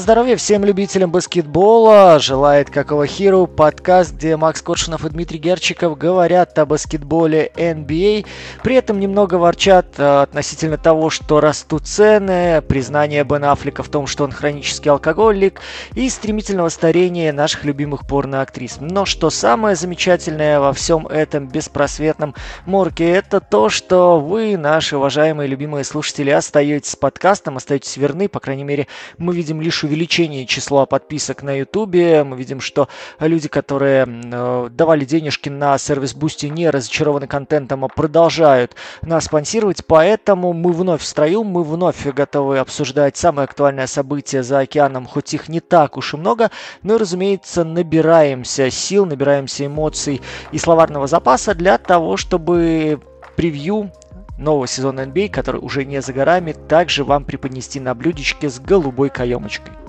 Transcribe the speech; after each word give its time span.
Здоровья 0.00 0.36
всем 0.36 0.64
любителям 0.64 1.10
баскетбола. 1.10 2.18
Желает 2.20 2.70
какого 2.70 3.06
хиру 3.06 3.46
подкаст, 3.46 4.14
где 4.14 4.34
Макс 4.38 4.62
Коршунов 4.62 5.04
и 5.04 5.10
Дмитрий 5.10 5.38
Герчиков 5.38 5.98
говорят 5.98 6.58
о 6.58 6.64
баскетболе 6.64 7.52
NBA. 7.54 8.24
При 8.62 8.76
этом 8.76 8.98
немного 8.98 9.34
ворчат 9.34 9.88
э, 9.98 10.22
относительно 10.22 10.78
того, 10.78 11.10
что 11.10 11.40
растут 11.40 11.86
цены, 11.86 12.62
признание 12.62 13.24
Бен 13.24 13.44
Аффлека 13.44 13.82
в 13.82 13.90
том, 13.90 14.06
что 14.06 14.24
он 14.24 14.32
хронический 14.32 14.88
алкоголик 14.88 15.60
и 15.94 16.08
стремительного 16.08 16.70
старения 16.70 17.30
наших 17.30 17.64
любимых 17.64 18.06
порноактрис. 18.06 18.78
Но 18.80 19.04
что 19.04 19.28
самое 19.28 19.76
замечательное 19.76 20.60
во 20.60 20.72
всем 20.72 21.08
этом 21.08 21.46
беспросветном 21.46 22.34
морке, 22.64 23.06
это 23.10 23.40
то, 23.40 23.68
что 23.68 24.18
вы, 24.18 24.56
наши 24.56 24.96
уважаемые 24.96 25.46
любимые 25.46 25.84
слушатели, 25.84 26.30
остаетесь 26.30 26.92
с 26.92 26.96
подкастом, 26.96 27.58
остаетесь 27.58 27.98
верны, 27.98 28.30
по 28.30 28.40
крайней 28.40 28.64
мере, 28.64 28.86
мы 29.18 29.34
видим 29.34 29.60
лишь 29.60 29.84
увеличение 29.90 30.46
числа 30.46 30.86
подписок 30.86 31.42
на 31.42 31.58
Ютубе. 31.58 32.22
Мы 32.22 32.36
видим, 32.36 32.60
что 32.60 32.88
люди, 33.18 33.48
которые 33.48 34.06
э, 34.06 34.68
давали 34.70 35.04
денежки 35.04 35.48
на 35.48 35.76
сервис 35.78 36.14
Boosty, 36.14 36.48
не 36.48 36.70
разочарованы 36.70 37.26
контентом, 37.26 37.84
а 37.84 37.88
продолжают 37.88 38.76
нас 39.02 39.24
спонсировать. 39.24 39.84
Поэтому 39.84 40.52
мы 40.52 40.72
вновь 40.72 41.02
в 41.02 41.06
строю, 41.06 41.42
мы 41.42 41.64
вновь 41.64 42.06
готовы 42.06 42.58
обсуждать 42.58 43.16
самые 43.16 43.44
актуальные 43.44 43.88
события 43.88 44.44
за 44.44 44.60
океаном, 44.60 45.06
хоть 45.06 45.34
их 45.34 45.48
не 45.48 45.58
так 45.58 45.96
уж 45.96 46.14
и 46.14 46.16
много, 46.16 46.52
но, 46.84 46.96
разумеется, 46.96 47.64
набираемся 47.64 48.70
сил, 48.70 49.06
набираемся 49.06 49.66
эмоций 49.66 50.22
и 50.52 50.58
словарного 50.58 51.08
запаса 51.08 51.54
для 51.54 51.78
того, 51.78 52.16
чтобы 52.16 53.00
превью 53.34 53.90
нового 54.38 54.66
сезона 54.66 55.00
NBA, 55.00 55.30
который 55.30 55.60
уже 55.60 55.84
не 55.84 56.00
за 56.00 56.12
горами, 56.12 56.52
также 56.52 57.04
вам 57.04 57.24
преподнести 57.24 57.80
на 57.80 57.94
блюдечке 57.94 58.48
с 58.48 58.58
голубой 58.60 59.10
каемочкой. 59.10 59.79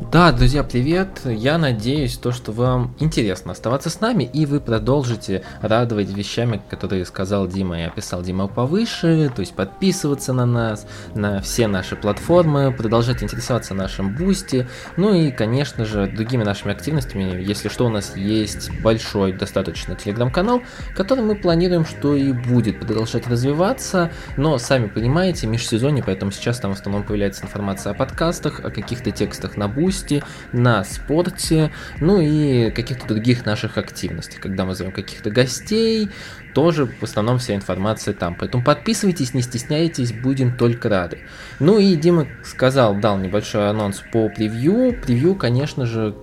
Да, 0.00 0.32
друзья, 0.32 0.64
привет! 0.64 1.20
Я 1.24 1.56
надеюсь, 1.56 2.16
то, 2.16 2.32
что 2.32 2.50
вам 2.50 2.96
интересно 2.98 3.52
оставаться 3.52 3.90
с 3.90 4.00
нами, 4.00 4.24
и 4.24 4.44
вы 4.44 4.58
продолжите 4.58 5.44
радовать 5.60 6.08
вещами, 6.08 6.60
которые 6.68 7.04
сказал 7.04 7.46
Дима 7.46 7.78
и 7.78 7.84
описал 7.84 8.22
Дима 8.22 8.48
повыше, 8.48 9.30
то 9.36 9.40
есть 9.40 9.54
подписываться 9.54 10.32
на 10.32 10.46
нас, 10.46 10.86
на 11.14 11.40
все 11.42 11.68
наши 11.68 11.94
платформы, 11.94 12.72
продолжать 12.72 13.22
интересоваться 13.22 13.74
нашим 13.74 14.16
бусти, 14.16 14.66
ну 14.96 15.14
и, 15.14 15.30
конечно 15.30 15.84
же, 15.84 16.08
другими 16.08 16.42
нашими 16.42 16.72
активностями, 16.72 17.40
если 17.40 17.68
что, 17.68 17.86
у 17.86 17.90
нас 17.90 18.16
есть 18.16 18.70
большой 18.80 19.32
достаточно 19.32 19.94
телеграм-канал, 19.94 20.62
который 20.96 21.22
мы 21.22 21.36
планируем, 21.36 21.84
что 21.84 22.16
и 22.16 22.32
будет 22.32 22.80
продолжать 22.80 23.28
развиваться, 23.28 24.10
но, 24.36 24.58
сами 24.58 24.88
понимаете, 24.88 25.46
межсезонье, 25.46 26.02
поэтому 26.02 26.32
сейчас 26.32 26.58
там 26.58 26.74
в 26.74 26.80
основном 26.80 27.04
появляется 27.04 27.44
информация 27.44 27.92
о 27.92 27.94
подкастах, 27.94 28.58
о 28.64 28.70
каких-то 28.70 29.12
текстах 29.12 29.56
на 29.56 29.68
бусти, 29.68 29.89
бусте, 29.90 30.22
на 30.52 30.84
спорте, 30.84 31.72
ну 32.00 32.20
и 32.20 32.70
каких-то 32.70 33.08
других 33.08 33.44
наших 33.44 33.76
активностях. 33.76 34.40
Когда 34.40 34.64
мы 34.64 34.74
зовем 34.74 34.92
каких-то 34.92 35.30
гостей, 35.30 36.08
тоже 36.54 36.86
в 36.86 37.02
основном 37.02 37.38
вся 37.38 37.56
информация 37.56 38.14
там. 38.14 38.36
Поэтому 38.38 38.62
подписывайтесь, 38.62 39.34
не 39.34 39.42
стесняйтесь, 39.42 40.12
будем 40.12 40.56
только 40.56 40.88
рады. 40.88 41.18
Ну 41.58 41.78
и 41.78 41.96
Дима 41.96 42.28
сказал, 42.44 42.94
дал 42.94 43.18
небольшой 43.18 43.68
анонс 43.68 44.02
по 44.12 44.28
превью. 44.28 44.96
Превью, 45.02 45.34
конечно 45.34 45.86
же, 45.86 46.14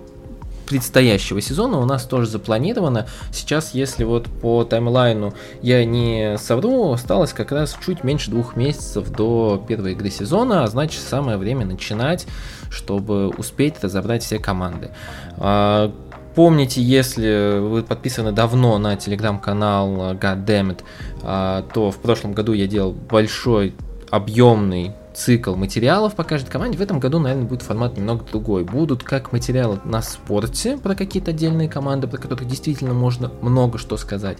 предстоящего 0.68 1.40
сезона 1.40 1.78
у 1.78 1.84
нас 1.84 2.04
тоже 2.04 2.28
запланировано. 2.28 3.06
Сейчас, 3.32 3.74
если 3.74 4.04
вот 4.04 4.26
по 4.26 4.64
таймлайну 4.64 5.34
я 5.62 5.84
не 5.84 6.36
совру, 6.38 6.92
осталось 6.92 7.32
как 7.32 7.52
раз 7.52 7.76
чуть 7.84 8.04
меньше 8.04 8.30
двух 8.30 8.54
месяцев 8.54 9.08
до 9.10 9.62
первой 9.66 9.92
игры 9.92 10.10
сезона, 10.10 10.64
а 10.64 10.66
значит 10.66 11.00
самое 11.00 11.38
время 11.38 11.64
начинать, 11.66 12.26
чтобы 12.70 13.28
успеть 13.28 13.82
разобрать 13.82 14.22
все 14.22 14.38
команды. 14.38 14.90
А, 15.36 15.92
помните, 16.34 16.82
если 16.82 17.58
вы 17.58 17.82
подписаны 17.82 18.32
давно 18.32 18.78
на 18.78 18.96
телеграм-канал 18.96 20.14
Goddammit, 20.14 20.80
а, 21.22 21.62
то 21.72 21.90
в 21.90 21.98
прошлом 21.98 22.32
году 22.32 22.52
я 22.52 22.66
делал 22.66 22.92
большой 22.92 23.74
объемный 24.10 24.92
цикл 25.18 25.54
материалов 25.56 26.14
по 26.14 26.22
каждой 26.22 26.50
команде. 26.50 26.78
В 26.78 26.80
этом 26.80 27.00
году, 27.00 27.18
наверное, 27.18 27.46
будет 27.46 27.62
формат 27.62 27.96
немного 27.96 28.24
другой. 28.24 28.64
Будут 28.64 29.02
как 29.02 29.32
материалы 29.32 29.80
на 29.84 30.00
спорте 30.00 30.78
про 30.78 30.94
какие-то 30.94 31.32
отдельные 31.32 31.68
команды, 31.68 32.06
про 32.06 32.18
которых 32.18 32.46
действительно 32.46 32.94
можно 32.94 33.30
много 33.42 33.78
что 33.78 33.96
сказать. 33.96 34.38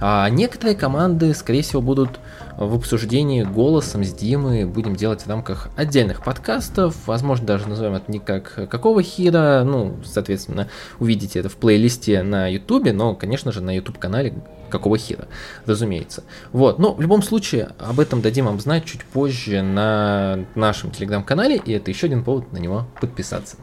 А 0.00 0.28
некоторые 0.30 0.76
команды, 0.76 1.34
скорее 1.34 1.62
всего, 1.62 1.82
будут 1.82 2.20
в 2.56 2.74
обсуждении 2.74 3.42
голосом 3.42 4.04
с 4.04 4.12
Димой. 4.12 4.64
Будем 4.64 4.96
делать 4.96 5.22
в 5.22 5.28
рамках 5.28 5.68
отдельных 5.76 6.22
подкастов. 6.22 6.94
Возможно, 7.06 7.46
даже 7.46 7.68
назовем 7.68 7.94
это 7.94 8.10
не 8.10 8.18
как 8.18 8.68
какого 8.70 9.02
хира. 9.02 9.62
Ну, 9.64 9.96
соответственно, 10.04 10.68
увидите 10.98 11.40
это 11.40 11.48
в 11.48 11.56
плейлисте 11.56 12.22
на 12.22 12.48
Ютубе, 12.48 12.92
но, 12.92 13.14
конечно 13.14 13.52
же, 13.52 13.60
на 13.60 13.74
YouTube-канале 13.74 14.34
какого 14.70 14.98
хера, 14.98 15.28
разумеется. 15.66 16.24
Вот, 16.52 16.78
но 16.78 16.94
в 16.94 17.00
любом 17.00 17.22
случае 17.22 17.70
об 17.78 18.00
этом 18.00 18.20
дадим 18.20 18.44
вам 18.46 18.60
знать 18.60 18.84
чуть 18.84 19.04
позже 19.04 19.62
на 19.62 20.40
нашем 20.54 20.90
телеграм-канале, 20.90 21.56
и 21.56 21.72
это 21.72 21.90
еще 21.90 22.06
один 22.06 22.22
повод 22.22 22.52
на 22.52 22.58
него 22.58 22.86
подписаться. 23.00 23.56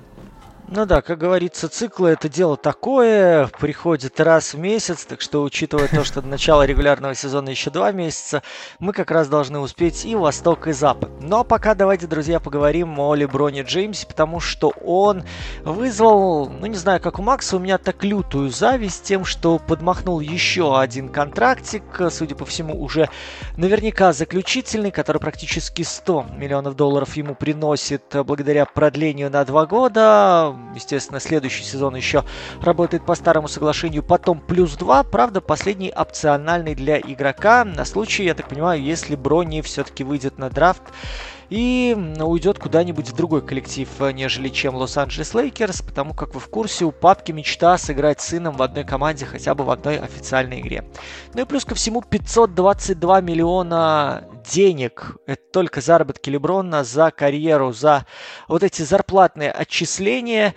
Ну 0.68 0.88
да, 0.88 1.04
как 1.04 1.20
говорится, 1.20 1.70
циклы 1.70 2.10
это 2.10 2.28
дело 2.28 2.58
такое, 2.58 3.48
приходит 3.60 4.20
раз 4.20 4.56
в 4.56 4.58
месяц, 4.58 5.06
так 5.06 5.22
что, 5.22 5.44
учитывая 5.44 5.88
то, 5.88 6.04
что 6.04 6.24
до 6.24 6.28
начала 6.28 6.66
регулярного 6.66 7.14
сезона 7.14 7.50
еще 7.50 7.70
два 7.70 7.92
месяца, 7.92 8.42
мы 8.80 8.92
как 8.92 9.12
раз 9.12 9.28
должны 9.28 9.60
успеть 9.60 10.06
и 10.06 10.16
Восток, 10.16 10.68
и 10.68 10.72
Запад. 10.72 11.12
Но 11.22 11.44
пока 11.44 11.76
давайте, 11.76 12.08
друзья, 12.08 12.40
поговорим 12.40 13.00
о 13.00 13.14
Леброне 13.14 13.62
Джеймсе, 13.62 14.08
потому 14.08 14.40
что 14.40 14.70
он 14.84 15.24
вызвал, 15.64 16.50
ну 16.50 16.66
не 16.66 16.78
знаю, 16.78 17.00
как 17.00 17.20
у 17.20 17.22
Макса, 17.22 17.58
у 17.58 17.60
меня 17.60 17.78
так 17.78 18.04
лютую 18.04 18.50
зависть 18.50 19.04
тем, 19.04 19.24
что 19.24 19.60
подмахнул 19.60 20.20
еще 20.20 20.80
один 20.80 21.10
контрактик, 21.10 21.84
судя 22.10 22.34
по 22.34 22.46
всему, 22.46 22.82
уже 22.82 23.10
наверняка 23.56 24.14
заключительный, 24.14 24.90
который 24.90 25.20
практически 25.20 25.84
100 25.84 26.26
миллионов 26.38 26.76
долларов 26.76 27.16
ему 27.16 27.36
приносит 27.36 28.04
благодаря 28.26 28.66
продлению 28.66 29.30
на 29.30 29.46
два 29.46 29.68
года 29.68 30.55
естественно, 30.74 31.20
следующий 31.20 31.64
сезон 31.64 31.96
еще 31.96 32.24
работает 32.62 33.06
по 33.06 33.16
старому 33.16 33.48
соглашению, 33.48 34.04
потом 34.04 34.40
плюс 34.40 34.76
2, 34.76 35.04
правда, 35.04 35.42
последний 35.42 35.92
опциональный 35.92 36.76
для 36.76 37.00
игрока, 37.00 37.66
на 37.66 37.86
случай, 37.86 38.24
я 38.26 38.34
так 38.34 38.48
понимаю, 38.48 38.82
если 38.82 39.16
Брони 39.16 39.62
все-таки 39.62 40.04
выйдет 40.04 40.38
на 40.38 40.50
драфт 40.50 40.84
и 41.50 41.96
уйдет 42.20 42.60
куда-нибудь 42.60 43.10
в 43.10 43.16
другой 43.16 43.42
коллектив, 43.42 43.90
нежели 44.14 44.50
чем 44.50 44.76
Лос-Анджелес 44.76 45.34
Лейкерс, 45.34 45.82
потому 45.82 46.14
как 46.14 46.34
вы 46.34 46.40
в 46.40 46.48
курсе, 46.48 46.86
у 46.86 46.92
папки 46.92 47.32
мечта 47.32 47.78
сыграть 47.78 48.22
с 48.22 48.28
сыном 48.28 48.56
в 48.56 48.62
одной 48.62 48.84
команде 48.84 49.26
хотя 49.26 49.54
бы 49.56 49.64
в 49.64 49.70
одной 49.70 49.98
официальной 49.98 50.62
игре. 50.62 50.86
Ну 51.34 51.42
и 51.42 51.46
плюс 51.46 51.66
ко 51.66 51.76
всему 51.76 52.02
522 52.02 53.22
миллиона 53.22 54.24
денег. 54.52 55.18
Это 55.26 55.42
только 55.52 55.82
заработки 55.82 56.30
Леброна 56.30 56.84
за 56.84 57.12
карьеру, 57.12 57.72
за 57.74 58.06
вот 58.48 58.64
эти 58.64 58.82
зарплатные 58.82 59.52
отчисления. 59.52 60.56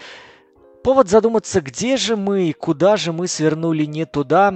Повод 0.82 1.08
задуматься, 1.08 1.60
где 1.60 1.96
же 1.96 2.16
мы, 2.16 2.52
куда 2.52 2.96
же 2.96 3.12
мы 3.12 3.28
свернули 3.28 3.84
не 3.84 4.04
туда. 4.04 4.54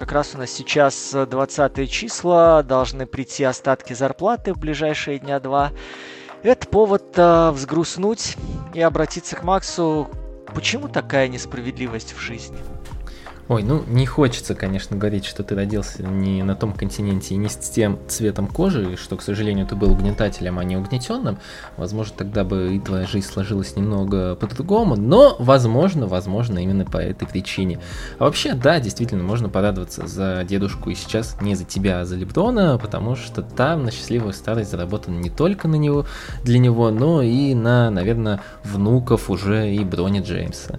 Как 0.00 0.12
раз 0.12 0.34
у 0.34 0.38
нас 0.38 0.50
сейчас 0.50 1.12
20 1.12 1.90
числа, 1.90 2.62
должны 2.62 3.04
прийти 3.04 3.44
остатки 3.44 3.92
зарплаты 3.92 4.54
в 4.54 4.58
ближайшие 4.58 5.18
дня 5.18 5.40
два. 5.40 5.72
Это 6.42 6.66
повод 6.66 7.04
э, 7.16 7.50
взгрустнуть 7.50 8.38
и 8.72 8.80
обратиться 8.80 9.36
к 9.36 9.42
Максу. 9.42 10.08
Почему 10.54 10.88
такая 10.88 11.28
несправедливость 11.28 12.14
в 12.14 12.18
жизни? 12.18 12.56
Ой, 13.50 13.64
ну 13.64 13.82
не 13.88 14.06
хочется, 14.06 14.54
конечно, 14.54 14.96
говорить, 14.96 15.24
что 15.24 15.42
ты 15.42 15.56
родился 15.56 16.04
не 16.04 16.44
на 16.44 16.54
том 16.54 16.72
континенте 16.72 17.34
и 17.34 17.36
не 17.36 17.48
с 17.48 17.56
тем 17.56 17.98
цветом 18.06 18.46
кожи, 18.46 18.96
что, 18.96 19.16
к 19.16 19.22
сожалению, 19.22 19.66
ты 19.66 19.74
был 19.74 19.90
угнетателем, 19.90 20.60
а 20.60 20.62
не 20.62 20.76
угнетенным. 20.76 21.36
Возможно, 21.76 22.14
тогда 22.16 22.44
бы 22.44 22.76
и 22.76 22.78
твоя 22.78 23.08
жизнь 23.08 23.26
сложилась 23.26 23.74
немного 23.74 24.36
по-другому, 24.36 24.94
но, 24.94 25.34
возможно, 25.40 26.06
возможно, 26.06 26.60
именно 26.60 26.84
по 26.84 26.98
этой 26.98 27.26
причине. 27.26 27.80
А 28.20 28.26
вообще, 28.26 28.54
да, 28.54 28.78
действительно, 28.78 29.24
можно 29.24 29.48
порадоваться 29.48 30.06
за 30.06 30.44
дедушку 30.44 30.90
и 30.90 30.94
сейчас 30.94 31.36
не 31.40 31.56
за 31.56 31.64
тебя, 31.64 32.02
а 32.02 32.04
за 32.04 32.14
Леброна, 32.14 32.78
потому 32.78 33.16
что 33.16 33.42
там 33.42 33.82
на 33.82 33.90
счастливую 33.90 34.32
старость 34.32 34.70
заработано 34.70 35.18
не 35.18 35.28
только 35.28 35.66
на 35.66 35.74
него, 35.74 36.06
для 36.44 36.60
него, 36.60 36.92
но 36.92 37.20
и 37.20 37.54
на, 37.54 37.90
наверное, 37.90 38.42
внуков 38.62 39.28
уже 39.28 39.74
и 39.74 39.82
Брони 39.82 40.20
Джеймса. 40.20 40.78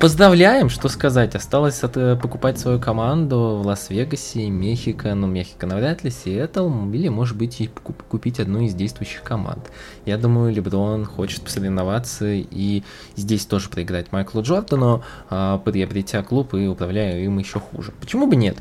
Поздравляем, 0.00 0.70
что 0.70 0.88
сказать. 0.88 1.34
Осталось 1.34 1.82
от, 1.84 1.98
э, 1.98 2.16
покупать 2.16 2.58
свою 2.58 2.80
команду 2.80 3.60
в 3.62 3.66
Лас-Вегасе, 3.66 4.48
Мехико, 4.48 5.14
ну, 5.14 5.26
Мехико 5.26 5.66
навряд 5.66 6.02
ли, 6.04 6.10
Сиэтл, 6.10 6.70
или, 6.90 7.08
может 7.08 7.36
быть, 7.36 7.60
и 7.60 7.66
купить 8.08 8.40
одну 8.40 8.62
из 8.62 8.72
действующих 8.72 9.22
команд. 9.22 9.70
Я 10.06 10.16
думаю, 10.16 10.54
Леброн 10.54 11.04
хочет 11.04 11.42
посоревноваться 11.42 12.24
и 12.28 12.82
здесь 13.14 13.44
тоже 13.44 13.68
проиграть 13.68 14.10
Майклу 14.10 14.40
Джордану, 14.40 15.02
а, 15.28 15.58
приобретя 15.58 16.22
клуб 16.22 16.54
и 16.54 16.66
управляя 16.66 17.20
им 17.20 17.36
еще 17.36 17.60
хуже. 17.60 17.92
Почему 18.00 18.26
бы 18.26 18.36
нет? 18.36 18.56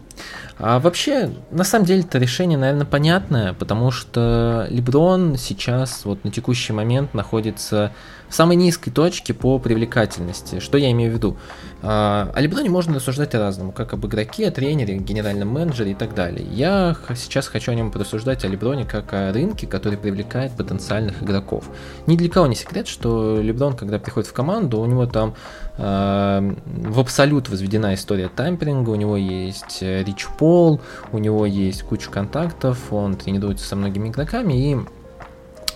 А 0.59 0.79
вообще, 0.79 1.31
на 1.51 1.63
самом 1.63 1.85
деле, 1.85 2.01
это 2.01 2.17
решение, 2.17 2.57
наверное, 2.57 2.85
понятное, 2.85 3.53
потому 3.53 3.91
что 3.91 4.67
Леброн 4.69 5.37
сейчас, 5.37 6.03
вот 6.03 6.25
на 6.25 6.31
текущий 6.31 6.73
момент, 6.73 7.13
находится 7.13 7.93
в 8.33 8.35
самой 8.35 8.56
низкой 8.56 8.89
точке 8.89 9.31
по 9.31 9.59
привлекательности. 9.59 10.59
Что 10.59 10.80
я 10.80 10.89
имею 10.89 11.12
в 11.12 11.13
виду? 11.13 11.38
А, 11.83 12.31
о 12.33 12.41
Леброне 12.41 12.68
можно 12.68 12.95
рассуждать 12.95 13.35
о-разному, 13.35 13.71
как 13.71 13.94
об 13.94 14.07
игроке, 14.07 14.50
тренере, 14.50 14.97
генеральном 14.97 15.50
менеджере 15.50 15.91
и 15.91 15.94
так 15.94 16.15
далее. 16.15 16.44
Я 16.50 16.97
сейчас 17.15 17.47
хочу 17.47 17.71
о 17.71 17.75
нем 17.75 17.91
порассуждать 17.91 18.44
о 18.44 18.47
Леброне 18.47 18.85
как 18.85 19.13
о 19.13 19.31
рынке, 19.31 19.68
который 19.68 20.00
привлекает 20.00 20.51
потенциальных 20.53 21.21
игроков. 21.21 21.69
Ни 22.07 22.18
для 22.18 22.27
кого 22.27 22.47
не 22.47 22.56
секрет, 22.56 22.88
что 22.88 23.39
Леброн, 23.39 23.75
когда 23.75 24.00
приходит 24.00 24.27
в 24.27 24.33
команду, 24.33 24.80
у 24.80 24.85
него 24.88 25.06
там 25.06 25.35
э, 25.77 26.56
в 26.65 27.00
абсолют 27.00 27.50
возведена 27.50 27.94
история 27.94 28.30
тамперинга, 28.30 28.89
у 28.89 28.95
него 28.95 29.15
есть 29.15 29.83
Рич 29.83 30.25
Пол, 30.39 30.81
у 31.12 31.19
него 31.19 31.45
есть 31.45 31.83
куча 31.83 32.09
контактов, 32.09 32.91
он 32.91 33.13
тренируется 33.13 33.68
со 33.68 33.75
многими 33.75 34.09
игроками 34.09 34.71
и 34.71 34.77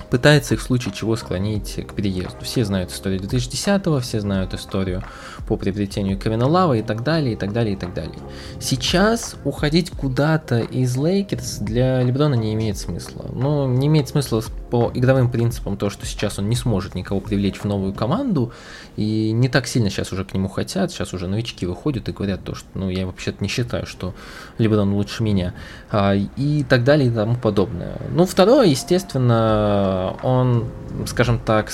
пытается 0.10 0.54
их 0.54 0.62
в 0.62 0.64
случае 0.64 0.94
чего 0.94 1.16
склонить 1.16 1.80
к 1.88 1.94
переезду. 1.94 2.38
Все 2.42 2.64
знают 2.66 2.92
историю 2.92 3.22
2010-го, 3.22 4.00
все 4.00 4.20
знают 4.20 4.54
историю 4.54 5.04
по 5.48 5.58
приобретению 5.58 6.18
Кевина 6.18 6.48
Лава 6.48 6.74
и 6.74 6.82
так 6.82 7.04
далее, 7.04 7.34
и 7.34 7.36
так 7.36 7.54
далее, 7.54 7.74
и 7.74 7.78
так 7.78 7.94
далее. 7.94 8.18
Сейчас 8.60 9.36
уходить 9.44 9.92
куда-то 9.92 10.60
из 10.60 10.96
Лейкерс 10.98 11.60
для 11.60 12.02
Леброна 12.04 12.36
не 12.36 12.54
имеет 12.54 12.78
смысла. 12.78 13.26
Но 13.34 13.68
не 13.68 13.88
имеет 13.88 14.10
смысла 14.10 14.44
по 14.70 14.92
игровым 14.94 15.30
принципам 15.32 15.78
то, 15.78 15.90
что 15.90 16.06
сейчас 16.06 16.40
он 16.40 16.50
не 16.50 16.56
сможет 16.56 16.96
никого 16.96 17.20
привлечь 17.20 17.58
в 17.58 17.66
новую 17.66 17.94
команду, 17.94 18.52
и 18.96 19.32
не 19.32 19.50
так 19.50 19.68
сильно 19.68 19.90
сейчас 19.90 20.12
уже 20.12 20.26
к 20.26 20.34
нему 20.34 20.50
хотят, 20.50 20.92
сейчас 20.92 21.14
уже 21.14 21.28
новички 21.28 21.66
выходят 21.66 22.10
и 22.10 22.12
говорят 22.12 22.44
то, 22.44 22.56
что 22.56 22.68
ну 22.74 22.90
я 22.90 23.06
вообще-то 23.06 23.38
не 23.42 23.48
считаю, 23.48 23.86
что 23.86 24.14
Леброн 24.58 24.94
лучше 24.94 25.24
меня, 25.24 25.54
а, 25.90 26.16
и 26.16 26.64
так 26.64 26.84
далее 26.84 27.10
и 27.10 27.12
тому 27.12 27.36
подобное. 27.36 27.98
Ну, 28.12 28.26
второе, 28.26 28.68
естественно, 28.68 29.97
он, 30.24 30.66
скажем 31.06 31.40
так, 31.40 31.72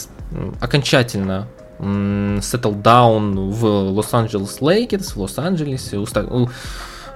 окончательно 0.62 1.48
settle 1.80 2.82
down 2.82 3.50
в 3.50 3.66
Лос-Анджелес 3.92 4.62
Лейкерс, 4.62 5.16
в 5.16 5.22
Лос-Анджелесе, 5.22 5.98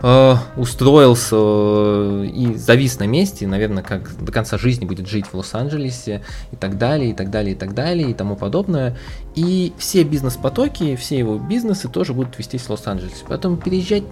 э, 0.02 0.36
устроился 0.58 1.36
э, 1.36 2.26
и 2.34 2.56
завис 2.56 3.00
на 3.00 3.08
месте, 3.08 3.48
наверное, 3.48 3.84
как 3.84 4.12
до 4.24 4.32
конца 4.32 4.58
жизни 4.58 4.86
будет 4.86 5.08
жить 5.08 5.28
в 5.28 5.34
Лос-Анджелесе 5.36 6.24
и 6.52 6.56
так 6.56 6.78
далее, 6.78 7.12
и 7.12 7.14
так 7.14 7.30
далее, 7.30 7.54
и 7.54 7.58
так 7.58 7.74
далее, 7.74 8.12
и 8.12 8.14
тому 8.14 8.36
подобное. 8.36 8.98
И 9.36 9.74
все 9.78 10.04
бизнес-потоки, 10.04 10.96
все 10.96 11.18
его 11.18 11.38
бизнесы 11.38 11.88
тоже 11.88 12.14
будут 12.14 12.38
вестись 12.38 12.64
в 12.64 12.70
Лос-Анджелесе. 12.70 13.24
Поэтому 13.28 13.58
переезжать 13.58 14.04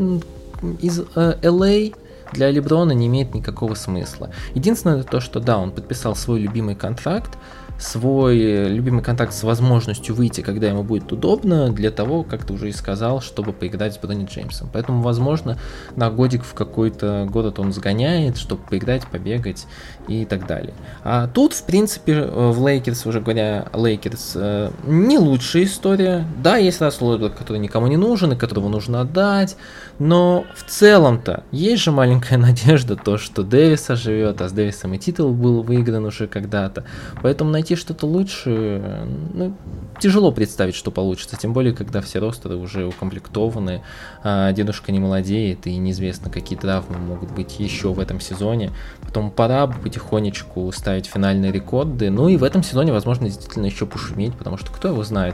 из 0.81 1.00
э, 1.00 1.38
LA 1.42 1.95
для 2.36 2.52
Леброна 2.52 2.92
не 2.92 3.08
имеет 3.08 3.34
никакого 3.34 3.74
смысла. 3.74 4.30
Единственное 4.54 5.04
то, 5.04 5.20
что 5.20 5.40
да, 5.40 5.58
он 5.58 5.72
подписал 5.72 6.16
свой 6.16 6.40
любимый 6.40 6.76
контракт, 6.76 7.38
свой 7.77 8.38
любимый 8.69 9.04
контракт 9.04 9.34
с 9.33 9.44
возможностью 9.44 10.16
выйти, 10.16 10.42
когда 10.42 10.68
ему 10.68 10.83
будет 10.83 11.12
удобно, 11.12 11.72
для 11.72 11.92
того, 11.92 12.24
как 12.24 12.45
ты 12.45 12.54
уже 12.54 12.69
и 12.69 12.72
сказал, 12.72 13.22
чтобы 13.22 13.54
поиграть 13.54 13.95
с 13.95 13.98
Бронни 13.98 14.25
Джеймсом. 14.25 14.69
Поэтому, 14.72 15.01
возможно, 15.01 15.57
на 15.95 16.10
годик 16.10 16.44
в 16.44 16.54
какой-то 16.54 17.27
город 17.30 17.60
он 17.60 17.74
сгоняет, 17.74 18.38
чтобы 18.38 18.62
поиграть, 18.63 19.06
побегать 19.07 19.68
и 20.07 20.25
так 20.25 20.48
далее. 20.48 20.74
А 21.04 21.27
тут, 21.27 21.54
в 21.54 21.63
принципе, 21.63 22.24
в 22.24 22.66
Лейкерс, 22.66 23.06
уже 23.06 23.22
говоря 23.22 23.68
Лейкерс, 23.74 24.33
э, 24.36 24.71
не 24.86 25.18
лучшая 25.18 25.63
история. 25.63 26.25
Да, 26.42 26.57
есть 26.57 26.81
Рассел 26.81 27.16
который 27.30 27.57
никому 27.57 27.88
не 27.88 27.98
нужен 27.98 28.33
и 28.33 28.36
которого 28.36 28.69
нужно 28.69 29.01
отдать, 29.01 29.57
но 30.00 30.45
в 30.56 30.69
целом-то 30.69 31.44
есть 31.51 31.83
же 31.83 31.92
маленькая 31.92 32.38
надежда, 32.38 32.95
то, 32.95 33.18
что 33.18 33.44
Дэвис 33.44 33.88
живет, 33.89 34.42
а 34.42 34.50
с 34.50 34.51
Дэвисом 34.51 34.94
и 34.94 34.98
титул 34.98 35.33
был 35.33 35.62
выигран 35.62 36.06
уже 36.06 36.28
когда-то. 36.28 36.86
Поэтому 37.21 37.51
найти 37.66 37.76
что-то 37.76 38.06
лучше, 38.06 39.08
ну, 39.34 39.56
тяжело 40.00 40.32
представить, 40.32 40.76
что 40.76 40.92
получится. 40.92 41.36
Тем 41.36 41.52
более, 41.52 41.74
когда 41.74 42.00
все 42.02 42.20
ростеры 42.20 42.58
уже 42.58 42.86
укомплектованы, 42.86 43.82
а 44.24 44.52
дедушка 44.52 44.92
не 44.92 45.00
молодеет, 45.00 45.66
и 45.66 45.76
неизвестно, 45.78 46.30
какие 46.30 46.60
травмы 46.60 47.00
могут 47.00 47.32
быть 47.32 47.60
еще 47.60 47.92
в 47.92 48.00
этом 48.00 48.20
сезоне. 48.20 48.72
Потом 49.02 49.32
пора 49.32 49.66
потихонечку 49.66 50.72
ставить 50.72 51.08
финальные 51.08 51.52
рекорды. 51.52 52.12
Ну 52.12 52.30
и 52.30 52.38
в 52.38 52.44
этом 52.44 52.62
сезоне, 52.62 52.92
возможно, 52.92 53.26
действительно 53.26 53.66
еще 53.66 53.88
пошуметь, 53.88 54.36
потому 54.36 54.58
что 54.58 54.72
кто 54.72 54.90
его 54.90 55.04
знает. 55.04 55.34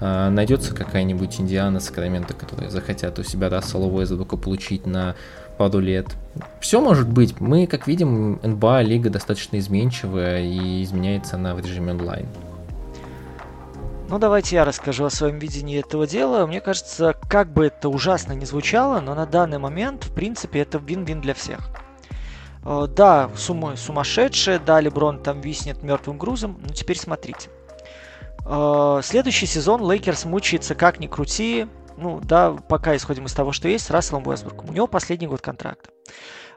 А, 0.00 0.30
найдется 0.30 0.74
какая-нибудь 0.74 1.40
Индиана, 1.40 1.78
Сакраменто, 1.78 2.34
которые 2.34 2.70
захотят 2.70 3.20
у 3.20 3.22
себя 3.22 3.48
Рассела 3.48 3.86
Уэзбука 3.86 4.36
получить 4.36 4.84
на 4.84 5.14
пару 5.58 5.80
лет. 5.80 6.06
Все 6.60 6.80
может 6.80 7.08
быть. 7.08 7.40
Мы, 7.40 7.66
как 7.66 7.86
видим, 7.86 8.40
НБА 8.42 8.82
лига 8.82 9.10
достаточно 9.10 9.58
изменчивая 9.58 10.42
и 10.42 10.82
изменяется 10.82 11.36
она 11.36 11.54
в 11.54 11.60
режиме 11.60 11.92
онлайн. 11.92 12.26
Ну, 14.08 14.18
давайте 14.18 14.56
я 14.56 14.64
расскажу 14.64 15.04
о 15.04 15.10
своем 15.10 15.38
видении 15.38 15.78
этого 15.78 16.06
дела. 16.06 16.46
Мне 16.46 16.62
кажется, 16.62 17.14
как 17.28 17.52
бы 17.52 17.66
это 17.66 17.90
ужасно 17.90 18.32
не 18.32 18.46
звучало, 18.46 19.00
но 19.00 19.14
на 19.14 19.26
данный 19.26 19.58
момент, 19.58 20.04
в 20.04 20.14
принципе, 20.14 20.60
это 20.60 20.78
вин-вин 20.78 21.20
для 21.20 21.34
всех. 21.34 21.68
Э, 22.64 22.86
да, 22.88 23.28
сумма 23.36 23.76
сумасшедшая, 23.76 24.60
да, 24.60 24.80
Леброн 24.80 25.22
там 25.22 25.42
виснет 25.42 25.82
мертвым 25.82 26.16
грузом, 26.16 26.58
но 26.62 26.72
теперь 26.72 26.98
смотрите. 26.98 27.50
Э, 28.46 29.00
следующий 29.02 29.46
сезон 29.46 29.82
Лейкерс 29.82 30.24
мучается 30.24 30.74
как 30.74 31.00
ни 31.00 31.06
крути. 31.06 31.66
Ну, 32.00 32.20
да, 32.22 32.52
пока 32.52 32.94
исходим 32.94 33.26
из 33.26 33.32
того, 33.32 33.50
что 33.50 33.68
есть, 33.68 33.86
с 33.86 33.90
Расселом 33.90 34.26
Уэстбруком. 34.26 34.70
У 34.70 34.72
него 34.72 34.86
последний 34.86 35.26
год 35.26 35.40
контракта. 35.40 35.90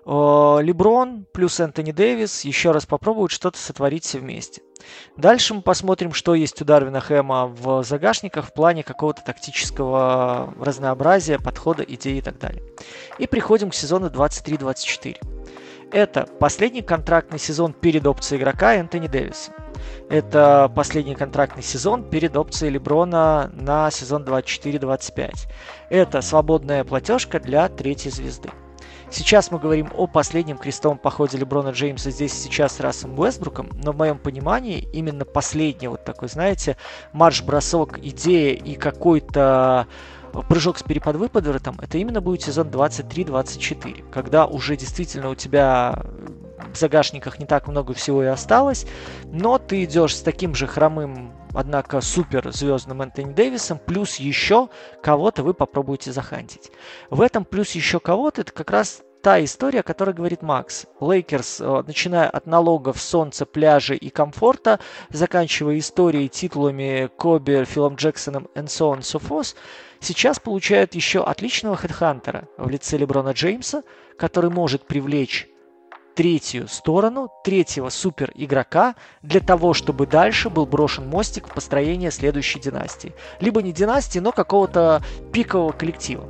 Леброн 0.06 1.26
плюс 1.32 1.60
Энтони 1.60 1.92
Дэвис 1.92 2.42
еще 2.42 2.72
раз 2.72 2.86
попробуют 2.86 3.32
что-то 3.32 3.58
сотворить 3.58 4.04
все 4.04 4.20
вместе. 4.20 4.62
Дальше 5.18 5.54
мы 5.54 5.62
посмотрим, 5.62 6.14
что 6.14 6.34
есть 6.34 6.62
у 6.62 6.66
Дарвина 6.66 7.02
Хэма 7.02 7.48
в 7.48 7.84
загашниках 7.84 8.48
в 8.48 8.54
плане 8.54 8.84
какого-то 8.84 9.22
тактического 9.24 10.54
разнообразия, 10.60 11.38
подхода, 11.40 11.84
идеи 11.84 12.18
и 12.18 12.22
так 12.22 12.40
далее. 12.40 12.64
И 13.20 13.28
приходим 13.28 13.70
к 13.70 13.76
сезону 13.76 14.08
23-24. 14.08 15.18
Это 15.92 16.26
последний 16.40 16.82
контрактный 16.82 17.38
сезон 17.38 17.74
перед 17.74 18.08
опцией 18.08 18.40
игрока 18.42 18.76
Энтони 18.76 19.08
Дэвиса. 19.08 19.52
Это 20.10 20.72
последний 20.74 21.16
контрактный 21.16 21.64
сезон 21.64 22.10
перед 22.10 22.38
опцией 22.38 22.72
Леброна 22.72 23.52
на 23.54 23.92
сезон 23.92 24.24
24-25. 24.24 25.34
Это 25.90 26.22
свободная 26.22 26.86
платежка 26.86 27.42
для 27.42 27.68
третьей 27.68 28.12
звезды. 28.12 28.50
Сейчас 29.10 29.52
мы 29.52 29.60
говорим 29.60 29.90
о 29.98 30.08
последнем 30.08 30.58
крестовом 30.58 30.98
походе 30.98 31.38
Леброна 31.38 31.72
Джеймса 31.72 32.12
здесь 32.12 32.32
сейчас 32.32 32.78
с 32.78 32.80
Расом 32.80 33.20
Уэсбруком, 33.20 33.70
но 33.84 33.92
в 33.92 33.98
моем 33.98 34.18
понимании 34.18 34.88
именно 34.94 35.26
последний 35.26 35.90
вот 35.90 36.06
такой, 36.06 36.30
знаете, 36.30 36.78
марш-бросок, 37.12 38.00
идея 38.02 38.54
и 38.54 38.76
какой-то 38.76 39.88
прыжок 40.50 40.78
с 40.78 40.84
перепад-выпадом, 40.84 41.80
это 41.82 41.98
именно 41.98 42.22
будет 42.22 42.42
сезон 42.42 42.68
23-24, 42.70 44.10
когда 44.12 44.46
уже 44.46 44.76
действительно 44.76 45.30
у 45.30 45.36
тебя 45.36 46.04
в 46.74 46.78
загашниках 46.78 47.40
не 47.40 47.46
так 47.46 47.68
много 47.68 47.94
всего 47.94 48.24
и 48.24 48.28
осталось, 48.28 48.86
но 49.26 49.58
ты 49.58 49.84
идешь 49.84 50.16
с 50.16 50.22
таким 50.22 50.56
же 50.56 50.68
хромым, 50.68 51.34
однако 51.54 52.02
супер 52.02 52.52
звездным 52.52 53.02
Энтони 53.02 53.34
Дэвисом, 53.34 53.80
плюс 53.80 54.16
еще 54.18 54.70
кого-то 55.02 55.44
вы 55.44 55.54
попробуете 55.54 56.12
захантить. 56.12 56.72
В 57.10 57.22
этом 57.22 57.46
плюс 57.46 57.72
еще 57.72 58.00
кого-то 58.00 58.42
это 58.42 58.52
как 58.52 58.72
раз 58.72 59.02
та 59.22 59.44
история, 59.44 59.82
о 59.82 59.84
которой 59.84 60.14
говорит 60.14 60.42
Макс. 60.42 60.86
Лейкерс, 61.00 61.62
э, 61.62 61.84
начиная 61.86 62.30
от 62.30 62.48
налогов, 62.48 63.00
солнца, 63.00 63.46
пляжа 63.46 63.94
и 63.94 64.10
комфорта, 64.10 64.80
заканчивая 65.10 65.78
историей, 65.78 66.28
титулами 66.30 67.10
Коби, 67.18 67.64
Филом 67.66 67.96
Джексоном 67.96 68.48
and 68.56 68.66
so 68.66 68.94
on 68.94 69.00
so 69.00 69.20
forth, 69.22 69.56
сейчас 70.00 70.40
получают 70.40 70.96
еще 70.96 71.24
отличного 71.24 71.76
хедхантера 71.76 72.48
в 72.58 72.70
лице 72.70 72.98
Леброна 72.98 73.32
Джеймса, 73.32 73.84
который 74.18 74.50
может 74.50 74.86
привлечь 74.86 75.48
третью 76.16 76.68
сторону, 76.68 77.30
третьего 77.44 77.90
супер 77.90 78.32
игрока 78.36 78.96
для 79.22 79.40
того, 79.40 79.74
чтобы 79.74 80.06
дальше 80.06 80.50
был 80.50 80.66
брошен 80.66 81.08
мостик 81.08 81.48
в 81.48 81.54
построение 81.54 82.12
следующей 82.12 82.60
династии. 82.60 83.14
Либо 83.40 83.62
не 83.62 83.72
династии, 83.72 84.20
но 84.20 84.32
какого-то 84.32 85.02
пикового 85.32 85.72
коллектива. 85.72 86.28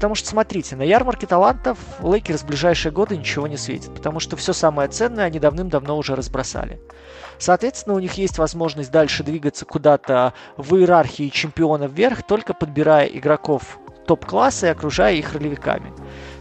Потому 0.00 0.14
что, 0.14 0.28
смотрите, 0.28 0.76
на 0.76 0.82
ярмарке 0.82 1.26
талантов 1.26 1.76
Лейкерс 2.02 2.40
в 2.40 2.46
ближайшие 2.46 2.90
годы 2.90 3.18
ничего 3.18 3.46
не 3.46 3.58
светит, 3.58 3.92
потому 3.92 4.18
что 4.18 4.34
все 4.34 4.54
самое 4.54 4.88
ценное 4.88 5.26
они 5.26 5.38
давным-давно 5.38 5.94
уже 5.94 6.16
разбросали. 6.16 6.80
Соответственно, 7.38 7.96
у 7.96 7.98
них 7.98 8.14
есть 8.14 8.38
возможность 8.38 8.90
дальше 8.90 9.24
двигаться 9.24 9.66
куда-то 9.66 10.32
в 10.56 10.74
иерархии 10.74 11.28
чемпионов 11.28 11.92
вверх, 11.92 12.22
только 12.22 12.54
подбирая 12.54 13.08
игроков 13.08 13.78
топ-класса 14.06 14.68
и 14.68 14.70
окружая 14.70 15.16
их 15.16 15.34
ролевиками. 15.34 15.92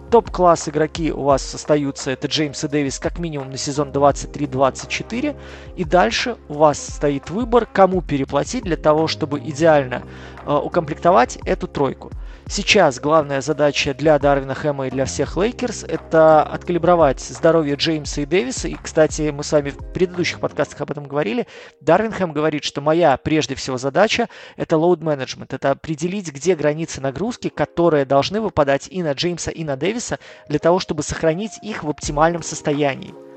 Топ-класс 0.10 0.70
игроки 0.70 1.12
у 1.12 1.24
вас 1.24 1.54
остаются, 1.54 2.12
это 2.12 2.28
Джеймс 2.28 2.64
и 2.64 2.68
Дэвис 2.70 2.98
как 2.98 3.20
минимум 3.20 3.52
на 3.52 3.58
сезон 3.58 3.90
23-24. 3.90 5.36
И 5.76 5.84
дальше 5.84 6.38
у 6.48 6.54
вас 6.54 6.80
стоит 6.96 7.30
выбор, 7.30 7.68
кому 7.72 8.02
переплатить 8.02 8.64
для 8.64 8.78
того, 8.78 9.08
чтобы 9.08 9.40
идеально 9.40 10.04
э, 10.46 10.54
укомплектовать 10.54 11.38
эту 11.44 11.68
тройку. 11.68 12.10
Сейчас 12.52 13.00
главная 13.00 13.42
задача 13.42 13.94
для 13.94 14.18
Дарвина 14.18 14.56
Хэма 14.56 14.88
и 14.88 14.90
для 14.90 15.06
всех 15.06 15.38
Лейкерс– 15.38 15.84
это 15.88 16.42
откалибровать 16.42 17.20
здоровье 17.20 17.76
Джеймса 17.76 18.22
и 18.22 18.26
Дэвиса. 18.26 18.68
И, 18.68 18.74
кстати, 18.74 19.30
мы 19.30 19.44
с 19.44 19.52
вами 19.52 19.70
в 19.70 19.94
предыдущих 19.94 20.40
подкастах 20.40 20.82
об 20.82 20.90
этом 20.90 21.04
говорили. 21.08 21.46
Дарвин 21.80 22.12
Хэм 22.12 22.34
говорит, 22.34 22.64
что 22.64 22.82
моя 22.82 23.16
прежде 23.18 23.54
всего 23.54 23.78
задача– 23.78 24.30
это 24.58 24.78
management. 24.78 25.50
Это 25.54 25.70
определить, 25.70 26.34
где 26.34 26.56
границы 26.56 27.02
нагрузки, 27.02 27.50
которые 27.50 28.06
должны 28.06 28.42
выпадать 28.42 28.88
и 28.88 29.04
на 29.04 29.12
Джеймса, 29.12 29.52
и 29.52 29.64
на 29.64 29.76
Дэвиса, 29.76 30.18
для 30.48 30.58
того, 30.58 30.80
чтобы 30.80 31.04
сохранить 31.04 31.60
их 31.62 31.84
в 31.84 31.90
оптимальном 31.92 32.42
состоянии. 32.42 33.29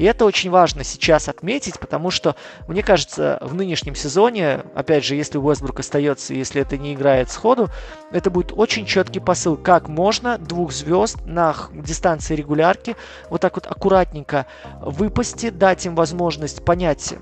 И 0.00 0.04
это 0.04 0.24
очень 0.24 0.48
важно 0.48 0.82
сейчас 0.82 1.28
отметить, 1.28 1.78
потому 1.78 2.10
что, 2.10 2.34
мне 2.66 2.82
кажется, 2.82 3.38
в 3.42 3.54
нынешнем 3.54 3.94
сезоне, 3.94 4.62
опять 4.74 5.04
же, 5.04 5.14
если 5.14 5.36
Уэсбрук 5.36 5.80
остается, 5.80 6.32
если 6.32 6.62
это 6.62 6.78
не 6.78 6.94
играет 6.94 7.30
сходу, 7.30 7.68
это 8.10 8.30
будет 8.30 8.50
очень 8.56 8.86
четкий 8.86 9.20
посыл, 9.20 9.58
как 9.58 9.88
можно 9.88 10.38
двух 10.38 10.72
звезд 10.72 11.18
на 11.26 11.54
дистанции 11.74 12.34
регулярки 12.34 12.96
вот 13.28 13.42
так 13.42 13.56
вот 13.56 13.66
аккуратненько 13.66 14.46
выпасти, 14.80 15.50
дать 15.50 15.84
им 15.84 15.94
возможность 15.94 16.64
понять 16.64 17.12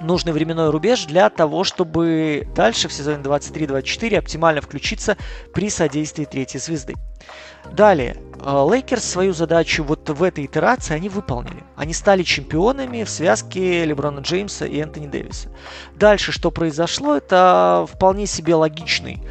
нужный 0.00 0.32
временной 0.32 0.70
рубеж 0.70 1.06
для 1.06 1.30
того, 1.30 1.64
чтобы 1.64 2.48
дальше 2.54 2.88
в 2.88 2.92
сезоне 2.92 3.22
23-24 3.22 4.18
оптимально 4.18 4.60
включиться 4.60 5.16
при 5.52 5.70
содействии 5.70 6.24
третьей 6.24 6.60
звезды. 6.60 6.94
Далее, 7.72 8.16
э, 8.40 8.66
Лейкерс 8.70 9.04
свою 9.04 9.32
задачу 9.32 9.82
вот 9.84 10.08
в 10.08 10.22
этой 10.22 10.44
итерации 10.44 10.94
они 10.94 11.08
выполнили. 11.08 11.64
Они 11.76 11.94
стали 11.94 12.22
чемпионами 12.22 13.04
в 13.04 13.10
связке 13.10 13.84
Леброна 13.84 14.20
Джеймса 14.20 14.66
и 14.66 14.78
Энтони 14.78 15.06
Дэвиса. 15.06 15.48
Дальше, 15.96 16.30
что 16.30 16.50
произошло, 16.50 17.16
это 17.16 17.86
вполне 17.90 18.26
себе 18.26 18.54
логичный 18.54 19.22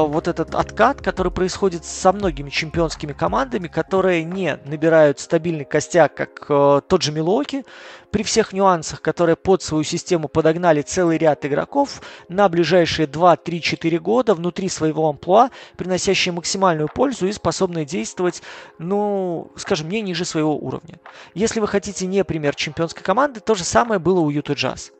вот 0.00 0.26
этот 0.26 0.54
откат, 0.54 1.02
который 1.02 1.30
происходит 1.30 1.84
со 1.84 2.12
многими 2.12 2.48
чемпионскими 2.48 3.12
командами, 3.12 3.68
которые 3.68 4.24
не 4.24 4.58
набирают 4.64 5.20
стабильный 5.20 5.66
костяк, 5.66 6.14
как 6.14 6.46
э, 6.48 6.80
тот 6.88 7.02
же 7.02 7.12
Милуоки, 7.12 7.66
при 8.10 8.22
всех 8.22 8.54
нюансах, 8.54 9.02
которые 9.02 9.36
под 9.36 9.62
свою 9.62 9.84
систему 9.84 10.28
подогнали 10.28 10.80
целый 10.80 11.18
ряд 11.18 11.44
игроков 11.44 12.00
на 12.30 12.48
ближайшие 12.48 13.06
2, 13.06 13.36
3, 13.36 13.60
4 13.60 13.98
года 13.98 14.34
внутри 14.34 14.70
своего 14.70 15.10
амплуа, 15.10 15.50
приносящие 15.76 16.32
максимальную 16.32 16.88
пользу 16.88 17.26
и 17.26 17.32
способные 17.32 17.84
действовать, 17.84 18.42
ну, 18.78 19.50
скажем, 19.56 19.90
не 19.90 20.00
ниже 20.00 20.24
своего 20.24 20.56
уровня. 20.56 21.00
Если 21.34 21.60
вы 21.60 21.68
хотите 21.68 22.06
не 22.06 22.24
пример 22.24 22.54
чемпионской 22.54 23.02
команды, 23.02 23.40
то 23.40 23.54
же 23.54 23.64
самое 23.64 23.98
было 23.98 24.20
у 24.20 24.30
Юта 24.30 24.54
Джаз. 24.54 24.92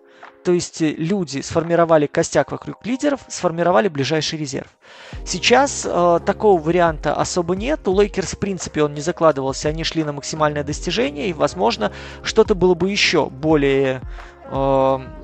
То 0.44 0.52
есть 0.52 0.82
э, 0.82 0.90
люди 0.90 1.40
сформировали 1.40 2.06
костяк 2.06 2.52
вокруг 2.52 2.84
лидеров, 2.84 3.20
сформировали 3.28 3.88
ближайший 3.88 4.38
резерв. 4.38 4.68
Сейчас 5.24 5.86
э, 5.88 6.20
такого 6.24 6.60
варианта 6.60 7.14
особо 7.14 7.54
нет. 7.54 7.86
У 7.86 8.00
Лейкерс, 8.00 8.32
в 8.32 8.38
принципе, 8.38 8.82
он 8.82 8.94
не 8.94 9.00
закладывался. 9.00 9.68
Они 9.68 9.84
шли 9.84 10.04
на 10.04 10.12
максимальное 10.12 10.64
достижение. 10.64 11.28
И, 11.28 11.32
возможно, 11.32 11.92
что-то 12.22 12.54
было 12.54 12.74
бы 12.74 12.90
еще 12.90 13.30
более 13.30 14.00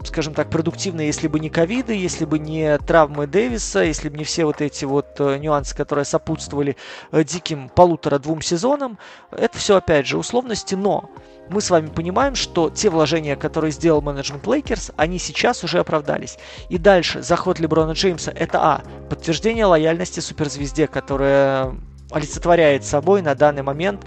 скажем 0.04 0.32
так, 0.32 0.48
продуктивно, 0.48 1.02
если 1.02 1.28
бы 1.28 1.38
не 1.38 1.50
ковиды, 1.50 1.94
если 1.94 2.24
бы 2.24 2.38
не 2.38 2.78
травмы 2.78 3.26
Дэвиса, 3.26 3.80
если 3.80 4.08
бы 4.08 4.16
не 4.16 4.24
все 4.24 4.46
вот 4.46 4.62
эти 4.62 4.86
вот 4.86 5.16
э, 5.18 5.36
нюансы, 5.36 5.76
которые 5.76 6.06
сопутствовали 6.06 6.78
э, 7.12 7.24
диким 7.24 7.68
полутора-двум 7.68 8.40
сезонам. 8.40 8.98
Это 9.30 9.58
все, 9.58 9.76
опять 9.76 10.06
же, 10.06 10.16
условности, 10.16 10.74
но 10.74 11.10
мы 11.50 11.60
с 11.60 11.68
вами 11.68 11.88
понимаем, 11.88 12.36
что 12.36 12.70
те 12.70 12.88
вложения, 12.88 13.36
которые 13.36 13.70
сделал 13.70 14.00
менеджмент 14.00 14.46
Лейкерс, 14.46 14.92
они 14.96 15.18
сейчас 15.18 15.62
уже 15.62 15.80
оправдались. 15.80 16.38
И 16.70 16.78
дальше 16.78 17.22
заход 17.22 17.58
Леброна 17.58 17.92
Джеймса 17.92 18.30
это 18.30 18.60
А. 18.62 18.82
Подтверждение 19.10 19.66
лояльности 19.66 20.20
суперзвезде, 20.20 20.86
которая 20.86 21.74
олицетворяет 22.10 22.82
собой 22.82 23.20
на 23.20 23.34
данный 23.34 23.62
момент 23.62 24.06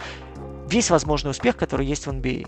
весь 0.68 0.90
возможный 0.90 1.30
успех, 1.30 1.58
который 1.58 1.86
есть 1.86 2.08
в 2.08 2.10
NBA. 2.10 2.48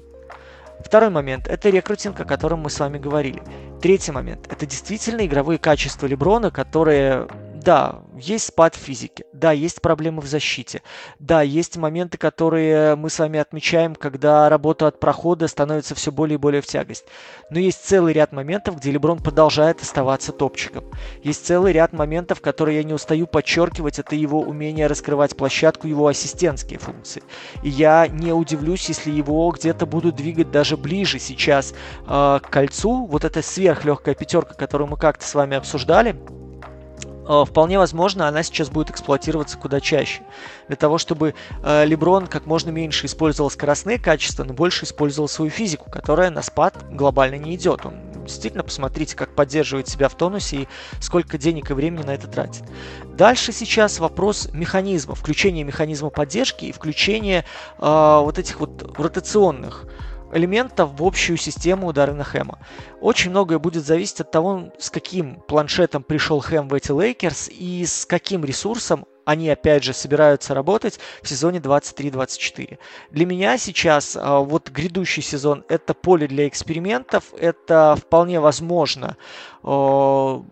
Второй 0.84 1.10
момент– 1.10 1.48
это 1.50 1.70
рекрутинг, 1.70 2.20
о 2.20 2.26
котором 2.26 2.60
мы 2.60 2.70
с 2.70 2.80
вами 2.80 2.98
говорили. 2.98 3.42
Третий 3.82 4.12
момент– 4.12 4.48
это 4.52 4.66
действительно 4.66 5.26
игровые 5.26 5.58
качества 5.58 6.06
Леброна, 6.06 6.52
которые 6.52 7.28
да, 7.64 8.02
есть 8.18 8.48
спад 8.48 8.76
в 8.76 8.80
физике, 8.80 9.24
да, 9.32 9.54
есть 9.54 9.82
проблемы 9.82 10.22
в 10.22 10.28
защите, 10.28 10.82
да, 11.20 11.42
есть 11.42 11.78
моменты, 11.78 12.18
которые 12.18 12.96
мы 12.98 13.10
с 13.10 13.20
вами 13.20 13.40
отмечаем, 13.40 13.96
когда 13.96 14.50
работа 14.50 14.88
от 14.88 15.00
прохода 15.00 15.48
становится 15.48 15.96
все 15.96 16.12
более 16.12 16.36
и 16.36 16.38
более 16.38 16.62
в 16.62 16.68
тягость. 16.68 17.06
Но 17.50 17.60
есть 17.60 17.86
целый 17.86 18.14
ряд 18.14 18.34
моментов, 18.34 18.78
где 18.78 18.92
Леброн 18.92 19.20
продолжает 19.20 19.82
оставаться 19.82 20.34
топчиком. 20.34 20.84
Есть 21.24 21.46
целый 21.46 21.72
ряд 21.72 21.94
моментов, 21.94 22.42
которые 22.42 22.78
я 22.78 22.84
не 22.84 22.94
устаю 22.94 23.28
подчеркивать, 23.28 23.98
это 23.98 24.16
его 24.16 24.42
умение 24.42 24.88
раскрывать 24.88 25.38
площадку, 25.38 25.88
его 25.88 26.08
ассистентские 26.08 26.80
функции. 26.80 27.24
И 27.62 27.70
я 27.70 28.08
не 28.08 28.34
удивлюсь, 28.34 28.90
если 28.90 29.10
его 29.10 29.50
где-то 29.52 29.86
будут 29.86 30.16
двигать 30.16 30.52
даже 30.52 30.76
ближе 30.76 31.18
сейчас 31.20 31.74
э, 32.08 32.40
к 32.44 32.50
кольцу. 32.50 33.06
Вот 33.06 33.24
эта 33.24 33.42
сверхлегкая 33.42 34.16
пятерка, 34.16 34.54
которую 34.54 34.90
мы 34.90 34.98
как-то 34.98 35.26
с 35.26 35.34
вами 35.34 35.56
обсуждали, 35.56 36.20
вполне 37.26 37.78
возможно, 37.78 38.28
она 38.28 38.44
сейчас 38.44 38.70
будет 38.70 38.90
эксплуатироваться 38.90 39.58
куда 39.58 39.80
чаще. 39.80 40.22
Для 40.68 40.76
того, 40.76 40.98
чтобы 40.98 41.36
э, 41.64 41.86
Леброн 41.86 42.28
как 42.28 42.46
можно 42.46 42.70
меньше 42.70 43.06
использовал 43.06 43.50
скоростные 43.50 44.00
качества, 44.00 44.44
но 44.44 44.54
больше 44.54 44.86
использовал 44.86 45.28
свою 45.28 45.52
физику, 45.52 45.90
которая 45.90 46.30
на 46.30 46.42
спад 46.42 46.86
глобально 46.92 47.36
не 47.36 47.56
идет. 47.56 47.86
Он 47.86 47.94
действительно, 48.26 48.64
посмотрите, 48.64 49.16
как 49.16 49.36
поддерживает 49.36 49.88
себя 49.88 50.10
в 50.10 50.16
тонусе 50.16 50.64
и 50.64 50.68
сколько 51.00 51.38
денег 51.38 51.72
и 51.72 51.74
времени 51.74 52.04
на 52.04 52.12
это 52.12 52.28
тратит. 52.28 52.64
Дальше 53.06 53.52
сейчас 53.52 54.00
вопрос 54.00 54.50
механизма, 54.54 55.16
включения 55.16 55.64
механизма 55.64 56.10
поддержки 56.10 56.66
и 56.66 56.72
включения 56.72 57.46
э, 57.80 58.20
вот 58.22 58.40
этих 58.40 58.60
вот 58.60 58.98
ротационных 58.98 59.86
элементов 60.34 60.92
в 61.00 61.04
общую 61.04 61.38
систему 61.38 61.94
Даррена 61.94 62.24
Хэма. 62.24 62.60
Очень 63.02 63.32
многое 63.32 63.60
будет 63.60 63.86
зависеть 63.86 64.22
от 64.22 64.32
того, 64.32 64.72
с 64.78 64.90
каким 64.90 65.36
планшетом 65.48 66.04
пришел 66.04 66.40
Хэм 66.40 66.68
в 66.68 66.74
эти 66.74 66.92
Лейкерс 66.92 67.50
и 67.50 67.86
с 67.86 68.06
каким 68.06 68.44
ресурсом 68.44 69.06
они 69.26 69.50
опять 69.50 69.84
же 69.84 69.94
собираются 69.94 70.54
работать 70.54 71.00
в 71.22 71.30
сезоне 71.30 71.60
23-24. 71.60 72.78
Для 73.12 73.26
меня 73.26 73.58
сейчас 73.58 74.18
а, 74.20 74.40
вот 74.40 74.70
грядущий 74.70 75.24
сезон 75.24 75.64
это 75.70 75.94
поле 75.94 76.28
для 76.28 76.48
экспериментов, 76.48 77.34
это 77.40 77.96
вполне 77.98 78.40
возможно 78.40 79.18
а, 79.64 80.44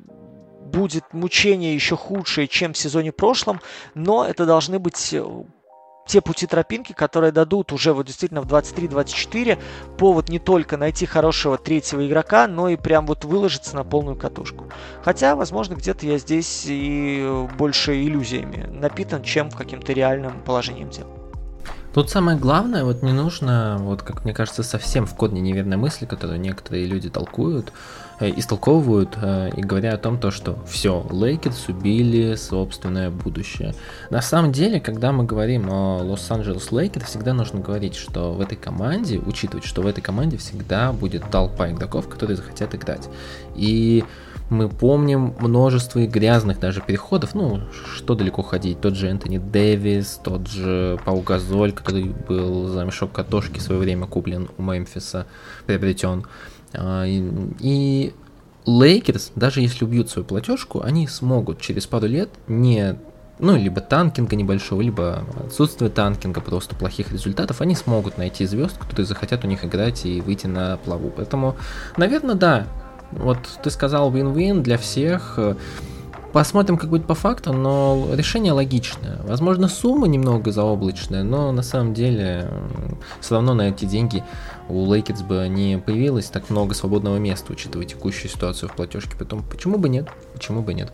будет 0.65 1.13
мучение 1.13 1.75
еще 1.75 1.97
худшее, 1.97 2.47
чем 2.47 2.73
в 2.73 2.77
сезоне 2.77 3.11
прошлом, 3.11 3.59
но 3.93 4.25
это 4.25 4.45
должны 4.45 4.79
быть 4.79 5.13
те 6.11 6.19
пути 6.19 6.45
тропинки, 6.45 6.91
которые 6.91 7.31
дадут 7.31 7.71
уже 7.71 7.93
вот 7.93 8.05
действительно 8.05 8.41
в 8.41 8.45
23-24 8.45 9.57
повод 9.97 10.27
не 10.27 10.39
только 10.39 10.75
найти 10.75 11.05
хорошего 11.05 11.57
третьего 11.57 12.05
игрока, 12.05 12.47
но 12.47 12.67
и 12.67 12.75
прям 12.75 13.05
вот 13.05 13.23
выложиться 13.23 13.77
на 13.77 13.85
полную 13.85 14.17
катушку. 14.17 14.65
Хотя, 15.03 15.37
возможно, 15.37 15.75
где-то 15.75 16.05
я 16.05 16.17
здесь 16.17 16.65
и 16.67 17.47
больше 17.57 18.03
иллюзиями 18.03 18.67
напитан, 18.69 19.23
чем 19.23 19.49
каким-то 19.49 19.93
реальным 19.93 20.41
положением 20.41 20.89
дел. 20.89 21.07
Тут 21.93 22.09
самое 22.09 22.37
главное, 22.37 22.83
вот 22.83 23.03
не 23.03 23.13
нужно, 23.13 23.77
вот 23.79 24.01
как 24.01 24.25
мне 24.25 24.33
кажется, 24.33 24.63
совсем 24.63 25.05
в 25.05 25.15
кодне 25.15 25.39
неверной 25.39 25.77
мысли, 25.77 26.05
которую 26.05 26.41
некоторые 26.41 26.87
люди 26.87 27.09
толкуют, 27.09 27.69
э, 27.69 27.71
истолковывают 28.29 29.17
э, 29.21 29.49
и 29.55 29.61
говоря 29.61 29.93
о 29.93 29.97
том, 29.97 30.19
то, 30.19 30.31
что 30.31 30.57
все, 30.67 31.05
Лейкерс 31.09 31.69
убили 31.69 32.35
собственное 32.35 33.09
будущее. 33.09 33.73
На 34.09 34.21
самом 34.21 34.51
деле, 34.51 34.79
когда 34.79 35.11
мы 35.11 35.23
говорим 35.23 35.69
о 35.69 35.97
Лос-Анджелес 36.03 36.71
Лейкерс, 36.71 37.05
всегда 37.05 37.33
нужно 37.33 37.59
говорить, 37.59 37.95
что 37.95 38.33
в 38.33 38.41
этой 38.41 38.57
команде, 38.57 39.19
учитывать, 39.19 39.65
что 39.65 39.81
в 39.81 39.87
этой 39.87 40.01
команде 40.01 40.37
всегда 40.37 40.91
будет 40.91 41.29
толпа 41.31 41.71
игроков, 41.71 42.07
которые 42.07 42.37
захотят 42.37 42.75
играть. 42.75 43.09
И 43.55 44.03
Мы 44.51 44.67
помним 44.67 45.33
множество 45.39 46.05
грязных 46.05 46.59
даже 46.59 46.81
переходов. 46.81 47.33
Ну, 47.35 47.61
что 47.95 48.15
далеко 48.15 48.41
ходить. 48.41 48.81
Тот 48.81 48.95
же 48.95 49.07
Энтони 49.07 49.37
Дэвис, 49.37 50.19
тот 50.21 50.49
же 50.49 50.99
Пау 51.05 51.21
Газоль, 51.21 51.71
который 51.71 52.03
был 52.03 52.67
за 52.67 52.83
мешок 52.83 53.13
картошки 53.13 53.59
в 53.59 53.61
свое 53.61 53.79
время 53.79 54.07
куплен 54.07 54.49
у 54.57 54.61
Мемфиса, 54.61 55.25
приобретен. 55.67 56.25
А, 56.73 57.05
и 57.05 58.13
Лейкерс, 58.65 59.31
даже 59.35 59.61
если 59.61 59.85
убьют 59.85 60.09
свою 60.09 60.25
платежку, 60.25 60.81
они 60.81 61.07
смогут 61.07 61.59
через 61.61 61.87
пару 61.87 62.07
лет 62.07 62.29
не 62.47 62.97
ну, 63.41 63.57
либо 63.57 63.81
танкинга 63.81 64.35
небольшого, 64.35 64.81
либо 64.81 65.23
отсутствие 65.43 65.89
танкинга, 65.89 66.41
просто 66.41 66.75
плохих 66.75 67.11
результатов, 67.11 67.59
они 67.59 67.75
смогут 67.75 68.19
найти 68.19 68.45
звезд, 68.45 68.77
которые 68.77 69.07
захотят 69.07 69.43
у 69.43 69.47
них 69.47 69.65
играть 69.65 70.05
и 70.05 70.21
выйти 70.21 70.45
на 70.45 70.77
плаву. 70.77 71.11
Поэтому, 71.15 71.55
наверное, 71.97 72.35
да. 72.35 72.67
Вот 73.11 73.39
ты 73.63 73.71
сказал 73.71 74.13
win-win 74.13 74.61
для 74.61 74.77
всех. 74.77 75.39
Посмотрим, 76.33 76.77
как 76.77 76.89
будет 76.89 77.07
по 77.07 77.15
факту, 77.15 77.51
но 77.51 78.09
решение 78.13 78.53
логичное. 78.53 79.17
Возможно, 79.23 79.67
сумма 79.67 80.07
немного 80.07 80.51
заоблачная, 80.51 81.23
но 81.23 81.51
на 81.51 81.63
самом 81.63 81.93
деле 81.93 82.47
все 83.19 83.35
равно 83.35 83.53
на 83.53 83.69
эти 83.69 83.83
деньги 83.85 84.23
у 84.69 84.85
Лейкерс 84.85 85.21
бы 85.21 85.47
не 85.47 85.77
появилось 85.77 86.27
так 86.27 86.49
много 86.49 86.73
свободного 86.73 87.17
места, 87.17 87.53
учитывая 87.53 87.85
текущую 87.85 88.29
ситуацию 88.29 88.69
в 88.69 88.75
платежке. 88.75 89.11
Поэтому 89.17 89.43
почему 89.43 89.77
бы 89.77 89.89
нет? 89.89 90.07
Почему 90.33 90.61
бы 90.61 90.73
нет? 90.73 90.91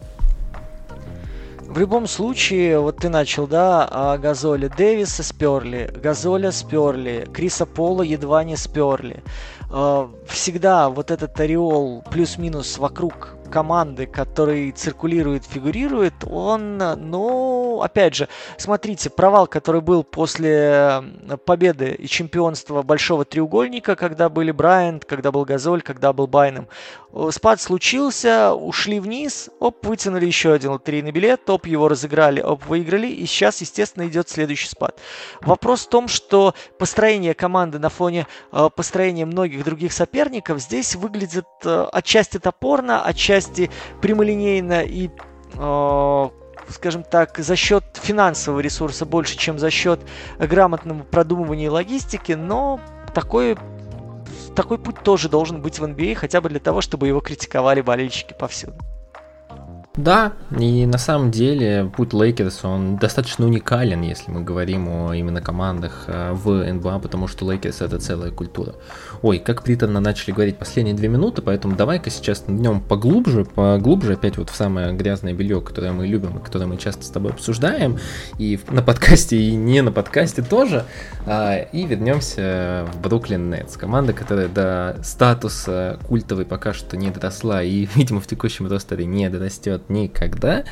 В 1.67 1.79
любом 1.79 2.07
случае, 2.07 2.79
вот 2.79 2.97
ты 2.97 3.09
начал, 3.09 3.45
да, 3.45 3.85
о 3.85 4.17
Газоле. 4.17 4.69
Дэвиса 4.69 5.21
сперли, 5.21 5.93
Газоля 6.01 6.51
сперли, 6.51 7.27
Криса 7.33 7.65
Пола 7.65 8.03
едва 8.03 8.45
не 8.45 8.55
сперли. 8.55 9.21
А, 9.69 10.09
всегда 10.27 10.89
вот 10.89 11.11
этот 11.11 11.37
ореол 11.39 12.03
плюс-минус 12.09 12.77
вокруг 12.77 13.36
команды, 13.47 14.05
который 14.05 14.71
циркулирует, 14.71 15.45
фигурирует, 15.45 16.13
он, 16.29 16.77
ну, 16.77 17.81
опять 17.81 18.15
же, 18.15 18.27
смотрите, 18.57 19.09
провал, 19.09 19.47
который 19.47 19.81
был 19.81 20.03
после 20.03 21.03
победы 21.45 21.91
и 21.91 22.07
чемпионства 22.07 22.81
Большого 22.81 23.25
Треугольника, 23.25 23.95
когда 23.95 24.29
были 24.29 24.51
Брайант, 24.51 25.05
когда 25.05 25.31
был 25.31 25.45
Газоль, 25.45 25.81
когда 25.81 26.13
был 26.13 26.27
Байном. 26.27 26.67
Спад 27.31 27.59
случился, 27.61 28.53
ушли 28.53 28.99
вниз, 28.99 29.49
оп, 29.59 29.85
вытянули 29.85 30.25
еще 30.25 30.53
один 30.53 30.71
лотерейный 30.71 31.11
билет, 31.11 31.49
оп, 31.49 31.65
его 31.65 31.87
разыграли, 31.87 32.41
оп, 32.41 32.65
выиграли, 32.65 33.07
и 33.07 33.25
сейчас, 33.25 33.61
естественно, 33.61 34.07
идет 34.07 34.29
следующий 34.29 34.67
спад. 34.67 34.99
Вопрос 35.41 35.85
в 35.85 35.89
том, 35.89 36.07
что 36.07 36.53
построение 36.77 37.33
команды 37.33 37.79
на 37.79 37.89
фоне 37.89 38.27
э, 38.51 38.69
построения 38.75 39.25
многих 39.25 39.63
других 39.63 39.93
соперников 39.93 40.59
здесь 40.59 40.95
выглядит 40.95 41.45
э, 41.63 41.87
отчасти 41.91 42.39
топорно, 42.39 43.03
отчасти 43.03 43.36
части 43.37 43.69
прямолинейно 44.01 44.81
и 44.81 45.09
э, 45.55 46.29
скажем 46.69 47.03
так, 47.03 47.37
за 47.37 47.55
счет 47.55 47.83
финансового 47.93 48.59
ресурса 48.59 49.05
больше, 49.05 49.37
чем 49.37 49.59
за 49.59 49.69
счет 49.69 49.99
грамотного 50.39 51.03
продумывания 51.03 51.65
и 51.65 51.69
логистики, 51.69 52.33
но 52.33 52.79
такой, 53.13 53.57
такой 54.55 54.77
путь 54.77 55.01
тоже 55.03 55.29
должен 55.29 55.61
быть 55.61 55.79
в 55.79 55.83
NBA, 55.83 56.13
а, 56.13 56.15
хотя 56.15 56.41
бы 56.41 56.49
для 56.49 56.59
того, 56.59 56.81
чтобы 56.81 57.07
его 57.07 57.19
критиковали 57.19 57.81
болельщики 57.81 58.33
повсюду. 58.37 58.75
Да, 59.97 60.33
и 60.55 60.85
на 60.85 60.99
самом 60.99 61.31
деле 61.31 61.91
путь 61.95 62.13
Лейкерс, 62.13 62.63
он 62.65 62.97
достаточно 62.97 63.47
уникален, 63.47 64.01
если 64.03 64.29
мы 64.29 64.41
говорим 64.41 64.87
о 64.87 65.13
именно 65.13 65.41
командах 65.41 66.03
э, 66.05 66.33
в 66.33 66.71
НБА, 66.71 66.99
потому 66.99 67.27
что 67.27 67.51
Лейкерс 67.51 67.81
это 67.81 67.97
целая 67.97 68.29
культура. 68.29 68.75
Ой, 69.21 69.39
как 69.39 69.63
приторно 69.63 69.99
начали 69.99 70.31
говорить 70.31 70.57
последние 70.57 70.95
две 70.95 71.07
минуты, 71.07 71.41
поэтому 71.41 71.75
давай-ка 71.75 72.09
сейчас 72.09 72.43
днем 72.47 72.81
поглубже, 72.81 73.45
поглубже 73.45 74.13
опять 74.13 74.37
вот 74.37 74.49
в 74.49 74.55
самое 74.55 74.93
грязное 74.93 75.33
белье, 75.33 75.61
которое 75.61 75.91
мы 75.91 76.07
любим 76.07 76.37
и 76.37 76.43
которое 76.43 76.65
мы 76.65 76.77
часто 76.77 77.03
с 77.03 77.09
тобой 77.09 77.31
обсуждаем, 77.31 77.97
и 78.37 78.59
на 78.69 78.81
подкасте, 78.81 79.37
и 79.37 79.55
не 79.55 79.81
на 79.81 79.91
подкасте 79.91 80.41
тоже, 80.41 80.85
а, 81.25 81.57
и 81.57 81.85
вернемся 81.85 82.87
в 82.93 83.01
Бруклин 83.01 83.49
Нетс, 83.49 83.75
команда, 83.77 84.13
которая 84.13 84.47
до 84.47 84.99
статуса 85.03 85.99
культовой 86.07 86.45
пока 86.45 86.73
что 86.73 86.95
не 86.97 87.09
доросла 87.09 87.63
и, 87.63 87.87
видимо, 87.95 88.19
в 88.19 88.27
текущем 88.27 88.67
ростере 88.67 89.05
не 89.05 89.29
дорастет 89.29 89.89
никогда, 89.89 90.63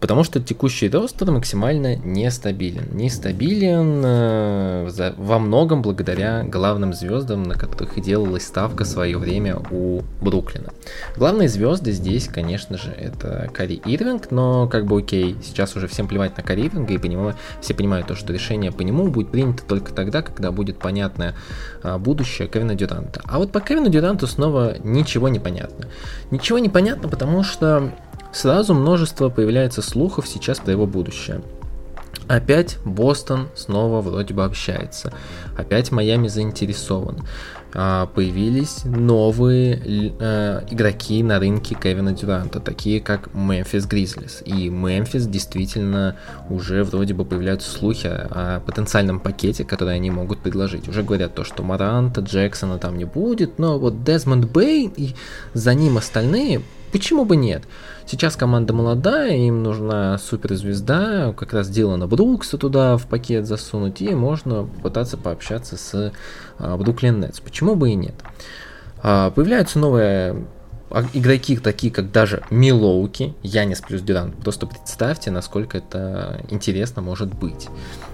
потому 0.00 0.24
что 0.24 0.40
текущий 0.40 0.88
ростер 0.88 1.30
максимально 1.30 1.96
нестабилен. 1.96 2.88
Нестабилен 2.92 4.02
э, 4.04 4.86
за, 4.90 5.14
во 5.16 5.38
многом 5.38 5.82
благодаря 5.82 6.44
главным 6.44 6.92
звездам, 6.92 7.42
на 7.42 7.54
которых 7.54 7.98
и 7.98 8.00
делалась 8.00 8.46
ставка 8.46 8.84
в 8.84 8.86
свое 8.86 9.18
время 9.18 9.60
у 9.70 10.02
Бруклина. 10.20 10.72
Главные 11.16 11.48
звезды 11.48 11.92
здесь, 11.92 12.28
конечно 12.28 12.78
же, 12.78 12.90
это 12.90 13.50
Кари 13.52 13.80
Ирвинг, 13.84 14.30
но 14.30 14.68
как 14.68 14.86
бы 14.86 14.98
окей, 14.98 15.36
сейчас 15.42 15.76
уже 15.76 15.88
всем 15.88 16.08
плевать 16.08 16.36
на 16.36 16.42
Кари 16.42 16.66
Ирвинга, 16.66 16.94
и 16.94 16.98
понимаю, 16.98 17.34
все 17.60 17.74
понимают 17.74 18.06
то, 18.06 18.14
что 18.14 18.32
решение 18.32 18.72
по 18.72 18.82
нему 18.82 19.08
будет 19.08 19.30
принято 19.30 19.62
только 19.64 19.92
тогда, 19.92 20.22
когда 20.22 20.52
будет 20.52 20.78
понятное 20.78 21.34
а, 21.82 21.98
будущее 21.98 22.48
Кевина 22.48 22.74
Дюранта. 22.74 23.20
А 23.24 23.38
вот 23.38 23.52
по 23.52 23.60
Кевину 23.60 23.88
Дюранту 23.88 24.26
снова 24.26 24.76
ничего 24.82 25.28
не 25.28 25.38
понятно. 25.38 25.86
Ничего 26.30 26.58
не 26.58 26.68
понятно, 26.68 27.08
потому 27.08 27.42
что 27.42 27.92
Сразу 28.32 28.74
множество 28.74 29.28
появляется 29.28 29.82
слухов 29.82 30.28
сейчас 30.28 30.58
про 30.58 30.72
его 30.72 30.86
будущее. 30.86 31.42
Опять 32.28 32.76
Бостон 32.84 33.48
снова 33.54 34.02
вроде 34.02 34.34
бы 34.34 34.44
общается. 34.44 35.12
Опять 35.56 35.90
Майами 35.90 36.28
заинтересован. 36.28 37.22
А, 37.74 38.06
появились 38.06 38.84
новые 38.84 40.12
а, 40.20 40.64
игроки 40.70 41.22
на 41.22 41.38
рынке 41.38 41.74
Кевина 41.74 42.12
Дюранта, 42.12 42.60
такие 42.60 43.00
как 43.00 43.34
Мемфис 43.34 43.86
Гризлис. 43.86 44.42
И 44.44 44.68
Мемфис 44.68 45.26
действительно 45.26 46.16
уже 46.50 46.84
вроде 46.84 47.14
бы 47.14 47.24
появляются 47.24 47.70
слухи 47.70 48.08
о, 48.08 48.60
потенциальном 48.60 49.20
пакете, 49.20 49.64
который 49.64 49.94
они 49.94 50.10
могут 50.10 50.40
предложить. 50.40 50.86
Уже 50.86 51.02
говорят 51.02 51.34
то, 51.34 51.44
что 51.44 51.62
Маранта, 51.62 52.20
Джексона 52.20 52.78
там 52.78 52.98
не 52.98 53.04
будет, 53.06 53.58
но 53.58 53.78
вот 53.78 54.04
Дезмонд 54.04 54.50
Бэй 54.50 54.90
и 54.94 55.14
за 55.54 55.72
ним 55.72 55.96
остальные, 55.96 56.62
почему 56.92 57.24
бы 57.24 57.36
нет? 57.36 57.64
Сейчас 58.06 58.36
команда 58.36 58.72
молодая, 58.72 59.36
им 59.36 59.62
нужна 59.62 60.18
суперзвезда, 60.18 61.34
как 61.36 61.52
раз 61.52 61.68
Дилана 61.68 62.06
Брукса 62.06 62.58
туда 62.58 62.96
в 62.96 63.06
пакет 63.06 63.46
засунуть, 63.46 64.00
и 64.00 64.14
можно 64.14 64.64
попытаться 64.64 65.16
пообщаться 65.16 65.76
с 65.76 66.12
Бруклин 66.58 67.20
Нетс. 67.20 67.40
Почему 67.40 67.74
бы 67.74 67.90
и 67.90 67.94
нет? 67.94 68.14
А, 69.02 69.30
появляются 69.30 69.78
новые 69.78 70.34
а, 70.34 70.44
игроки 71.12 71.56
такие, 71.56 71.92
как 71.92 72.12
даже 72.12 72.42
Милоуки, 72.50 73.34
Янис 73.42 73.80
плюс 73.80 74.02
Дюрант. 74.02 74.36
Просто 74.36 74.66
представьте, 74.66 75.30
насколько 75.30 75.78
это 75.78 76.40
интересно 76.50 77.02
может 77.02 77.34
быть. 77.34 77.68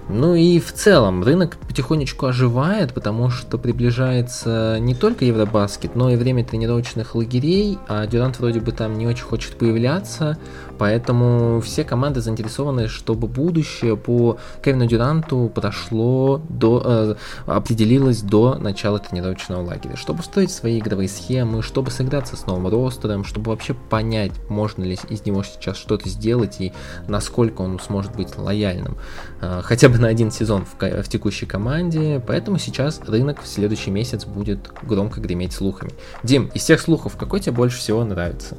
Ну 0.08 0.34
и 0.34 0.60
в 0.60 0.72
целом 0.72 1.22
рынок 1.22 1.56
потихонечку 1.56 2.26
оживает, 2.26 2.92
потому 2.92 3.30
что 3.30 3.56
приближается 3.56 4.78
не 4.78 4.94
только 4.94 5.24
Евробаскет, 5.24 5.96
но 5.96 6.10
и 6.10 6.16
время 6.16 6.44
тренировочных 6.44 7.14
лагерей, 7.14 7.78
а 7.88 8.06
Дюрант 8.06 8.38
вроде 8.38 8.60
бы 8.60 8.72
там 8.72 8.98
не 8.98 9.06
очень 9.06 9.24
хочет 9.24 9.56
появляться, 9.56 10.36
поэтому 10.78 11.60
все 11.60 11.84
команды 11.84 12.20
заинтересованы, 12.20 12.88
чтобы 12.88 13.28
будущее 13.28 13.96
по 13.96 14.38
Кевину 14.62 14.86
Дюранту 14.86 15.50
прошло 15.54 16.40
до, 16.48 16.82
э, 16.84 17.14
определилось 17.46 18.22
до 18.22 18.56
начала 18.56 18.98
тренировочного 18.98 19.62
лагеря, 19.62 19.96
чтобы 19.96 20.22
строить 20.22 20.50
свои 20.50 20.78
игровые 20.78 21.08
схемы, 21.08 21.62
чтобы 21.62 21.90
сыграться 21.90 22.36
с 22.36 22.46
новым 22.46 22.68
ростером, 22.68 23.24
чтобы 23.24 23.50
вообще 23.50 23.74
понять, 23.74 24.32
можно 24.48 24.82
ли 24.84 24.98
из 25.08 25.24
него 25.24 25.42
сейчас 25.42 25.76
что-то 25.76 26.08
сделать 26.08 26.60
и 26.60 26.72
насколько 27.08 27.62
он 27.62 27.78
сможет 27.80 28.14
быть 28.14 28.36
лояльным. 28.36 28.96
Э, 29.40 29.60
хотя 29.62 29.88
бы 29.88 29.98
на 29.98 30.08
один 30.08 30.30
сезон 30.30 30.64
в, 30.64 31.02
в 31.02 31.08
текущей 31.08 31.46
команде, 31.46 32.22
поэтому 32.26 32.58
сейчас 32.58 33.00
рынок 33.06 33.42
в 33.42 33.46
следующий 33.46 33.90
месяц 33.90 34.24
будет 34.24 34.70
громко 34.82 35.20
греметь 35.20 35.52
слухами. 35.52 35.92
Дим, 36.22 36.50
из 36.54 36.62
всех 36.62 36.80
слухов 36.80 37.16
какой 37.16 37.40
тебе 37.40 37.52
больше 37.52 37.78
всего 37.78 38.04
нравится? 38.04 38.56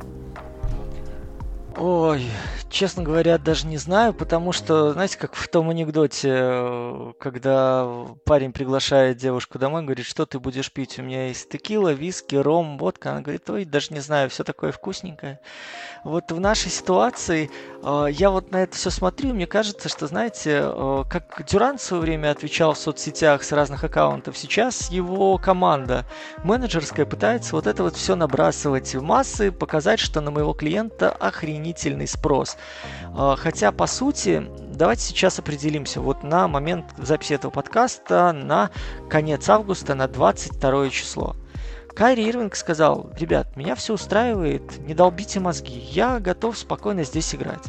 Ой, 1.78 2.26
честно 2.70 3.04
говоря, 3.04 3.38
даже 3.38 3.68
не 3.68 3.76
знаю, 3.78 4.14
потому 4.14 4.54
что, 4.54 4.94
знаете, 4.94 5.18
как 5.18 5.36
в 5.36 5.46
том 5.50 5.70
анекдоте, 5.70 6.30
э, 6.32 7.14
когда 7.20 7.86
парень 8.24 8.54
приглашает 8.54 9.18
девушку 9.18 9.60
домой, 9.60 9.84
говорит, 9.84 10.06
что 10.06 10.26
ты 10.26 10.40
будешь 10.40 10.72
пить? 10.72 10.98
У 11.00 11.04
меня 11.04 11.28
есть 11.28 11.50
текила, 11.50 11.92
виски, 11.92 12.36
ром, 12.36 12.78
водка. 12.78 13.12
Она 13.12 13.20
говорит, 13.22 13.50
ой, 13.50 13.66
даже 13.66 13.94
не 13.94 14.00
знаю, 14.00 14.30
все 14.30 14.46
такое 14.46 14.72
вкусненькое. 14.72 15.42
Вот 16.06 16.32
в 16.32 16.39
нашей 16.39 16.70
ситуации 16.70 17.50
э, 17.82 18.08
я 18.12 18.30
вот 18.30 18.52
на 18.52 18.62
это 18.62 18.76
все 18.76 18.91
смотрю, 18.91 19.34
мне 19.34 19.48
кажется, 19.48 19.89
что, 19.89 20.06
знаете, 20.06 20.62
э, 20.63 21.04
как 21.10 21.44
Дюран 21.48 21.80
в 21.80 21.82
свое 21.82 22.00
время 22.04 22.30
отвечал 22.30 22.76
в 22.76 22.78
соцсетях 22.78 23.44
с 23.44 23.52
разных 23.52 23.84
аккаунтов, 23.84 24.38
сейчас 24.38 24.91
его 24.91 25.39
команда 25.39 26.06
менеджерская 26.44 27.08
пытается 27.08 27.56
вот 27.56 27.65
это 27.65 27.82
вот 27.82 27.96
все 27.96 28.15
набрасывать 28.15 28.94
в 28.94 29.02
массы, 29.02 29.52
показать, 29.52 30.00
что 30.00 30.22
на 30.22 30.30
моего 30.30 30.54
клиента 30.54 31.10
охренительный 31.10 32.08
спрос. 32.08 32.56
Э, 33.18 33.34
хотя, 33.36 33.72
по 33.72 33.88
сути, 33.88 34.48
давайте 34.76 35.02
сейчас 35.02 35.39
определимся. 35.39 36.02
Вот 36.02 36.22
на 36.22 36.48
момент 36.48 36.86
записи 37.00 37.34
этого 37.34 37.50
подкаста 37.50 38.32
на 38.32 38.70
конец 39.10 39.50
августа, 39.50 39.96
на 39.96 40.08
22 40.08 40.91
число. 40.91 41.36
Кайри 41.95 42.27
Ирвинг 42.27 42.55
сказал, 42.58 43.10
ребят, 43.17 43.55
меня 43.55 43.73
все 43.75 43.93
устраивает, 43.93 44.79
не 44.79 44.93
долбите 44.93 45.39
мозги, 45.39 45.77
я 45.77 46.19
готов 46.19 46.58
спокойно 46.58 47.05
здесь 47.05 47.34
играть. 47.34 47.63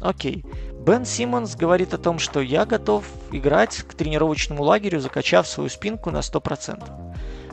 Окей. 0.00 0.46
Бен 0.86 1.04
Симмонс 1.04 1.56
говорит 1.56 1.92
о 1.92 1.98
том, 1.98 2.18
что 2.18 2.40
я 2.40 2.64
готов 2.64 3.04
играть 3.32 3.82
к 3.82 3.92
тренировочному 3.92 4.62
лагерю, 4.62 5.00
закачав 5.00 5.46
свою 5.46 5.68
спинку 5.68 6.10
на 6.10 6.20
100%. 6.20 7.12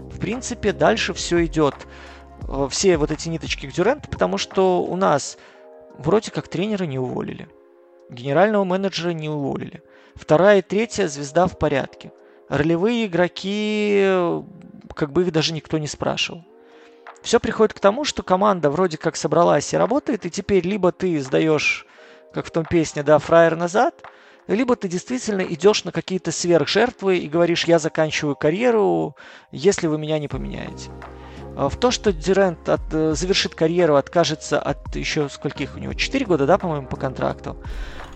В 0.09 0.19
принципе, 0.19 0.71
дальше 0.71 1.13
все 1.13 1.45
идет. 1.45 1.75
Э, 2.47 2.69
все 2.71 2.95
вот 2.95 3.11
эти 3.11 3.27
ниточки 3.27 3.67
к 3.67 3.73
Дюренту, 3.73 4.09
потому 4.09 4.37
что 4.37 4.81
у 4.81 4.95
нас 4.95 5.37
вроде 5.97 6.31
как 6.31 6.47
тренера 6.47 6.85
не 6.85 6.99
уволили. 6.99 7.49
Генерального 8.09 8.63
менеджера 8.63 9.09
не 9.09 9.27
уволили. 9.27 9.83
Вторая 10.15 10.59
и 10.59 10.61
третья 10.61 11.09
звезда 11.09 11.47
в 11.47 11.59
порядке. 11.59 12.13
Ролевые 12.47 13.07
игроки, 13.07 14.07
как 14.97 15.11
бы 15.13 15.21
их 15.21 15.31
даже 15.31 15.53
никто 15.53 15.77
не 15.77 15.87
спрашивал. 15.87 16.43
Все 17.21 17.39
приходит 17.39 17.73
к 17.73 17.79
тому, 17.79 18.03
что 18.03 18.23
команда 18.23 18.69
вроде 18.69 18.97
как 18.97 19.15
собралась 19.15 19.73
и 19.73 19.77
работает, 19.77 20.25
и 20.25 20.29
теперь 20.29 20.65
либо 20.65 20.91
ты 20.91 21.19
сдаешь 21.21 21.85
как 22.33 22.45
в 22.45 22.51
том 22.51 22.65
песне, 22.65 23.03
да, 23.03 23.19
фраер 23.19 23.55
назад, 23.55 24.03
либо 24.47 24.75
ты 24.75 24.87
действительно 24.87 25.41
идешь 25.41 25.83
на 25.83 25.91
какие-то 25.91 26.31
сверхжертвы 26.31 27.17
и 27.17 27.27
говоришь, 27.27 27.65
я 27.65 27.79
заканчиваю 27.79 28.35
карьеру, 28.35 29.15
если 29.51 29.87
вы 29.87 29.97
меня 29.97 30.19
не 30.19 30.27
поменяете. 30.27 30.89
А 31.55 31.69
в 31.69 31.77
то, 31.77 31.89
что 31.91 32.13
Дюрент 32.13 32.69
от, 32.69 32.93
э, 32.93 33.13
завершит 33.15 33.55
карьеру, 33.55 33.95
откажется 33.95 34.59
от 34.59 34.95
еще 34.95 35.27
скольких 35.27 35.75
у 35.75 35.79
него? 35.79 35.93
4 35.93 36.25
года, 36.25 36.45
да, 36.45 36.57
по-моему, 36.57 36.87
по 36.87 36.97
контракту? 36.97 37.57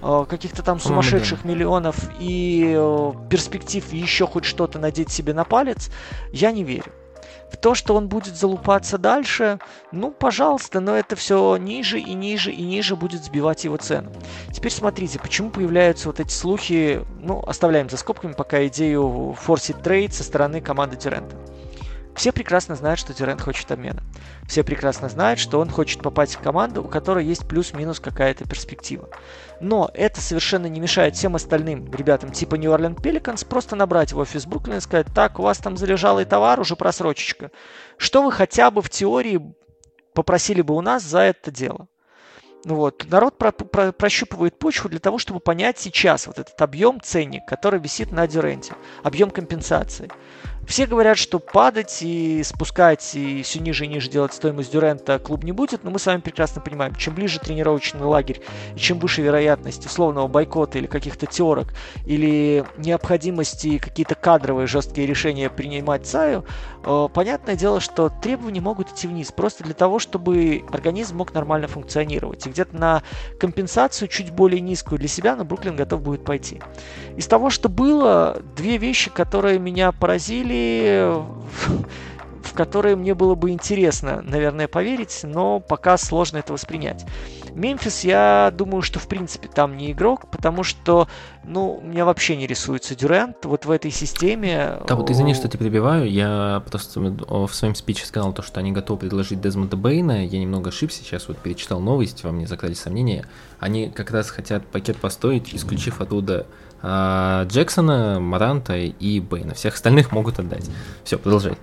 А, 0.01 0.25
каких-то 0.25 0.63
там 0.63 0.79
сумасшедших 0.79 1.45
миллионов 1.45 1.95
и 2.19 2.73
э, 2.75 3.11
перспектив 3.29 3.93
еще 3.93 4.25
хоть 4.25 4.45
что-то 4.45 4.79
надеть 4.79 5.11
себе 5.11 5.33
на 5.33 5.43
палец, 5.43 5.89
я 6.31 6.51
не 6.51 6.63
верю. 6.63 6.91
В 7.51 7.57
то, 7.57 7.75
что 7.75 7.95
он 7.95 8.07
будет 8.07 8.35
залупаться 8.35 8.97
дальше, 8.97 9.59
ну, 9.91 10.11
пожалуйста, 10.11 10.79
но 10.79 10.95
это 10.95 11.15
все 11.15 11.57
ниже 11.57 11.99
и 11.99 12.13
ниже 12.13 12.51
и 12.51 12.63
ниже 12.63 12.95
будет 12.95 13.23
сбивать 13.25 13.65
его 13.65 13.77
цену. 13.77 14.11
Теперь 14.51 14.71
смотрите, 14.71 15.19
почему 15.19 15.49
появляются 15.49 16.07
вот 16.07 16.19
эти 16.19 16.31
слухи, 16.31 17.01
ну, 17.19 17.43
оставляем 17.45 17.89
за 17.89 17.97
скобками 17.97 18.33
пока 18.33 18.65
идею 18.67 19.35
форсит 19.39 19.83
трейд 19.83 20.13
со 20.13 20.23
стороны 20.23 20.61
команды 20.61 20.95
Дюрента. 20.95 21.35
Все 22.15 22.31
прекрасно 22.31 22.75
знают, 22.75 22.99
что 22.99 23.13
Дюрент 23.13 23.41
хочет 23.41 23.71
обмена. 23.71 24.03
Все 24.47 24.63
прекрасно 24.63 25.09
знают, 25.09 25.39
что 25.39 25.59
он 25.59 25.69
хочет 25.69 26.01
попасть 26.01 26.35
в 26.35 26.39
команду, 26.39 26.83
у 26.83 26.87
которой 26.87 27.25
есть 27.25 27.47
плюс-минус 27.47 27.99
какая-то 27.99 28.47
перспектива. 28.47 29.09
Но 29.61 29.89
это 29.93 30.21
совершенно 30.21 30.65
не 30.67 30.79
мешает 30.79 31.15
всем 31.15 31.35
остальным 31.35 31.91
ребятам 31.93 32.31
типа 32.31 32.55
New 32.55 32.71
Orleans 32.71 32.97
Pelicans 32.97 33.47
просто 33.47 33.75
набрать 33.75 34.11
в 34.11 34.17
офис 34.17 34.45
Бруклина 34.45 34.77
и 34.77 34.81
сказать, 34.81 35.07
так, 35.13 35.39
у 35.39 35.43
вас 35.43 35.57
там 35.59 35.77
залежалый 35.77 36.25
товар, 36.25 36.59
уже 36.59 36.75
просрочечка. 36.75 37.51
Что 37.97 38.23
вы 38.23 38.31
хотя 38.31 38.71
бы 38.71 38.81
в 38.81 38.89
теории 38.89 39.41
попросили 40.13 40.61
бы 40.61 40.75
у 40.75 40.81
нас 40.81 41.03
за 41.03 41.19
это 41.19 41.49
дело? 41.49 41.87
Ну 42.63 42.75
вот. 42.75 43.05
Народ 43.09 43.37
про 43.37 43.51
про 43.51 43.91
прощупывает 43.91 44.59
почву 44.59 44.89
для 44.89 44.99
того, 44.99 45.17
чтобы 45.17 45.39
понять 45.39 45.79
сейчас 45.79 46.27
вот 46.27 46.37
этот 46.37 46.61
объем 46.61 47.01
ценник, 47.01 47.45
который 47.47 47.79
висит 47.79 48.11
на 48.11 48.27
Дюренте, 48.27 48.73
объем 49.03 49.31
компенсации. 49.31 50.09
Все 50.71 50.85
говорят, 50.85 51.17
что 51.17 51.39
падать 51.39 51.97
и 51.99 52.41
спускать 52.45 53.13
и 53.15 53.43
все 53.43 53.59
ниже 53.59 53.83
и 53.83 53.87
ниже 53.89 54.09
делать 54.09 54.33
стоимость 54.33 54.71
Дюрента 54.71 55.19
клуб 55.19 55.43
не 55.43 55.51
будет, 55.51 55.83
но 55.83 55.91
мы 55.91 55.99
с 55.99 56.05
вами 56.05 56.21
прекрасно 56.21 56.61
понимаем, 56.61 56.95
чем 56.95 57.13
ближе 57.13 57.39
тренировочный 57.39 58.05
лагерь 58.05 58.41
и 58.73 58.79
чем 58.79 58.97
выше 58.97 59.21
вероятность 59.21 59.85
условного 59.85 60.29
бойкота 60.29 60.77
или 60.77 60.87
каких-то 60.87 61.25
терок 61.25 61.73
или 62.05 62.63
необходимости 62.77 63.79
какие-то 63.79 64.15
кадровые 64.15 64.65
жесткие 64.65 65.05
решения 65.07 65.49
принимать 65.49 66.07
ЦАЮ, 66.07 66.45
э, 66.85 67.07
понятное 67.13 67.57
дело, 67.57 67.81
что 67.81 68.07
требования 68.07 68.61
могут 68.61 68.91
идти 68.91 69.09
вниз 69.09 69.33
просто 69.33 69.65
для 69.65 69.73
того, 69.73 69.99
чтобы 69.99 70.63
организм 70.71 71.17
мог 71.17 71.33
нормально 71.33 71.67
функционировать. 71.67 72.47
И 72.47 72.49
где-то 72.49 72.77
на 72.77 73.03
компенсацию 73.41 74.07
чуть 74.07 74.31
более 74.31 74.61
низкую 74.61 74.99
для 74.99 75.09
себя, 75.09 75.35
но 75.35 75.43
Бруклин 75.43 75.75
готов 75.75 76.01
будет 76.01 76.23
пойти. 76.23 76.61
Из 77.17 77.27
того, 77.27 77.49
что 77.49 77.67
было, 77.67 78.41
две 78.55 78.77
вещи, 78.77 79.09
которые 79.09 79.59
меня 79.59 79.91
поразили, 79.91 80.60
в 82.43 82.53
которые 82.53 82.97
мне 82.97 83.13
было 83.15 83.35
бы 83.35 83.51
интересно, 83.51 84.21
наверное, 84.21 84.67
поверить, 84.67 85.21
но 85.23 85.61
пока 85.61 85.97
сложно 85.97 86.37
это 86.37 86.51
воспринять. 86.51 87.05
Мемфис, 87.53 88.03
я 88.03 88.53
думаю, 88.55 88.81
что 88.81 88.99
в 88.99 89.07
принципе 89.07 89.47
там 89.47 89.77
не 89.77 89.91
игрок, 89.91 90.29
потому 90.29 90.63
что, 90.63 91.07
ну, 91.43 91.75
у 91.75 91.81
меня 91.81 92.03
вообще 92.05 92.35
не 92.35 92.47
рисуется 92.47 92.95
Дюрент 92.95 93.45
вот 93.45 93.65
в 93.65 93.71
этой 93.71 93.91
системе. 93.91 94.79
Да, 94.87 94.95
вот 94.95 95.09
извини, 95.09 95.33
что 95.33 95.47
тебя 95.47 95.59
перебиваю, 95.59 96.09
я 96.11 96.61
просто 96.69 96.99
в 96.99 97.53
своем 97.53 97.75
спиче 97.75 98.05
сказал 98.05 98.33
то, 98.33 98.41
что 98.41 98.59
они 98.59 98.71
готовы 98.71 98.99
предложить 98.99 99.39
Дезмонда 99.39 99.77
Бейна, 99.77 100.25
я 100.25 100.39
немного 100.39 100.69
ошибся, 100.69 101.03
сейчас 101.03 101.27
вот 101.27 101.37
перечитал 101.37 101.79
новость, 101.79 102.23
во 102.23 102.31
мне 102.31 102.47
закрались 102.47 102.79
сомнения, 102.79 103.25
они 103.59 103.89
как 103.89 104.11
раз 104.11 104.29
хотят 104.29 104.65
пакет 104.65 104.97
построить, 104.97 105.53
исключив 105.53 106.01
оттуда 106.01 106.47
а, 106.81 107.45
Джексона, 107.45 108.19
Маранта 108.19 108.77
и 108.77 109.19
Бейна. 109.19 109.53
Всех 109.53 109.75
остальных 109.75 110.11
могут 110.11 110.39
отдать. 110.39 110.69
Все, 111.03 111.17
продолжай. 111.17 111.57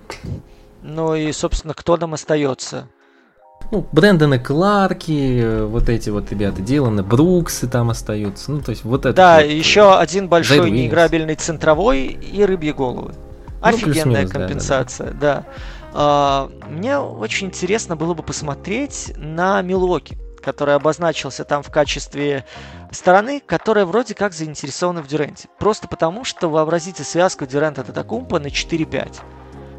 Ну 0.81 1.15
и, 1.15 1.31
собственно, 1.31 1.73
кто 1.73 1.97
нам 1.97 2.13
остается? 2.13 2.87
Ну, 3.71 3.85
Брэндоны 3.91 4.39
Кларки, 4.39 5.65
вот 5.65 5.89
эти 5.89 6.09
вот 6.09 6.31
ребята, 6.31 6.61
Диланы 6.61 7.03
Бруксы 7.03 7.67
там 7.67 7.89
остаются. 7.89 8.51
Ну, 8.51 8.61
то 8.61 8.71
есть 8.71 8.83
вот 8.83 9.05
это. 9.05 9.13
Да, 9.13 9.35
вот, 9.35 9.45
еще 9.45 9.95
один 9.95 10.27
большой 10.27 10.71
неиграбельный 10.71 11.35
центровой 11.35 12.05
и 12.05 12.43
рыбьи 12.43 12.71
головы. 12.71 13.13
Ну, 13.13 13.67
Офигенная 13.67 14.27
компенсация, 14.27 15.11
да. 15.11 15.13
да, 15.13 15.35
да. 15.35 15.45
А, 15.93 16.51
мне 16.69 16.97
очень 16.97 17.47
интересно 17.47 17.95
было 17.95 18.13
бы 18.13 18.23
посмотреть 18.23 19.13
на 19.17 19.61
Милоки 19.61 20.17
который 20.41 20.75
обозначился 20.75 21.43
там 21.43 21.63
в 21.63 21.71
качестве 21.71 22.45
стороны, 22.91 23.41
которая 23.45 23.85
вроде 23.85 24.15
как 24.15 24.33
заинтересована 24.33 25.01
в 25.01 25.07
Дюренте. 25.07 25.47
Просто 25.57 25.87
потому, 25.87 26.23
что 26.23 26.49
вообразите 26.49 27.03
связку 27.03 27.45
Дюрента 27.45 27.83
Татакумпа 27.83 28.39
на 28.39 28.47
4-5 28.47 29.21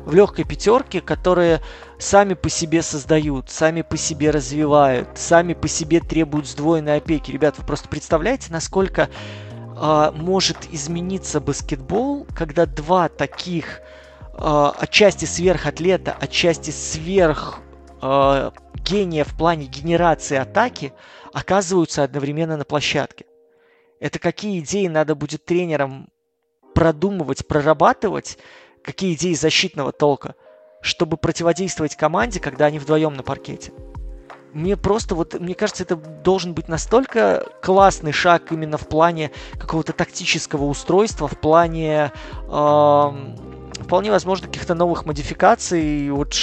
в 0.05 0.15
легкой 0.15 0.45
пятерке, 0.45 1.01
которые 1.01 1.61
сами 1.99 2.35
по 2.35 2.49
себе 2.49 2.83
создают, 2.83 3.51
сами 3.51 3.83
по 3.83 3.97
себе 3.97 4.31
развивают, 4.31 5.09
сами 5.15 5.55
по 5.55 5.69
себе 5.69 6.01
требуют 6.01 6.49
сдвоенной 6.49 6.97
опеки. 6.97 7.31
Ребят, 7.31 7.59
вы 7.59 7.65
просто 7.65 7.89
представляете, 7.89 8.47
насколько 8.51 9.09
э, 9.77 10.13
может 10.15 10.57
измениться 10.73 11.41
баскетбол, 11.41 12.27
когда 12.35 12.67
два 12.67 13.09
таких 13.09 13.81
э, 14.33 14.71
отчасти 14.79 15.27
сверхатлета, 15.27 16.17
отчасти 16.19 16.71
сверх 16.71 17.61
э, 18.01 18.51
гения 18.85 19.25
в 19.25 19.37
плане 19.37 19.67
генерации 19.67 20.37
атаки 20.37 20.93
оказываются 21.33 22.03
одновременно 22.03 22.57
на 22.57 22.65
площадке. 22.65 23.27
Это 24.01 24.19
какие 24.19 24.61
идеи 24.61 24.87
надо 24.87 25.15
будет 25.15 25.45
тренерам 25.45 26.09
продумывать, 26.75 27.47
прорабатывать, 27.47 28.39
какие 28.83 29.15
идеи 29.15 29.35
защитного 29.35 29.93
толка, 29.93 30.35
чтобы 30.81 31.17
противодействовать 31.17 31.97
команде, 31.97 32.41
когда 32.41 32.67
они 32.67 32.79
вдвоем 32.79 33.15
на 33.15 33.23
паркете. 33.23 33.73
Мне 34.53 34.77
просто 34.77 35.15
вот, 35.15 35.39
мне 35.39 35.55
кажется, 35.55 35.85
это 35.85 35.97
должен 35.97 36.55
быть 36.55 36.67
настолько 36.67 37.47
классный 37.63 38.13
шаг 38.13 38.51
именно 38.51 38.79
в 38.79 38.89
плане 38.89 39.31
какого-то 39.59 39.93
тактического 39.93 40.65
устройства, 40.65 41.29
в 41.29 41.39
плане 41.39 42.11
э, 42.49 43.11
вполне 43.83 44.11
возможно 44.11 44.47
каких-то 44.47 44.75
новых 44.75 45.07
модификаций. 45.07 46.11
Вот 46.11 46.35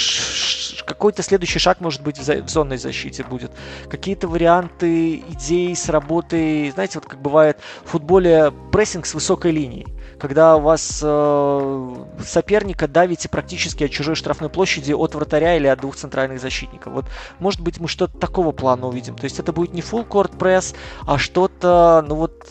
какой-то 0.88 1.22
следующий 1.22 1.58
шаг, 1.58 1.80
может 1.80 2.02
быть, 2.02 2.18
в, 2.18 2.22
за- 2.22 2.42
в 2.42 2.48
зонной 2.48 2.78
защите 2.78 3.22
будет. 3.22 3.52
Какие-то 3.90 4.26
варианты 4.26 5.16
идей 5.16 5.76
с 5.76 5.88
работой, 5.88 6.70
знаете, 6.70 6.98
вот 6.98 7.08
как 7.08 7.20
бывает 7.20 7.58
в 7.84 7.90
футболе 7.90 8.52
прессинг 8.72 9.06
с 9.06 9.14
высокой 9.14 9.52
линией. 9.52 9.86
Когда 10.18 10.56
у 10.56 10.60
вас 10.60 11.00
э, 11.04 11.94
соперника 12.26 12.88
давите 12.88 13.28
практически 13.28 13.84
от 13.84 13.90
чужой 13.90 14.16
штрафной 14.16 14.50
площади 14.50 14.92
от 14.92 15.14
вратаря 15.14 15.56
или 15.56 15.68
от 15.68 15.80
двух 15.80 15.94
центральных 15.94 16.40
защитников. 16.40 16.92
Вот, 16.92 17.04
может 17.38 17.60
быть, 17.60 17.78
мы 17.78 17.86
что-то 17.86 18.18
такого 18.18 18.50
плана 18.52 18.88
увидим. 18.88 19.14
То 19.14 19.24
есть 19.24 19.38
это 19.38 19.52
будет 19.52 19.74
не 19.74 19.80
full 19.80 20.08
court 20.08 20.36
press, 20.36 20.74
а 21.06 21.18
что-то, 21.18 22.04
ну 22.08 22.16
вот, 22.16 22.46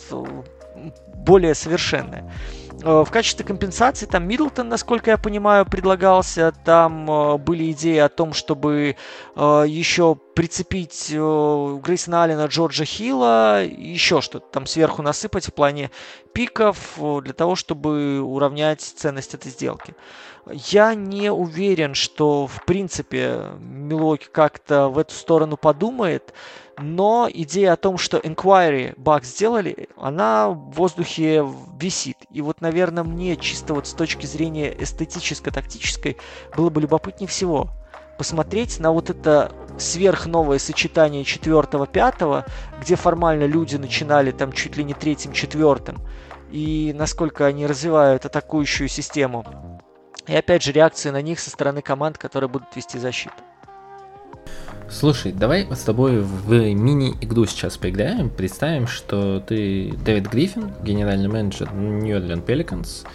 более 1.14 1.54
совершенное. 1.54 2.32
Э, 2.82 3.04
в 3.04 3.10
качестве 3.10 3.44
компенсации 3.44 4.06
там 4.06 4.26
Миддлтон, 4.26 4.68
насколько 4.68 5.10
я 5.10 5.18
понимаю, 5.18 5.66
предлагался. 5.66 6.52
Там 6.64 7.10
э, 7.10 7.38
были 7.38 7.72
идеи 7.72 7.98
о 7.98 8.08
том, 8.08 8.32
чтобы 8.32 8.96
э, 9.34 9.64
еще 9.66 10.16
прицепить 10.34 11.10
Грейсона 11.10 12.22
Аллена, 12.22 12.46
Джорджа 12.46 12.84
Хилла, 12.84 13.64
еще 13.64 14.20
что-то 14.20 14.46
там 14.52 14.66
сверху 14.66 15.02
насыпать 15.02 15.46
в 15.46 15.52
плане 15.52 15.90
пиков 16.32 16.96
для 16.96 17.32
того, 17.32 17.56
чтобы 17.56 18.20
уравнять 18.20 18.80
ценность 18.80 19.34
этой 19.34 19.50
сделки. 19.50 19.96
Я 20.46 20.94
не 20.94 21.32
уверен, 21.32 21.94
что 21.94 22.46
в 22.46 22.64
принципе 22.64 23.46
Милоки 23.58 24.28
как-то 24.30 24.88
в 24.88 24.98
эту 24.98 25.12
сторону 25.12 25.56
подумает. 25.56 26.32
Но 26.78 27.28
идея 27.32 27.72
о 27.72 27.76
том, 27.76 27.98
что 27.98 28.18
Inquiry 28.18 28.94
баг 28.96 29.24
сделали, 29.24 29.88
она 29.96 30.48
в 30.48 30.70
воздухе 30.72 31.44
висит. 31.80 32.16
И 32.30 32.40
вот, 32.40 32.60
наверное, 32.60 33.02
мне 33.02 33.36
чисто 33.36 33.74
вот 33.74 33.86
с 33.86 33.92
точки 33.92 34.26
зрения 34.26 34.74
эстетической-тактической 34.78 36.16
было 36.56 36.70
бы 36.70 36.80
любопытнее 36.80 37.28
всего 37.28 37.70
посмотреть 38.16 38.80
на 38.80 38.90
вот 38.90 39.10
это 39.10 39.52
сверхновое 39.78 40.58
сочетание 40.58 41.24
четвертого-пятого, 41.24 42.44
где 42.80 42.96
формально 42.96 43.44
люди 43.44 43.76
начинали 43.76 44.32
там 44.32 44.52
чуть 44.52 44.76
ли 44.76 44.82
не 44.82 44.92
третьим-четвертым, 44.92 45.98
и 46.50 46.92
насколько 46.96 47.46
они 47.46 47.66
развивают 47.66 48.24
атакующую 48.24 48.88
систему. 48.88 49.80
И 50.26 50.34
опять 50.34 50.64
же 50.64 50.72
реакции 50.72 51.10
на 51.10 51.22
них 51.22 51.38
со 51.38 51.50
стороны 51.50 51.80
команд, 51.80 52.18
которые 52.18 52.50
будут 52.50 52.74
вести 52.74 52.98
защиту. 52.98 53.34
Слушай, 54.90 55.32
давай 55.32 55.68
с 55.70 55.80
тобой 55.80 56.20
в 56.20 56.50
мини-игру 56.50 57.44
сейчас 57.44 57.76
поиграем. 57.76 58.30
Представим, 58.30 58.86
что 58.86 59.38
ты 59.46 59.92
Дэвид 60.02 60.30
Гриффин, 60.30 60.72
генеральный 60.82 61.28
менеджер 61.28 61.70
New 61.74 62.16
Orleans 62.16 62.44
Pelicans, 62.44 63.06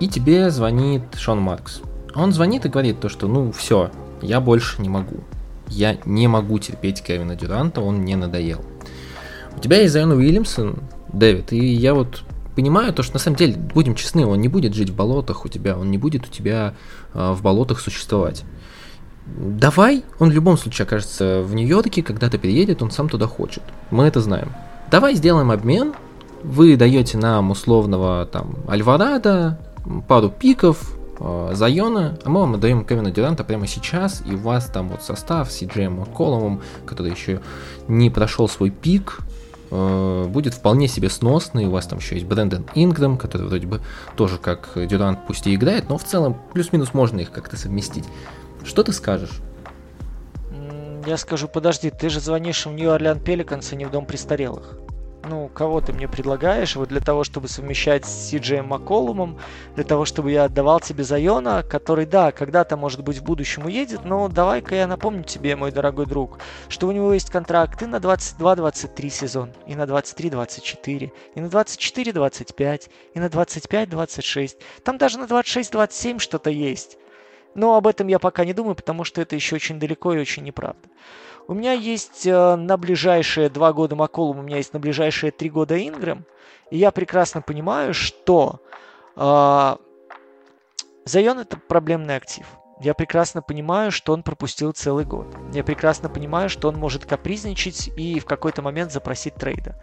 и 0.00 0.08
тебе 0.08 0.50
звонит 0.50 1.02
Шон 1.14 1.38
Маркс. 1.38 1.80
Он 2.16 2.32
звонит 2.32 2.64
и 2.66 2.68
говорит 2.68 3.00
то, 3.00 3.08
что 3.08 3.28
ну 3.28 3.52
все, 3.52 3.92
я 4.20 4.40
больше 4.40 4.82
не 4.82 4.88
могу. 4.88 5.20
Я 5.68 5.96
не 6.04 6.26
могу 6.26 6.58
терпеть 6.58 7.02
Кевина 7.02 7.36
Дюранта, 7.36 7.82
он 7.82 7.98
мне 7.98 8.16
надоел. 8.16 8.60
У 9.56 9.60
тебя 9.60 9.80
есть 9.80 9.92
Зайон 9.92 10.10
Уильямсон, 10.10 10.80
Дэвид, 11.12 11.52
и 11.52 11.64
я 11.64 11.94
вот 11.94 12.24
понимаю 12.56 12.92
то, 12.92 13.04
что 13.04 13.14
на 13.14 13.20
самом 13.20 13.36
деле, 13.36 13.54
будем 13.54 13.94
честны, 13.94 14.26
он 14.26 14.40
не 14.40 14.48
будет 14.48 14.74
жить 14.74 14.90
в 14.90 14.96
болотах 14.96 15.44
у 15.44 15.48
тебя, 15.48 15.78
он 15.78 15.92
не 15.92 15.98
будет 15.98 16.26
у 16.26 16.28
тебя 16.28 16.74
э, 17.14 17.32
в 17.32 17.42
болотах 17.42 17.78
существовать. 17.78 18.42
Давай, 19.26 20.04
он 20.18 20.30
в 20.30 20.32
любом 20.32 20.58
случае 20.58 20.84
окажется 20.84 21.42
в 21.42 21.54
Нью-Йорке, 21.54 22.02
когда-то 22.02 22.38
переедет, 22.38 22.82
он 22.82 22.90
сам 22.90 23.08
туда 23.08 23.26
хочет. 23.26 23.62
Мы 23.90 24.04
это 24.04 24.20
знаем. 24.20 24.52
Давай 24.90 25.14
сделаем 25.14 25.50
обмен. 25.50 25.94
Вы 26.42 26.76
даете 26.76 27.18
нам 27.18 27.52
условного 27.52 28.26
там 28.26 28.56
Альварадо, 28.66 29.60
пару 30.08 30.28
пиков, 30.28 30.96
э, 31.20 31.50
Зайона, 31.54 32.18
а 32.24 32.28
мы 32.28 32.40
вам 32.40 32.54
отдаем 32.54 32.84
Кевина 32.84 33.12
Дюранта 33.12 33.44
прямо 33.44 33.68
сейчас, 33.68 34.22
и 34.26 34.34
у 34.34 34.38
вас 34.38 34.66
там 34.66 34.88
вот 34.88 35.04
состав 35.04 35.52
с 35.52 35.54
Сиджеем 35.54 36.00
Макколомом, 36.00 36.60
который 36.84 37.12
еще 37.12 37.40
не 37.86 38.10
прошел 38.10 38.48
свой 38.48 38.70
пик, 38.70 39.20
э, 39.70 40.26
будет 40.28 40.54
вполне 40.54 40.88
себе 40.88 41.08
сносный. 41.10 41.66
У 41.66 41.70
вас 41.70 41.86
там 41.86 42.00
еще 42.00 42.16
есть 42.16 42.26
Брэндон 42.26 42.66
Ингрэм, 42.74 43.18
который 43.18 43.46
вроде 43.46 43.68
бы 43.68 43.80
тоже 44.16 44.38
как 44.38 44.70
Дюрант 44.74 45.20
пусть 45.28 45.46
и 45.46 45.54
играет, 45.54 45.88
но 45.88 45.96
в 45.96 46.02
целом 46.02 46.36
плюс-минус 46.52 46.92
можно 46.92 47.20
их 47.20 47.30
как-то 47.30 47.56
совместить. 47.56 48.04
Что 48.64 48.82
ты 48.82 48.92
скажешь? 48.92 49.40
Я 51.04 51.16
скажу, 51.16 51.48
подожди, 51.48 51.90
ты 51.90 52.08
же 52.08 52.20
звонишь 52.20 52.64
в 52.64 52.72
Нью-Орлеан 52.72 53.18
Пеликанс, 53.18 53.72
а 53.72 53.76
не 53.76 53.84
в 53.84 53.90
Дом 53.90 54.06
престарелых. 54.06 54.78
Ну, 55.28 55.48
кого 55.48 55.80
ты 55.80 55.92
мне 55.92 56.08
предлагаешь? 56.08 56.74
Вот 56.74 56.88
для 56.88 57.00
того, 57.00 57.22
чтобы 57.22 57.48
совмещать 57.48 58.04
с 58.04 58.28
Си 58.28 58.60
Макколумом, 58.60 59.38
для 59.76 59.84
того, 59.84 60.04
чтобы 60.04 60.32
я 60.32 60.44
отдавал 60.44 60.80
тебе 60.80 61.04
Зайона, 61.04 61.62
который, 61.62 62.06
да, 62.06 62.32
когда-то, 62.32 62.76
может 62.76 63.02
быть, 63.02 63.18
в 63.18 63.24
будущем 63.24 63.66
уедет, 63.66 64.04
но 64.04 64.28
давай-ка 64.28 64.74
я 64.74 64.86
напомню 64.86 65.22
тебе, 65.22 65.54
мой 65.54 65.70
дорогой 65.70 66.06
друг, 66.06 66.38
что 66.68 66.88
у 66.88 66.92
него 66.92 67.12
есть 67.12 67.30
контракт 67.30 67.82
и 67.82 67.86
на 67.86 67.96
22-23 67.96 69.10
сезон, 69.10 69.50
и 69.66 69.76
на 69.76 69.82
23-24, 69.82 71.12
и 71.34 71.40
на 71.40 71.46
24-25, 71.46 72.90
и 73.14 73.20
на 73.20 73.26
25-26. 73.26 74.56
Там 74.84 74.98
даже 74.98 75.18
на 75.18 75.24
26-27 75.24 76.18
что-то 76.18 76.50
есть. 76.50 76.98
Но 77.54 77.76
об 77.76 77.86
этом 77.86 78.06
я 78.08 78.18
пока 78.18 78.44
не 78.44 78.52
думаю, 78.52 78.74
потому 78.74 79.04
что 79.04 79.20
это 79.20 79.34
еще 79.34 79.56
очень 79.56 79.78
далеко 79.78 80.14
и 80.14 80.18
очень 80.18 80.44
неправда. 80.44 80.88
У 81.48 81.54
меня 81.54 81.72
есть 81.72 82.26
э, 82.26 82.56
на 82.56 82.76
ближайшие 82.76 83.48
два 83.48 83.72
года 83.72 83.96
Маколум, 83.96 84.38
у 84.38 84.42
меня 84.42 84.56
есть 84.56 84.72
на 84.72 84.80
ближайшие 84.80 85.32
три 85.32 85.50
года 85.50 85.76
Ингрэм. 85.76 86.24
И 86.70 86.78
я 86.78 86.90
прекрасно 86.90 87.42
понимаю, 87.42 87.92
что 87.92 88.60
э, 89.16 89.76
Зайон 91.04 91.40
это 91.40 91.56
проблемный 91.56 92.16
актив. 92.16 92.46
Я 92.80 92.94
прекрасно 92.94 93.42
понимаю, 93.42 93.92
что 93.92 94.12
он 94.12 94.22
пропустил 94.22 94.72
целый 94.72 95.04
год. 95.04 95.26
Я 95.52 95.62
прекрасно 95.62 96.08
понимаю, 96.08 96.48
что 96.48 96.68
он 96.68 96.76
может 96.76 97.06
капризничать 97.06 97.88
и 97.96 98.18
в 98.18 98.24
какой-то 98.24 98.62
момент 98.62 98.92
запросить 98.92 99.34
трейда. 99.34 99.80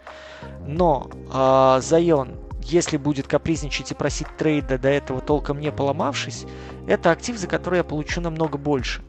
Но 0.66 1.08
э, 1.32 1.80
Зайон 1.82 2.36
если 2.64 2.96
будет 2.96 3.26
капризничать 3.26 3.90
и 3.90 3.94
просить 3.94 4.28
трейда, 4.36 4.78
до 4.78 4.88
этого 4.88 5.20
толком 5.20 5.60
не 5.60 5.72
поломавшись, 5.72 6.46
это 6.86 7.10
актив, 7.10 7.36
за 7.36 7.46
который 7.46 7.78
я 7.78 7.84
получу 7.84 8.20
намного 8.20 8.58
больше, 8.58 9.02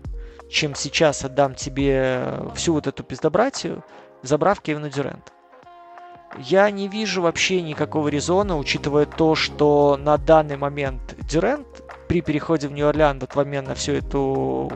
чем 0.49 0.75
сейчас 0.75 1.23
отдам 1.23 1.55
тебе 1.55 2.39
всю 2.55 2.73
вот 2.73 2.87
эту 2.87 3.03
пиздобратию, 3.03 3.83
забрав 4.23 4.61
Кевина 4.61 4.89
Дюрента. 4.89 5.31
Я 6.37 6.71
не 6.71 6.87
вижу 6.87 7.21
вообще 7.21 7.61
никакого 7.61 8.07
резона, 8.07 8.57
учитывая 8.57 9.05
то, 9.05 9.35
что 9.35 9.99
на 10.01 10.17
данный 10.17 10.55
момент 10.55 11.01
Дюрент 11.29 11.67
при 12.07 12.21
переходе 12.21 12.69
в 12.69 12.71
Нью-Орлеан 12.71 13.19
вот 13.19 13.35
в 13.35 13.39
обмен 13.39 13.65
на 13.65 13.75
всю 13.75 13.93
эту 13.93 14.71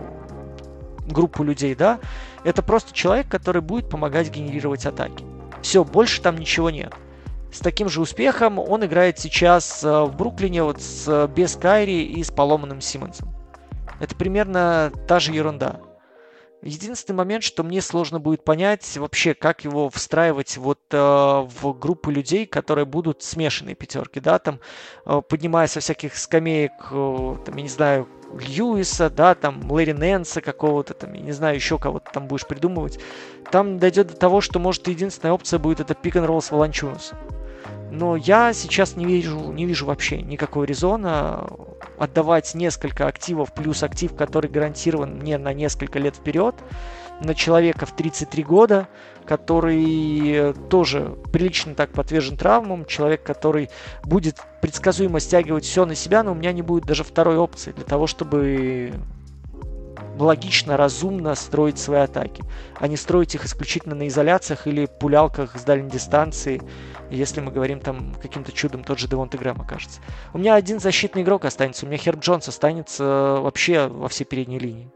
группу 1.07 1.43
людей, 1.43 1.75
да, 1.75 1.99
это 2.43 2.61
просто 2.61 2.93
человек, 2.93 3.29
который 3.29 3.61
будет 3.61 3.89
помогать 3.89 4.31
генерировать 4.31 4.85
атаки. 4.85 5.23
Все, 5.61 5.83
больше 5.85 6.21
там 6.21 6.37
ничего 6.37 6.69
нет 6.69 6.93
с 7.51 7.59
таким 7.59 7.89
же 7.89 8.01
успехом 8.01 8.59
он 8.59 8.85
играет 8.85 9.19
сейчас 9.19 9.83
э, 9.83 10.03
в 10.03 10.15
Бруклине 10.15 10.63
вот 10.63 10.81
с, 10.81 11.27
без 11.27 11.55
Кайри 11.55 12.03
и 12.03 12.23
с 12.23 12.31
поломанным 12.31 12.81
Симмонсом. 12.81 13.33
Это 13.99 14.15
примерно 14.15 14.91
та 15.07 15.19
же 15.19 15.31
ерунда. 15.31 15.79
Единственный 16.61 17.17
момент, 17.17 17.43
что 17.43 17.63
мне 17.63 17.79
сложно 17.79 18.19
будет 18.19 18.43
понять 18.43 18.97
вообще, 18.97 19.35
как 19.35 19.63
его 19.63 19.89
встраивать 19.91 20.57
вот 20.57 20.79
э, 20.91 20.97
в 20.97 21.73
группу 21.73 22.09
людей, 22.09 22.47
которые 22.47 22.85
будут 22.85 23.21
смешанные 23.21 23.75
пятерки, 23.75 24.19
да, 24.19 24.39
там, 24.39 24.59
э, 25.05 25.21
поднимая 25.29 25.67
со 25.67 25.79
всяких 25.79 26.17
скамеек, 26.17 26.71
э, 26.89 27.35
там, 27.45 27.55
я 27.55 27.61
не 27.61 27.69
знаю, 27.69 28.07
Льюиса, 28.33 29.11
да, 29.11 29.35
там, 29.35 29.71
Лэри 29.71 29.91
Нэнса 29.91 30.41
какого-то, 30.41 30.95
там, 30.95 31.13
я 31.13 31.21
не 31.21 31.33
знаю, 31.33 31.55
еще 31.55 31.77
кого-то 31.77 32.09
там 32.11 32.27
будешь 32.27 32.47
придумывать. 32.47 32.99
Там 33.51 33.77
дойдет 33.77 34.07
до 34.07 34.15
того, 34.15 34.41
что, 34.41 34.57
может, 34.57 34.87
единственная 34.87 35.33
опция 35.33 35.59
будет 35.59 35.81
это 35.81 35.93
пик 35.93 36.15
н 36.15 36.25
ролл 36.25 36.41
с 36.41 36.49
Волончунусом. 36.49 37.17
Но 37.91 38.15
я 38.15 38.53
сейчас 38.53 38.95
не 38.95 39.05
вижу, 39.05 39.51
не 39.51 39.65
вижу 39.65 39.85
вообще 39.85 40.21
никакого 40.21 40.63
резона 40.63 41.47
отдавать 41.97 42.53
несколько 42.55 43.07
активов 43.07 43.53
плюс 43.53 43.83
актив, 43.83 44.15
который 44.15 44.49
гарантирован 44.49 45.15
мне 45.15 45.37
на 45.37 45.53
несколько 45.53 45.99
лет 45.99 46.15
вперед, 46.15 46.55
на 47.21 47.33
человека 47.33 47.85
в 47.85 47.95
33 47.95 48.43
года, 48.43 48.87
который 49.25 50.53
тоже 50.69 51.15
прилично 51.31 51.73
так 51.73 51.91
подвержен 51.91 52.37
травмам, 52.37 52.85
человек, 52.85 53.23
который 53.23 53.69
будет 54.03 54.41
предсказуемо 54.61 55.19
стягивать 55.19 55.63
все 55.63 55.85
на 55.85 55.95
себя, 55.95 56.23
но 56.23 56.33
у 56.33 56.35
меня 56.35 56.51
не 56.51 56.61
будет 56.61 56.85
даже 56.85 57.03
второй 57.03 57.37
опции 57.37 57.71
для 57.71 57.85
того, 57.85 58.07
чтобы 58.07 58.93
логично, 60.19 60.77
разумно 60.77 61.35
строить 61.35 61.77
свои 61.77 62.01
атаки, 62.01 62.43
а 62.79 62.87
не 62.87 62.97
строить 62.97 63.35
их 63.35 63.45
исключительно 63.45 63.95
на 63.95 64.07
изоляциях 64.07 64.67
или 64.67 64.85
пулялках 64.85 65.55
с 65.57 65.63
дальней 65.63 65.89
дистанции, 65.89 66.61
если 67.09 67.41
мы 67.41 67.51
говорим 67.51 67.79
там 67.79 68.15
каким-то 68.21 68.51
чудом 68.51 68.83
тот 68.83 68.99
же 68.99 69.07
Девонт 69.07 69.35
Грэм 69.35 69.61
окажется. 69.61 70.01
У 70.33 70.37
меня 70.37 70.55
один 70.55 70.79
защитный 70.79 71.23
игрок 71.23 71.45
останется, 71.45 71.85
у 71.85 71.89
меня 71.89 71.97
Херб 71.97 72.19
Джонс 72.19 72.47
останется 72.47 73.37
вообще 73.41 73.87
во 73.87 74.07
всей 74.07 74.25
передней 74.25 74.59
линии. 74.59 74.91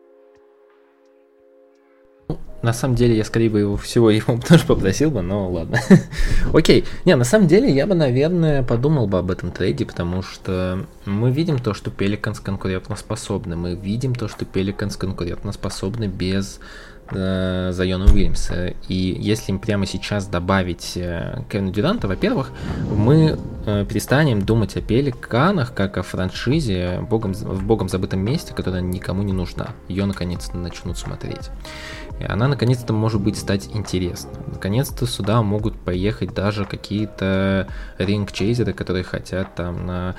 На 2.62 2.74
самом 2.74 2.96
деле, 2.96 3.16
я 3.16 3.24
скорее 3.24 3.50
бы 3.50 3.60
его 3.60 3.78
всего 3.78 4.10
его 4.10 4.38
тоже 4.38 4.66
попросил 4.66 5.12
бы, 5.12 5.22
но 5.22 5.50
ладно. 5.50 5.80
Окей. 6.54 6.86
Не, 7.06 7.16
на 7.16 7.24
самом 7.24 7.48
деле, 7.48 7.74
я 7.74 7.88
бы, 7.88 7.96
наверное, 7.96 8.64
подумал 8.64 9.08
бы 9.08 9.18
об 9.18 9.32
этом 9.32 9.52
трейде, 9.52 9.86
потому 9.86 10.22
что 10.22 10.86
мы 11.06 11.32
видим 11.32 11.60
то, 11.60 11.74
что 11.74 11.90
Pelicans 11.90 12.42
конкурентно 12.42 12.96
способны. 12.96 13.56
Мы 13.56 13.76
видим 13.76 14.14
то, 14.14 14.28
что 14.28 14.46
Pelicans 14.46 14.98
конкурентно 14.98 15.52
способны 15.54 16.08
без 16.08 16.60
э, 17.12 17.72
Зайона 17.72 18.06
Уильямса. 18.06 18.74
И 18.88 19.18
если 19.20 19.52
им 19.52 19.60
прямо 19.60 19.86
сейчас 19.86 20.28
добавить 20.28 20.94
э, 20.96 21.44
Кевина 21.50 21.72
Дюранта, 21.72 22.08
во-первых, 22.08 22.52
мы 22.92 23.38
э, 23.66 23.86
перестанем 23.88 24.42
думать 24.42 24.76
о 24.76 24.82
Пеликанах 24.82 25.74
как 25.74 25.98
о 25.98 26.04
франшизе 26.04 27.00
богом, 27.10 27.34
в 27.34 27.64
богом 27.64 27.90
забытом 27.90 28.20
месте, 28.20 28.54
которая 28.54 28.82
никому 28.82 29.24
не 29.24 29.34
нужна. 29.34 29.70
Ее 29.88 30.06
наконец-то 30.06 30.58
начнут 30.58 30.98
смотреть. 30.98 31.50
И 32.20 32.26
она 32.26 32.48
наконец-то 32.48 32.92
может 32.94 33.22
быть 33.22 33.38
стать 33.38 33.70
интересна. 33.74 34.32
Наконец-то 34.48 35.06
сюда 35.06 35.42
могут 35.42 35.80
поехать 35.80 36.34
даже 36.34 36.66
какие-то 36.66 37.68
ринг-чейзеры, 37.98 38.74
которые 38.74 39.04
хотят 39.04 39.56
там 39.56 39.86
на 39.86 40.16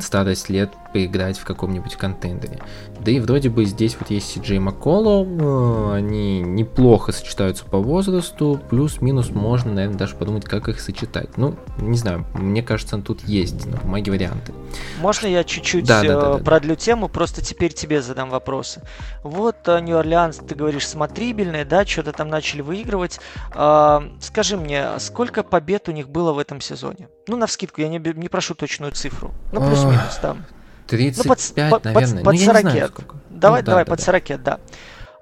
старость 0.00 0.48
лет 0.48 0.70
поиграть 0.92 1.38
в 1.38 1.44
каком-нибудь 1.44 1.96
контендере. 1.96 2.60
Да 3.00 3.10
и 3.10 3.20
вроде 3.20 3.50
бы 3.50 3.64
здесь 3.64 3.96
вот 3.98 4.10
есть 4.10 4.36
CJ 4.36 4.58
Макколом, 4.60 5.38
э, 5.40 5.94
они 5.96 6.40
неплохо 6.40 7.12
сочетаются 7.12 7.64
по 7.64 7.78
возрасту, 7.78 8.60
плюс-минус 8.70 9.30
можно, 9.30 9.72
наверное, 9.72 9.98
даже 9.98 10.16
подумать, 10.16 10.44
как 10.44 10.68
их 10.68 10.80
сочетать. 10.80 11.36
Ну, 11.36 11.56
не 11.78 11.96
знаю, 11.96 12.26
мне 12.34 12.62
кажется, 12.62 12.98
тут 12.98 13.22
есть 13.22 13.66
на 13.66 13.76
бумаге 13.76 14.10
варианты. 14.10 14.52
Можно 15.00 15.26
я 15.26 15.44
чуть-чуть 15.44 15.86
да, 15.86 16.02
да, 16.02 16.20
да, 16.20 16.36
да, 16.38 16.44
продлю 16.44 16.74
тему, 16.74 17.08
просто 17.08 17.44
теперь 17.44 17.72
тебе 17.72 18.02
задам 18.02 18.30
вопросы. 18.30 18.82
Вот 19.22 19.56
э, 19.66 19.80
Нью-Орлеанс, 19.80 20.38
ты 20.38 20.54
говоришь, 20.54 20.86
смотрибельные, 20.86 21.64
да, 21.64 21.84
что-то 21.84 22.12
там 22.12 22.28
начали 22.28 22.62
выигрывать. 22.62 23.20
А, 23.52 24.02
скажи 24.20 24.56
мне, 24.56 24.98
сколько 24.98 25.42
побед 25.42 25.88
у 25.88 25.92
них 25.92 26.08
было 26.08 26.32
в 26.32 26.38
этом 26.38 26.60
сезоне? 26.60 27.08
Ну, 27.28 27.36
на 27.36 27.46
вскидку, 27.46 27.80
я 27.80 27.88
не, 27.88 27.98
не 27.98 28.28
прошу 28.28 28.54
точную 28.54 28.92
цифру. 28.92 29.32
Ну, 29.52 29.60
плюс-минус 29.60 30.18
там. 30.20 30.44
35, 30.86 31.56
ну, 31.56 31.70
под, 31.70 31.84
наверное. 31.84 32.24
Под, 32.24 32.24
под 32.24 32.34
ну, 32.34 32.40
40. 32.40 32.60
Знаю, 32.60 32.92
давай, 33.30 33.60
ну, 33.60 33.66
да, 33.66 33.70
давай, 33.70 33.84
да, 33.84 33.90
под 33.90 34.00
40, 34.00 34.26
да. 34.28 34.36
да. 34.38 34.58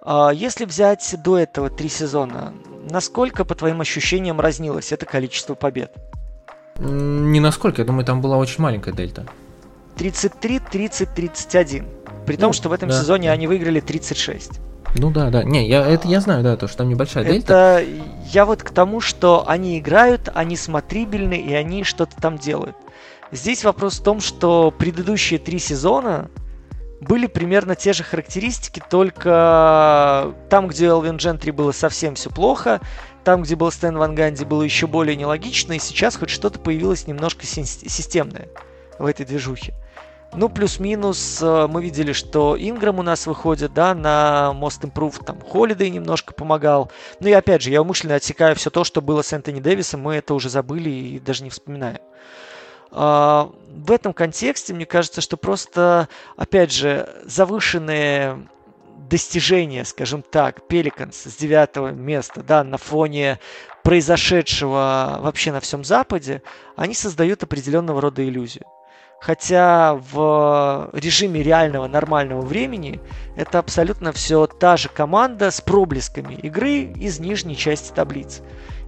А, 0.03 0.31
если 0.31 0.65
взять 0.65 1.15
до 1.25 1.37
этого 1.37 1.69
три 1.69 1.89
сезона, 1.89 2.55
насколько, 2.89 3.45
по 3.45 3.55
твоим 3.55 3.81
ощущениям, 3.81 4.41
разнилось 4.41 4.93
это 4.93 5.05
количество 5.05 5.55
побед? 5.55 5.93
Не 6.79 7.41
насколько, 7.41 7.83
я 7.83 7.87
думаю, 7.87 8.05
там 8.05 8.21
была 8.21 8.37
очень 8.37 8.63
маленькая 8.63 8.93
дельта. 8.93 9.27
33, 9.97 10.61
30, 10.61 11.15
31. 11.15 11.89
При 12.27 12.37
том, 12.37 12.49
ну, 12.49 12.53
что 12.53 12.69
в 12.69 12.73
этом 12.73 12.89
да, 12.89 13.01
сезоне 13.01 13.29
да. 13.29 13.33
они 13.33 13.47
выиграли 13.47 13.81
36. 13.81 14.61
Ну 14.99 15.11
да, 15.11 15.31
да. 15.31 15.43
Не, 15.45 15.69
я 15.69 15.87
это 15.87 16.09
я 16.09 16.21
знаю, 16.21 16.43
да, 16.43 16.57
то, 16.57 16.69
что 16.69 16.79
там 16.79 16.89
небольшая 16.89 17.25
это 17.25 17.33
дельта. 17.33 17.85
Я 18.33 18.45
вот 18.45 18.63
к 18.63 18.71
тому, 18.71 19.01
что 19.01 19.45
они 19.47 19.79
играют, 19.79 20.31
они 20.35 20.57
смотрибельны 20.57 21.35
и 21.35 21.53
они 21.55 21.85
что-то 21.85 22.17
там 22.17 22.39
делают. 22.39 22.77
Здесь 23.33 23.65
вопрос 23.65 23.99
в 23.99 24.03
том, 24.03 24.21
что 24.21 24.71
предыдущие 24.71 25.39
три 25.39 25.59
сезона 25.59 26.31
были 27.01 27.27
примерно 27.27 27.75
те 27.75 27.93
же 27.93 28.03
характеристики, 28.03 28.83
только 28.89 30.35
там, 30.49 30.69
где 30.69 30.87
Элвин 30.87 31.17
Джентри 31.17 31.51
было 31.51 31.73
совсем 31.73 32.15
все 32.15 32.31
плохо, 32.31 32.81
там, 33.25 33.43
где 33.43 33.57
был 33.57 33.71
Стэн 33.71 33.99
Ван 33.99 34.15
Ганди, 34.15 34.45
было 34.45 34.63
еще 34.63 34.87
более 34.87 35.17
нелогично, 35.17 35.75
и 35.75 35.79
сейчас 35.79 36.17
хоть 36.17 36.31
что-то 36.31 36.59
появилось 36.59 37.07
немножко 37.07 37.45
системное 37.45 38.49
в 38.99 39.05
этой 39.05 39.27
движухе. 39.27 39.75
Ну, 40.35 40.49
плюс-минус, 40.49 41.41
э, 41.41 41.67
мы 41.69 41.83
видели, 41.83 42.13
что 42.13 42.57
Инграм 42.59 42.99
у 42.99 43.03
нас 43.03 43.27
выходит, 43.27 43.73
да, 43.73 43.95
на 43.95 44.53
Most 44.55 44.83
Improved, 44.83 45.25
там, 45.25 45.41
Холидей 45.41 45.89
немножко 45.89 46.35
помогал. 46.35 46.91
Ну 47.21 47.29
и 47.29 47.33
опять 47.33 47.63
же, 47.63 47.71
я 47.71 47.81
умышленно 47.81 48.17
отсекаю 48.17 48.55
все 48.57 48.71
то, 48.71 48.85
что 48.85 49.01
было 49.01 49.23
с 49.23 49.33
Энтони 49.33 49.61
Дэвисом, 49.61 50.01
мы 50.01 50.17
это 50.17 50.35
уже 50.35 50.51
забыли 50.51 50.91
и 50.91 51.21
даже 51.21 51.45
не 51.45 51.51
вспоминаем. 51.51 52.01
А, 52.91 53.51
в 53.69 53.91
этом 53.91 54.13
контексте 54.13 54.75
мне 54.75 54.87
кажется, 54.87 55.21
что 55.21 55.37
просто, 55.37 56.09
опять 56.37 56.73
же, 56.73 57.09
завышенные 57.25 58.47
достижения, 59.09 59.85
скажем 59.85 60.23
так, 60.23 60.67
Пеликанс 60.67 61.23
с 61.23 61.37
девятого 61.37 61.89
места, 61.89 62.43
да, 62.43 62.65
на 62.65 62.79
фоне 62.79 63.39
произошедшего 63.83 65.19
вообще 65.21 65.53
на 65.53 65.61
всем 65.61 65.85
Западе, 65.85 66.43
они 66.75 66.95
создают 66.95 67.43
определенного 67.43 68.01
рода 68.01 68.27
иллюзию. 68.27 68.65
Хотя 69.21 69.95
в 69.95 70.91
режиме 70.93 71.43
реального 71.43 71.87
нормального 71.89 72.43
времени 72.43 73.01
это 73.37 73.59
абсолютно 73.59 74.13
все 74.13 74.47
та 74.47 74.77
же 74.77 74.89
команда 74.89 75.51
с 75.51 75.61
проблесками 75.61 76.35
игры 76.35 76.83
из 76.83 77.19
нижней 77.19 77.57
части 77.57 77.93
таблицы 77.93 78.43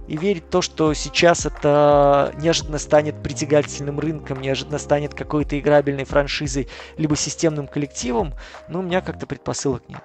и 0.09 0.17
верить 0.17 0.45
в 0.45 0.49
то, 0.49 0.61
что 0.61 0.93
сейчас 0.95 1.45
это 1.45 2.33
неожиданно 2.41 2.79
станет 2.79 3.21
притягательным 3.21 3.99
рынком, 3.99 4.41
неожиданно 4.41 4.79
станет 4.79 5.13
какой-то 5.13 5.59
играбельной 5.59 6.05
франшизой, 6.05 6.67
либо 6.97 7.15
системным 7.15 7.67
коллективом, 7.67 8.33
ну, 8.67 8.79
у 8.79 8.81
меня 8.81 9.01
как-то 9.01 9.27
предпосылок 9.27 9.83
нет. 9.87 10.01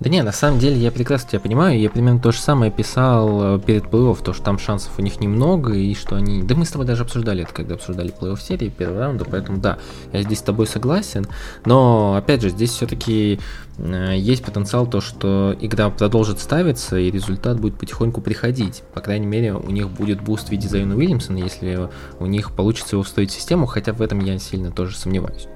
Да 0.00 0.10
не, 0.10 0.22
на 0.22 0.32
самом 0.32 0.58
деле 0.58 0.76
я 0.76 0.90
прекрасно 0.90 1.30
тебя 1.30 1.40
понимаю, 1.40 1.78
я 1.78 1.90
примерно 1.90 2.20
то 2.20 2.32
же 2.32 2.38
самое 2.38 2.70
писал 2.72 3.56
э, 3.56 3.60
перед 3.60 3.84
плей-офф, 3.84 4.22
то, 4.22 4.32
что 4.32 4.42
там 4.42 4.58
шансов 4.58 4.92
у 4.98 5.02
них 5.02 5.20
немного, 5.20 5.72
и 5.72 5.94
что 5.94 6.16
они... 6.16 6.42
Да 6.42 6.54
мы 6.54 6.64
с 6.64 6.70
тобой 6.70 6.86
даже 6.86 7.02
обсуждали 7.02 7.42
это, 7.42 7.54
когда 7.54 7.74
обсуждали 7.74 8.12
плей-офф 8.12 8.40
серии 8.40 8.68
первого 8.68 9.00
раунда, 9.00 9.24
поэтому 9.24 9.58
да, 9.58 9.78
я 10.12 10.22
здесь 10.22 10.38
с 10.38 10.42
тобой 10.42 10.66
согласен, 10.66 11.26
но, 11.64 12.16
опять 12.16 12.42
же, 12.42 12.50
здесь 12.50 12.70
все-таки 12.70 13.38
э, 13.78 14.14
есть 14.16 14.44
потенциал 14.44 14.86
то, 14.86 15.00
что 15.00 15.56
игра 15.60 15.90
продолжит 15.90 16.40
ставиться, 16.40 16.98
и 16.98 17.10
результат 17.10 17.60
будет 17.60 17.78
потихоньку 17.78 18.20
приходить. 18.20 18.82
По 18.94 19.00
крайней 19.00 19.26
мере, 19.26 19.54
у 19.54 19.70
них 19.70 19.88
будет 19.90 20.20
буст 20.20 20.48
в 20.48 20.50
виде 20.50 20.68
Зайона 20.68 20.96
Уильямсона, 20.96 21.38
если 21.38 21.88
у 22.18 22.26
них 22.26 22.52
получится 22.52 22.96
его 22.96 23.02
встроить 23.02 23.30
в 23.30 23.34
систему, 23.34 23.66
хотя 23.66 23.92
в 23.92 24.02
этом 24.02 24.20
я 24.20 24.38
сильно 24.38 24.70
тоже 24.70 24.96
сомневаюсь. 24.96 25.46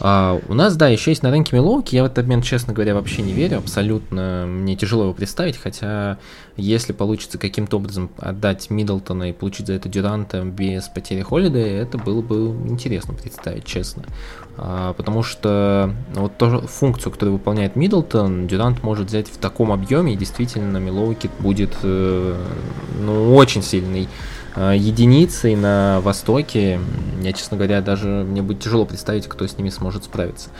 А, 0.00 0.40
у 0.48 0.54
нас, 0.54 0.76
да, 0.76 0.88
еще 0.88 1.10
есть 1.10 1.22
на 1.22 1.30
рынке 1.30 1.54
Милоуки. 1.56 1.94
Я 1.94 2.02
в 2.02 2.06
этот 2.06 2.18
обмен, 2.20 2.42
честно 2.42 2.72
говоря, 2.72 2.94
вообще 2.94 3.22
не 3.22 3.32
верю. 3.32 3.58
Абсолютно 3.58 4.44
мне 4.46 4.76
тяжело 4.76 5.04
его 5.04 5.12
представить. 5.12 5.56
Хотя, 5.56 6.18
если 6.56 6.92
получится 6.92 7.38
каким-то 7.38 7.76
образом 7.76 8.10
отдать 8.18 8.70
Миддлтона 8.70 9.30
и 9.30 9.32
получить 9.32 9.66
за 9.66 9.74
это 9.74 9.88
Дюранта 9.88 10.42
без 10.42 10.88
потери 10.88 11.22
Холлида, 11.22 11.58
это 11.58 11.98
было 11.98 12.22
бы 12.22 12.56
интересно 12.68 13.14
представить, 13.14 13.64
честно. 13.64 14.04
А, 14.56 14.92
потому 14.92 15.22
что 15.22 15.94
вот 16.14 16.36
ту 16.38 16.60
функцию, 16.60 17.12
которую 17.12 17.34
выполняет 17.34 17.76
Миддлтон, 17.76 18.46
Дюрант 18.46 18.82
может 18.82 19.08
взять 19.08 19.28
в 19.28 19.38
таком 19.38 19.72
объеме, 19.72 20.14
и 20.14 20.16
действительно 20.16 20.78
Милоуки 20.78 21.30
будет 21.40 21.74
э, 21.82 22.36
ну, 23.00 23.34
очень 23.34 23.62
сильный 23.62 24.08
единицей 24.56 25.56
на 25.56 26.00
Востоке. 26.00 26.80
Я, 27.22 27.32
честно 27.32 27.56
говоря, 27.56 27.80
даже 27.80 28.06
мне 28.06 28.42
будет 28.42 28.60
тяжело 28.60 28.84
представить, 28.84 29.26
кто 29.26 29.46
с 29.46 29.58
ними 29.58 29.70
сможет 29.70 30.04
справиться. 30.04 30.50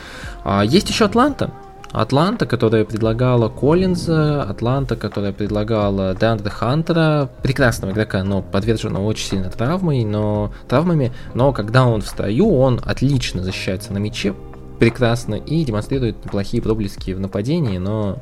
А, 0.43 0.63
есть 0.63 0.89
еще 0.89 1.05
Атланта. 1.05 1.51
Атланта, 1.91 2.45
которая 2.45 2.83
предлагала 2.83 3.47
Коллинза, 3.47 4.43
Атланта, 4.43 4.97
которая 4.97 5.31
предлагала 5.31 6.13
Деандре 6.13 6.49
Хантера, 6.49 7.29
прекрасного 7.41 7.91
игрока, 7.91 8.21
но 8.23 8.41
подверженного 8.41 9.05
очень 9.05 9.29
сильно 9.29 9.49
травмой, 9.49 10.03
но, 10.03 10.51
травмами, 10.67 11.13
но 11.33 11.53
когда 11.53 11.85
он 11.85 12.01
в 12.01 12.07
строю, 12.07 12.49
он 12.49 12.81
отлично 12.83 13.43
защищается 13.43 13.93
на 13.93 13.99
мяче, 13.99 14.35
прекрасно, 14.77 15.35
и 15.35 15.63
демонстрирует 15.63 16.25
неплохие 16.25 16.61
проблески 16.61 17.11
в 17.11 17.19
нападении, 17.21 17.77
но 17.77 18.17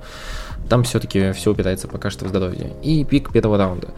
там 0.69 0.83
все-таки 0.83 1.31
все 1.31 1.51
упирается 1.51 1.88
пока 1.88 2.09
что 2.09 2.25
в 2.25 2.29
здоровье. 2.29 2.73
И 2.83 3.03
пик 3.03 3.31
первого 3.31 3.57
раунда. 3.57 3.89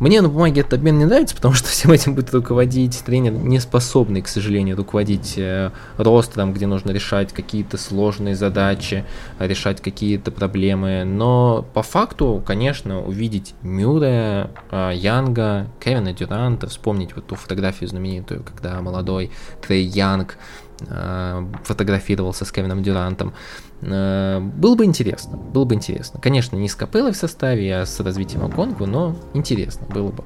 Мне 0.00 0.22
на 0.22 0.30
бумаге 0.30 0.62
этот 0.62 0.72
обмен 0.72 0.98
не 0.98 1.04
нравится, 1.04 1.36
потому 1.36 1.52
что 1.52 1.68
всем 1.68 1.92
этим 1.92 2.14
будет 2.14 2.32
руководить 2.32 3.02
тренер, 3.04 3.32
не 3.32 3.60
способный, 3.60 4.22
к 4.22 4.28
сожалению, 4.28 4.76
руководить 4.76 5.34
э, 5.36 5.70
ростером, 5.98 6.54
где 6.54 6.66
нужно 6.66 6.90
решать 6.90 7.34
какие-то 7.34 7.76
сложные 7.76 8.34
задачи, 8.34 9.04
решать 9.38 9.82
какие-то 9.82 10.30
проблемы. 10.30 11.04
Но 11.04 11.66
по 11.74 11.82
факту, 11.82 12.42
конечно, 12.46 13.02
увидеть 13.02 13.54
Мюррея, 13.60 14.50
э, 14.70 14.92
Янга, 14.94 15.66
Кевина 15.84 16.14
Дюранта, 16.14 16.66
вспомнить 16.68 17.14
вот 17.14 17.26
ту 17.26 17.34
фотографию 17.34 17.88
знаменитую, 17.90 18.42
когда 18.42 18.80
молодой 18.80 19.30
Трей 19.60 19.84
Янг 19.84 20.38
э, 20.88 21.46
фотографировался 21.64 22.46
с 22.46 22.52
Кевином 22.52 22.82
Дюрантом. 22.82 23.34
Э, 23.82 24.40
было 24.40 24.74
бы 24.74 24.84
интересно, 24.84 25.36
было 25.36 25.64
бы 25.64 25.74
интересно. 25.74 26.20
Конечно, 26.20 26.56
не 26.56 26.68
с 26.68 26.74
Капеллой 26.74 27.12
в 27.12 27.16
составе, 27.16 27.76
а 27.76 27.86
с 27.86 28.00
развитием 28.00 28.44
Оконгу, 28.44 28.86
но 28.86 29.16
интересно 29.34 29.86
было 29.86 30.10
бы. 30.10 30.24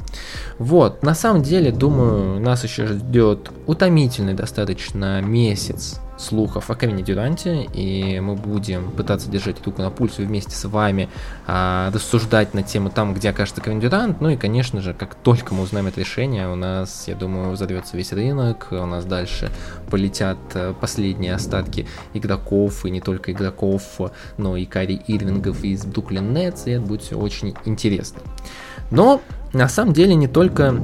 Вот, 0.58 1.02
на 1.02 1.14
самом 1.14 1.42
деле, 1.42 1.70
думаю, 1.70 2.40
нас 2.40 2.64
еще 2.64 2.86
ждет 2.86 3.50
утомительный 3.66 4.34
достаточно 4.34 5.20
месяц 5.20 6.00
слухов 6.16 6.70
о 6.70 6.74
Кевине 6.74 7.02
Дюранте, 7.02 7.64
и 7.72 8.20
мы 8.20 8.34
будем 8.34 8.90
пытаться 8.90 9.28
держать 9.30 9.64
руку 9.64 9.82
на 9.82 9.90
пульсе 9.90 10.22
вместе 10.22 10.54
с 10.54 10.64
вами, 10.64 11.08
а, 11.46 11.90
рассуждать 11.92 12.54
на 12.54 12.62
тему 12.62 12.90
там, 12.90 13.14
где 13.14 13.30
окажется 13.30 13.60
Кевин 13.60 13.80
Дюрант, 13.80 14.20
ну 14.20 14.30
и, 14.30 14.36
конечно 14.36 14.80
же, 14.80 14.94
как 14.94 15.14
только 15.14 15.54
мы 15.54 15.62
узнаем 15.62 15.86
это 15.86 16.00
решение, 16.00 16.48
у 16.48 16.54
нас, 16.54 17.08
я 17.08 17.14
думаю, 17.14 17.50
взорвется 17.50 17.96
весь 17.96 18.12
рынок, 18.12 18.68
у 18.70 18.86
нас 18.86 19.04
дальше 19.04 19.50
полетят 19.90 20.38
э, 20.54 20.74
последние 20.80 21.34
остатки 21.34 21.86
игроков, 22.12 22.86
и 22.86 22.90
не 22.90 23.00
только 23.00 23.32
игроков, 23.32 23.82
но 24.36 24.56
и 24.56 24.64
Кари 24.64 25.00
Ирвингов 25.06 25.64
из 25.64 25.84
Бруклин 25.84 26.32
Нетс, 26.32 26.66
и 26.66 26.72
это 26.72 26.82
будет 26.82 27.02
все 27.02 27.16
очень 27.16 27.54
интересно. 27.64 28.20
Но, 28.90 29.20
на 29.52 29.68
самом 29.68 29.92
деле, 29.92 30.14
не 30.14 30.28
только 30.28 30.80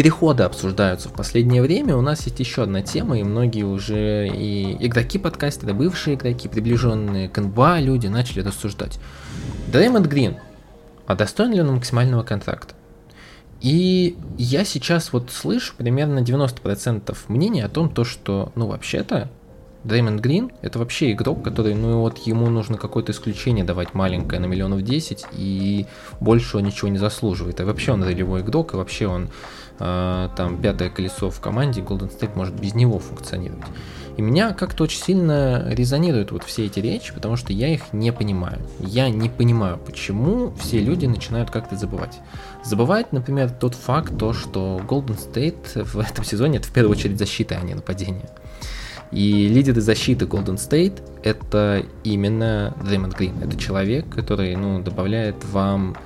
переходы 0.00 0.44
обсуждаются 0.44 1.10
в 1.10 1.12
последнее 1.12 1.60
время. 1.60 1.94
У 1.94 2.00
нас 2.00 2.24
есть 2.24 2.40
еще 2.40 2.62
одна 2.62 2.80
тема, 2.80 3.18
и 3.18 3.22
многие 3.22 3.64
уже 3.64 4.28
и 4.28 4.86
игроки 4.86 5.18
подкаста, 5.18 5.66
да 5.66 5.74
бывшие 5.74 6.16
игроки, 6.16 6.48
приближенные 6.48 7.28
к 7.28 7.38
НБА 7.38 7.80
люди 7.80 8.06
начали 8.06 8.40
рассуждать. 8.40 8.98
Дреймонд 9.70 10.06
Грин, 10.06 10.38
а 11.06 11.16
достоин 11.16 11.52
ли 11.52 11.60
он 11.60 11.74
максимального 11.74 12.22
контракта? 12.22 12.72
И 13.60 14.16
я 14.38 14.64
сейчас 14.64 15.12
вот 15.12 15.30
слышу 15.30 15.74
примерно 15.76 16.20
90% 16.20 17.14
мнения 17.28 17.66
о 17.66 17.68
том, 17.68 17.90
то, 17.90 18.04
что, 18.04 18.52
ну, 18.54 18.68
вообще-то, 18.68 19.28
Дреймонд 19.84 20.20
Грин— 20.20 20.50
это 20.62 20.78
вообще 20.78 21.12
игрок, 21.12 21.42
который, 21.42 21.74
ну 21.74 22.00
вот 22.00 22.18
ему 22.18 22.48
нужно 22.48 22.76
какое-то 22.76 23.12
исключение 23.12 23.64
давать 23.64 23.94
маленькое 23.94 24.40
на 24.40 24.46
миллионов 24.46 24.82
10, 24.82 25.26
и 25.32 25.86
больше 26.20 26.58
он 26.58 26.64
ничего 26.64 26.88
не 26.88 26.98
заслуживает. 26.98 27.60
И 27.60 27.64
вообще 27.64 27.92
он 27.92 28.02
ролевой 28.02 28.40
игрок, 28.40 28.74
и 28.74 28.76
вообще 28.76 29.06
он 29.06 29.28
там 29.80 30.58
пятое 30.60 30.90
колесо 30.90 31.30
в 31.30 31.40
команде, 31.40 31.80
Golden 31.80 32.10
State 32.10 32.36
может 32.36 32.54
без 32.54 32.74
него 32.74 32.98
функционировать. 32.98 33.64
И 34.16 34.22
меня 34.22 34.52
как-то 34.52 34.84
очень 34.84 35.00
сильно 35.00 35.64
резонируют 35.70 36.30
вот 36.30 36.44
все 36.44 36.66
эти 36.66 36.78
речи, 36.78 37.14
потому 37.14 37.36
что 37.36 37.54
я 37.54 37.72
их 37.72 37.94
не 37.94 38.12
понимаю. 38.12 38.58
Я 38.78 39.08
не 39.08 39.30
понимаю, 39.30 39.78
почему 39.78 40.52
все 40.60 40.80
люди 40.80 41.06
начинают 41.06 41.50
как-то 41.50 41.76
забывать. 41.76 42.18
Забывать, 42.62 43.12
например, 43.12 43.50
тот 43.50 43.74
факт, 43.74 44.18
то, 44.18 44.34
что 44.34 44.78
Golden 44.86 45.16
State 45.16 45.84
в 45.84 45.98
этом 45.98 46.22
сезоне 46.24 46.58
это 46.58 46.68
в 46.68 46.72
первую 46.72 46.94
очередь 46.98 47.18
защита, 47.18 47.56
а 47.56 47.64
не 47.64 47.72
нападение. 47.72 48.28
И 49.10 49.48
лидеры 49.48 49.80
защиты 49.80 50.26
Golden 50.26 50.56
State 50.56 51.02
это 51.24 51.84
именно 52.04 52.74
Дреймонд 52.84 53.16
Грин. 53.16 53.42
Это 53.42 53.56
человек, 53.56 54.08
который 54.08 54.54
ну, 54.54 54.82
добавляет 54.82 55.36
вам 55.46 55.96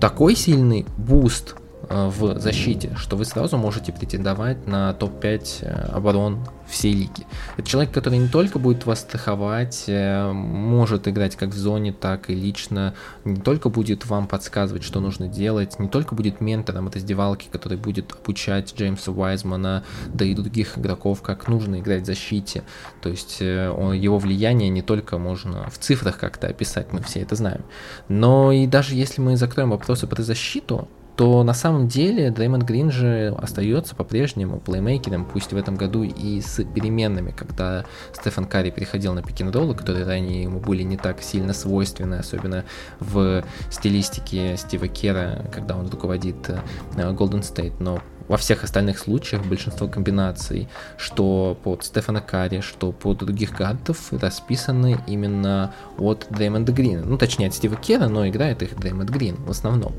такой 0.00 0.34
сильный 0.34 0.86
буст 0.96 1.54
в 1.88 2.38
защите, 2.38 2.92
что 2.96 3.16
вы 3.16 3.24
сразу 3.24 3.56
можете 3.56 3.92
претендовать 3.92 4.66
на 4.66 4.92
топ-5 4.92 5.58
э, 5.62 5.70
оборон 5.92 6.46
всей 6.66 6.92
лиги. 6.92 7.26
Это 7.56 7.66
человек, 7.66 7.94
который 7.94 8.18
не 8.18 8.28
только 8.28 8.58
будет 8.58 8.84
вас 8.84 9.00
страховать, 9.00 9.84
э, 9.86 10.30
может 10.30 11.08
играть 11.08 11.36
как 11.36 11.50
в 11.50 11.56
зоне, 11.56 11.94
так 11.94 12.28
и 12.28 12.34
лично, 12.34 12.94
не 13.24 13.40
только 13.40 13.70
будет 13.70 14.04
вам 14.04 14.26
подсказывать, 14.26 14.84
что 14.84 15.00
нужно 15.00 15.28
делать, 15.28 15.78
не 15.78 15.88
только 15.88 16.14
будет 16.14 16.42
ментором 16.42 16.88
раздевалки, 16.88 17.48
который 17.50 17.78
будет 17.78 18.12
обучать 18.12 18.74
Джеймса 18.76 19.10
Уайзмана, 19.10 19.84
да 20.12 20.26
и 20.26 20.34
других 20.34 20.76
игроков, 20.76 21.22
как 21.22 21.48
нужно 21.48 21.80
играть 21.80 22.02
в 22.02 22.06
защите. 22.06 22.64
То 23.00 23.08
есть 23.08 23.40
его 23.40 24.18
влияние 24.18 24.68
не 24.68 24.82
только 24.82 25.16
можно 25.16 25.70
в 25.70 25.78
цифрах 25.78 26.18
как-то 26.18 26.48
описать, 26.48 26.92
мы 26.92 27.00
все 27.02 27.20
это 27.20 27.34
знаем, 27.34 27.62
но 28.08 28.52
и 28.52 28.66
даже 28.66 28.94
если 28.94 29.22
мы 29.22 29.36
закроем 29.36 29.70
вопросы 29.70 30.06
про 30.06 30.22
защиту, 30.22 30.88
то 31.18 31.42
на 31.42 31.52
самом 31.52 31.88
деле 31.88 32.30
Дреймонд 32.30 32.62
Грин 32.62 32.92
же 32.92 33.34
остается 33.36 33.96
по-прежнему 33.96 34.60
плеймейкером, 34.60 35.24
пусть 35.24 35.52
в 35.52 35.56
этом 35.56 35.74
году 35.74 36.04
и 36.04 36.40
с 36.40 36.62
переменными, 36.62 37.32
когда 37.32 37.84
Стефан 38.12 38.44
Карри 38.44 38.70
переходил 38.70 39.14
на 39.14 39.22
пик 39.24 39.40
роллы 39.52 39.74
которые 39.74 40.06
ранее 40.06 40.44
ему 40.44 40.60
были 40.60 40.84
не 40.84 40.96
так 40.96 41.20
сильно 41.20 41.54
свойственны, 41.54 42.14
особенно 42.14 42.64
в 43.00 43.42
стилистике 43.68 44.56
Стива 44.56 44.86
Кера, 44.86 45.44
когда 45.52 45.76
он 45.76 45.88
руководит 45.88 46.50
э, 46.50 46.60
Golden 46.94 47.42
State, 47.42 47.74
но 47.80 48.00
во 48.28 48.36
всех 48.36 48.62
остальных 48.62 48.98
случаях 48.98 49.44
большинство 49.44 49.88
комбинаций, 49.88 50.68
что 50.96 51.58
под 51.64 51.82
Стефана 51.82 52.20
Карри, 52.20 52.60
что 52.60 52.92
под 52.92 53.18
других 53.18 53.56
гардов, 53.56 54.12
расписаны 54.12 55.00
именно 55.06 55.72
от 55.96 56.26
Дреймонда 56.30 56.72
Грина. 56.72 57.04
Ну, 57.04 57.16
точнее, 57.16 57.48
от 57.48 57.54
Стива 57.54 57.76
Кера, 57.76 58.08
но 58.08 58.28
играет 58.28 58.62
их 58.62 58.76
Дреймонд 58.76 59.10
Грин 59.10 59.36
в 59.36 59.50
основном. 59.50 59.94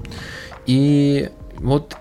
И 0.66 1.30
вот 1.58 1.96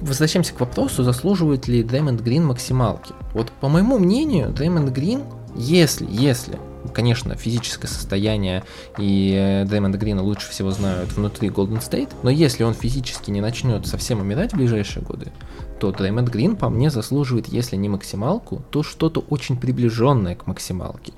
возвращаемся 0.00 0.52
к 0.52 0.60
вопросу, 0.60 1.02
заслуживает 1.02 1.66
ли 1.68 1.82
Дреймонд 1.82 2.20
Грин 2.20 2.44
максималки. 2.44 3.14
Вот 3.32 3.50
по 3.60 3.68
моему 3.68 3.98
мнению, 3.98 4.50
Дреймонд 4.50 4.90
Грин, 4.90 5.22
если, 5.54 6.06
если, 6.10 6.58
конечно, 6.92 7.34
физическое 7.34 7.88
состояние 7.88 8.64
и 8.98 9.64
Дреймонда 9.66 9.96
Грина 9.98 10.22
лучше 10.22 10.50
всего 10.50 10.70
знают 10.70 11.12
внутри 11.12 11.48
Golden 11.48 11.80
State, 11.80 12.10
но 12.22 12.30
если 12.30 12.64
он 12.64 12.74
физически 12.74 13.30
не 13.30 13.40
начнет 13.40 13.86
совсем 13.86 14.20
умирать 14.20 14.52
в 14.52 14.56
ближайшие 14.56 15.02
годы, 15.02 15.32
то 15.80 15.92
Дреймонд 15.92 16.28
Грин 16.28 16.56
по 16.56 16.68
мне 16.68 16.90
заслуживает, 16.90 17.48
если 17.48 17.76
не 17.76 17.88
максималку, 17.88 18.62
то 18.70 18.82
что-то 18.82 19.24
очень 19.30 19.58
приближенное 19.58 20.34
к 20.34 20.46
максималке. 20.46 21.12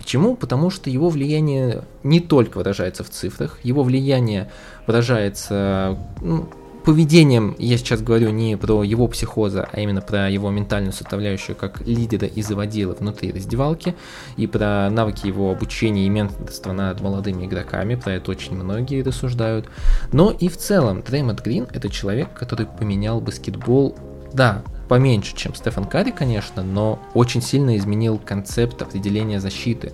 Почему? 0.00 0.34
Потому 0.34 0.70
что 0.70 0.88
его 0.88 1.10
влияние 1.10 1.82
не 2.02 2.20
только 2.20 2.56
выражается 2.56 3.04
в 3.04 3.10
цифрах, 3.10 3.58
его 3.62 3.82
влияние 3.82 4.50
выражается 4.86 5.98
ну, 6.22 6.48
поведением, 6.86 7.54
я 7.58 7.76
сейчас 7.76 8.00
говорю 8.00 8.30
не 8.30 8.56
про 8.56 8.82
его 8.82 9.06
психоза, 9.08 9.68
а 9.70 9.78
именно 9.78 10.00
про 10.00 10.30
его 10.30 10.50
ментальную 10.50 10.94
составляющую 10.94 11.54
как 11.54 11.86
лидера 11.86 12.26
и 12.26 12.40
заводила 12.40 12.94
внутри 12.94 13.30
раздевалки, 13.30 13.94
и 14.38 14.46
про 14.46 14.88
навыки 14.88 15.26
его 15.26 15.50
обучения 15.50 16.06
и 16.06 16.08
менторства 16.08 16.72
над 16.72 17.02
молодыми 17.02 17.44
игроками, 17.44 17.94
про 17.94 18.14
это 18.14 18.30
очень 18.30 18.54
многие 18.54 19.02
рассуждают. 19.02 19.68
Но 20.12 20.30
и 20.30 20.48
в 20.48 20.56
целом 20.56 21.02
Дреймонд 21.02 21.42
Грин 21.42 21.68
это 21.74 21.90
человек, 21.90 22.32
который 22.32 22.64
поменял 22.64 23.20
баскетбол, 23.20 23.98
да, 24.32 24.62
поменьше, 24.90 25.36
чем 25.36 25.54
Стефан 25.54 25.84
Карри, 25.84 26.10
конечно, 26.10 26.64
но 26.64 26.98
очень 27.14 27.40
сильно 27.40 27.76
изменил 27.76 28.18
концепт 28.18 28.82
определения 28.82 29.38
защиты 29.38 29.92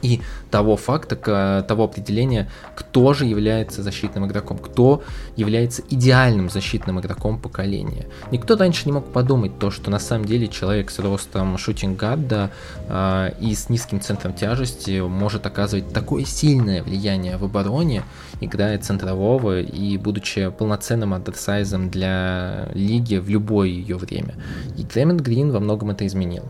и 0.00 0.22
того 0.50 0.78
факта, 0.78 1.62
того 1.68 1.84
определения, 1.84 2.48
кто 2.74 3.12
же 3.12 3.26
является 3.26 3.82
защитным 3.82 4.26
игроком, 4.26 4.56
кто 4.56 5.02
является 5.36 5.82
идеальным 5.90 6.48
защитным 6.48 6.98
игроком 6.98 7.38
поколения. 7.38 8.06
Никто 8.30 8.56
раньше 8.56 8.86
не 8.86 8.92
мог 8.92 9.12
подумать 9.12 9.58
то, 9.58 9.70
что 9.70 9.90
на 9.90 9.98
самом 9.98 10.24
деле 10.24 10.48
человек 10.48 10.90
с 10.90 10.98
ростом 10.98 11.58
шутинг-гадда 11.58 12.50
э, 12.88 13.30
и 13.38 13.54
с 13.54 13.68
низким 13.68 14.00
центром 14.00 14.32
тяжести 14.32 15.00
может 15.00 15.44
оказывать 15.44 15.92
такое 15.92 16.24
сильное 16.24 16.82
влияние 16.82 17.36
в 17.36 17.44
обороне, 17.44 18.02
играя 18.40 18.78
центрового 18.78 19.60
и 19.60 19.96
будучи 19.96 20.50
полноценным 20.50 21.14
андерсайзом 21.14 21.90
для 21.90 22.68
лиги 22.74 23.16
в 23.16 23.28
любое 23.28 23.68
ее 23.68 23.96
время. 23.96 24.34
И 24.76 24.84
Клемент 24.84 25.20
Грин 25.20 25.50
во 25.50 25.60
многом 25.60 25.90
это 25.90 26.06
изменил. 26.06 26.44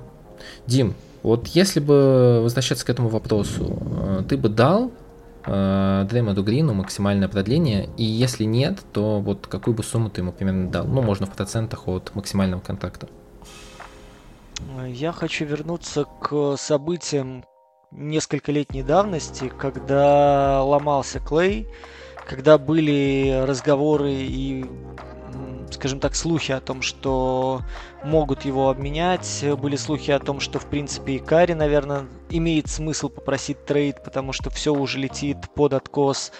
Дим, 0.66 0.94
вот 1.22 1.48
если 1.48 1.80
бы 1.80 2.40
возвращаться 2.42 2.84
к 2.86 2.90
этому 2.90 3.08
вопросу, 3.08 3.78
э, 3.80 4.22
ты 4.28 4.36
бы 4.36 4.48
дал 4.48 4.92
э, 5.44 6.06
Грину 6.08 6.74
максимальное 6.74 7.28
продление, 7.28 7.88
и 7.96 8.04
если 8.04 8.44
нет, 8.44 8.78
то 8.92 9.20
вот 9.20 9.46
какую 9.46 9.74
бы 9.74 9.82
сумму 9.82 10.10
ты 10.10 10.20
ему 10.20 10.32
примерно 10.32 10.70
дал? 10.70 10.86
Ну, 10.86 11.02
можно 11.02 11.26
в 11.26 11.32
процентах 11.32 11.88
от 11.88 12.14
максимального 12.14 12.60
контракта. 12.60 13.08
Я 14.86 15.12
хочу 15.12 15.44
вернуться 15.44 16.04
к 16.20 16.56
событиям 16.56 17.44
несколько 17.96 18.52
летней 18.52 18.82
давности, 18.82 19.48
когда 19.48 20.62
ломался 20.62 21.18
Клей, 21.18 21.66
когда 22.28 22.58
были 22.58 23.44
разговоры 23.46 24.12
и 24.12 24.66
скажем 25.70 26.00
так, 26.00 26.14
слухи 26.14 26.52
о 26.52 26.60
том, 26.60 26.80
что 26.82 27.60
могут 28.04 28.44
его 28.44 28.70
обменять. 28.70 29.44
Были 29.58 29.76
слухи 29.76 30.10
о 30.10 30.18
том, 30.18 30.40
что, 30.40 30.58
в 30.58 30.66
принципе, 30.66 31.14
и 31.14 31.18
Кари, 31.18 31.54
наверное, 31.54 32.06
имеет 32.30 32.68
смысл 32.68 33.08
попросить 33.08 33.64
трейд, 33.66 34.02
потому 34.04 34.32
что 34.32 34.48
все 34.50 34.72
уже 34.72 34.98
летит 34.98 35.36
под 35.54 35.72
откос. 35.72 36.32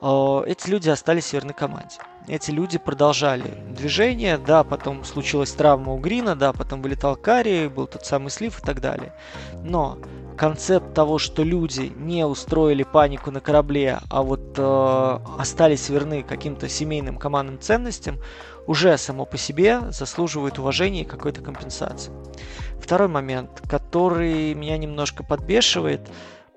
А, 0.00 0.42
эти 0.42 0.68
люди 0.68 0.90
остались 0.90 1.32
верны 1.32 1.52
команде. 1.52 1.96
Эти 2.26 2.50
люди 2.50 2.78
продолжали 2.78 3.54
движение, 3.70 4.38
да, 4.38 4.64
потом 4.64 5.04
случилась 5.04 5.52
травма 5.52 5.92
у 5.92 5.98
Грина, 5.98 6.34
да, 6.34 6.52
потом 6.52 6.82
вылетал 6.82 7.16
Карри, 7.16 7.68
был 7.68 7.86
тот 7.86 8.04
самый 8.06 8.30
слив 8.30 8.58
и 8.58 8.62
так 8.62 8.80
далее. 8.80 9.12
Но 9.62 9.98
концепт 10.36 10.94
того, 10.94 11.18
что 11.18 11.42
люди 11.42 11.92
не 11.96 12.24
устроили 12.26 12.82
панику 12.82 13.30
на 13.30 13.40
корабле, 13.40 14.00
а 14.10 14.22
вот 14.22 14.58
э, 14.58 15.18
остались 15.38 15.88
верны 15.88 16.22
каким-то 16.22 16.68
семейным 16.68 17.18
командным 17.18 17.60
ценностям, 17.60 18.18
уже 18.66 18.96
само 18.98 19.26
по 19.26 19.36
себе 19.36 19.92
заслуживает 19.92 20.58
уважения 20.58 21.02
и 21.02 21.06
какой-то 21.06 21.42
компенсации. 21.42 22.12
Второй 22.80 23.08
момент, 23.08 23.62
который 23.68 24.54
меня 24.54 24.76
немножко 24.76 25.22
подбешивает, 25.22 26.08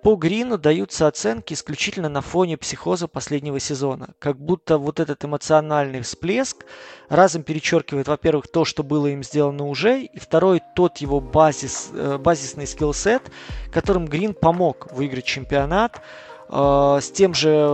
по 0.08 0.16
Грину 0.16 0.58
даются 0.58 1.06
оценки 1.06 1.54
исключительно 1.54 2.08
на 2.08 2.22
фоне 2.22 2.56
психоза 2.56 3.10
последнего 3.10 3.60
сезона. 3.60 4.12
Как 4.20 4.40
будто 4.40 4.78
вот 4.78 5.02
этот 5.02 5.26
эмоциональный 5.26 6.00
всплеск 6.00 6.66
разом 7.10 7.44
перечеркивает, 7.44 8.08
во-первых, 8.08 8.48
то, 8.48 8.64
что 8.64 8.84
было 8.84 9.08
им 9.08 9.22
сделано 9.22 9.66
уже, 9.66 10.04
и 10.04 10.18
второй, 10.18 10.62
тот 10.78 11.00
его 11.00 11.20
базис, 11.20 11.90
э, 11.92 12.18
базисный 12.20 12.68
скиллсет, 12.68 13.22
которым 13.70 14.06
Грин 14.06 14.34
помог 14.34 14.88
выиграть 14.94 15.26
чемпионат, 15.26 16.02
э, 16.48 17.00
с 17.02 17.12
тем 17.12 17.34
же 17.34 17.68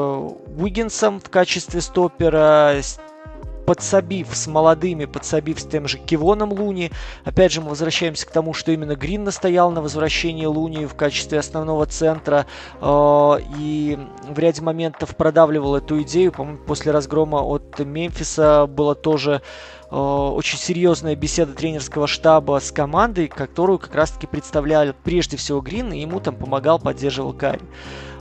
Уиггинсом 0.58 1.20
в 1.20 1.30
качестве 1.30 1.82
стопера, 1.82 2.80
с 2.82 3.00
подсобив 3.66 4.28
с 4.36 4.48
молодыми, 4.48 5.06
подсобив 5.06 5.60
с 5.60 5.66
тем 5.66 5.88
же 5.88 5.98
Кивоном 5.98 6.52
Луни. 6.54 6.92
Опять 7.24 7.52
же, 7.52 7.62
мы 7.62 7.70
возвращаемся 7.70 8.26
к 8.26 8.32
тому, 8.32 8.54
что 8.54 8.72
именно 8.72 8.96
Грин 8.96 9.24
настоял 9.24 9.72
на 9.72 9.82
возвращении 9.82 10.46
Луни 10.46 10.86
в 10.86 10.96
качестве 10.96 11.40
основного 11.40 11.86
центра 11.86 12.46
э, 12.82 12.86
и 13.60 13.98
в 14.28 14.40
ряде 14.40 14.62
моментов 14.62 15.16
продавливал 15.16 15.76
эту 15.76 16.02
идею. 16.02 16.32
По-моему, 16.32 16.60
после 16.60 16.92
разгрома 16.92 17.38
от 17.38 17.80
Мемфиса 17.80 18.68
было 18.68 18.96
тоже 18.96 19.42
э, 19.90 19.96
очень 19.96 20.58
серьезная 20.60 21.16
беседа 21.16 21.54
тренерского 21.54 22.08
штаба 22.08 22.60
с 22.60 22.72
командой, 22.72 23.28
которую 23.28 23.80
как 23.80 23.96
раз-таки 23.96 24.28
представляли 24.28 24.94
прежде 25.04 25.38
всего 25.38 25.62
Грин, 25.62 25.92
и 25.94 26.00
ему 26.00 26.20
там 26.20 26.36
помогал, 26.36 26.80
поддерживал 26.80 27.34
Карри. 27.34 27.62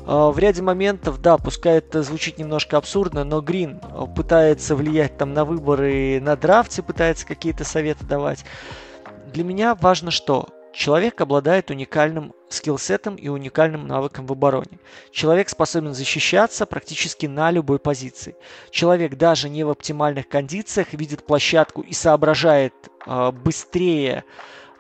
А, 0.07 0.31
в 0.31 0.39
ряде 0.39 0.63
моментов, 0.63 1.21
да, 1.21 1.39
пускай 1.39 1.79
это 1.79 2.03
звучит 2.03 2.39
немножко 2.39 2.77
абсурдно, 2.77 3.25
но 3.25 3.41
Грин 3.41 3.81
а, 3.83 4.07
пытается 4.07 4.75
влиять 4.75 5.17
там 5.17 5.33
на 5.33 5.45
выборы, 5.45 6.21
на 6.21 6.37
драфте 6.37 6.83
пытается 6.83 7.27
какие-то 7.27 7.65
советы 7.65 8.05
давать. 8.05 8.45
Для 9.33 9.45
меня 9.45 9.75
важно 9.75 10.11
что? 10.11 10.49
Человек 10.73 11.21
обладает 11.21 11.71
уникальным 11.71 12.33
скиллсетом 12.49 13.17
и 13.17 13.29
уникальным 13.29 13.87
навыком 13.87 14.27
в 14.27 14.33
обороне. 14.33 14.79
Человек 15.11 15.51
способен 15.51 15.95
защищаться 15.95 16.65
практически 16.65 17.27
на 17.27 17.51
любой 17.51 17.79
позиции. 17.79 18.37
Человек 18.71 19.17
даже 19.17 19.51
не 19.51 19.65
в 19.65 19.71
оптимальных 19.71 20.29
кондициях 20.29 20.95
видит 20.95 21.27
площадку 21.27 21.83
и 21.83 21.93
соображает 21.93 22.73
э, 23.07 23.33
быстрее 23.33 24.25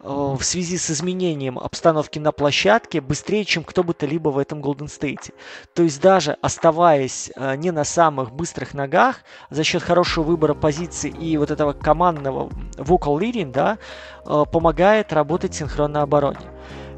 в 0.03 0.43
связи 0.43 0.79
с 0.79 0.91
изменением 0.91 1.59
обстановки 1.59 2.19
на 2.19 2.33
площадке 2.33 3.01
быстрее, 3.01 3.45
чем 3.45 3.65
кто 3.65 3.85
бы 3.85 3.95
то 3.95 4.07
либо 4.07 4.31
в 4.31 4.39
этом 4.39 4.61
Golden 4.61 4.87
State. 4.89 5.33
То 5.75 5.83
есть 5.83 6.01
даже 6.01 6.37
оставаясь 6.41 7.31
э, 7.35 7.57
не 7.57 7.71
на 7.71 7.85
самых 7.85 8.33
быстрых 8.33 8.75
ногах, 8.75 9.21
за 9.51 9.65
счет 9.65 9.83
хорошего 9.83 10.25
выбора 10.25 10.55
позиций 10.55 11.11
и 11.11 11.37
вот 11.37 11.51
этого 11.51 11.73
командного 11.73 12.49
vocal 12.77 13.19
leading, 13.19 13.53
да, 13.53 13.79
э, 14.25 14.45
помогает 14.51 15.13
работать 15.13 15.55
синхронно 15.55 16.03
обороне 16.03 16.39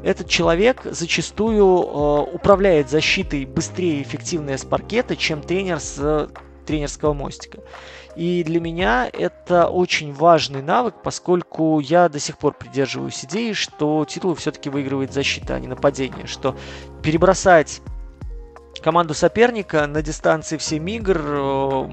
этот 0.05 0.29
человек 0.29 0.83
зачастую 0.85 1.65
э, 1.65 2.35
управляет 2.35 2.89
защитой 2.91 3.45
быстрее 3.45 3.99
и 3.99 4.03
эффективнее 4.03 4.57
с 4.57 4.63
паркета, 4.63 5.15
чем 5.15 5.41
тренер 5.41 5.79
с 5.79 5.95
э, 5.97 6.27
тренерского 6.65 7.13
мостика. 7.13 7.59
И 8.15 8.43
для 8.43 8.61
меня 8.61 9.09
это 9.11 9.67
очень 9.67 10.13
важный 10.13 10.61
навык, 10.61 10.95
поскольку 11.03 11.79
я 11.79 12.07
до 12.07 12.19
сих 12.19 12.37
пор 12.37 12.53
придерживаюсь 12.53 13.23
идеи, 13.25 13.53
что 13.53 14.05
титулы 14.05 14.35
все-таки 14.35 14.69
выигрывает 14.69 15.13
защита, 15.13 15.55
а 15.55 15.59
не 15.59 15.67
нападение. 15.67 16.25
Что 16.25 16.55
перебросать 17.03 17.81
команду 18.81 19.13
соперника 19.13 19.85
на 19.87 20.01
дистанции 20.01 20.57
в 20.57 20.63
7 20.63 20.89
игр 20.91 21.17
э, 21.19 21.89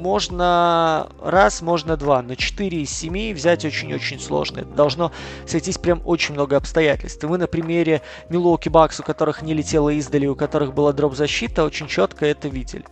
можно 0.00 1.08
раз, 1.22 1.62
можно 1.62 1.96
два, 1.96 2.22
но 2.22 2.34
4 2.34 2.82
из 2.82 2.90
7 2.90 3.34
взять 3.34 3.64
очень-очень 3.64 4.18
сложно. 4.18 4.60
Это 4.60 4.70
должно 4.70 5.12
сойтись 5.46 5.78
прям 5.78 6.02
очень 6.04 6.34
много 6.34 6.56
обстоятельств. 6.56 7.22
И 7.22 7.26
мы 7.26 7.38
на 7.38 7.46
примере 7.46 8.02
Милуоки 8.28 8.68
Бакс, 8.68 8.98
у 9.00 9.02
которых 9.02 9.42
не 9.42 9.54
летело 9.54 9.90
издали, 9.90 10.26
у 10.26 10.34
которых 10.34 10.74
была 10.74 10.92
дроп-защита, 10.92 11.64
очень 11.64 11.86
четко 11.86 12.26
это 12.26 12.48
видели. 12.48 12.84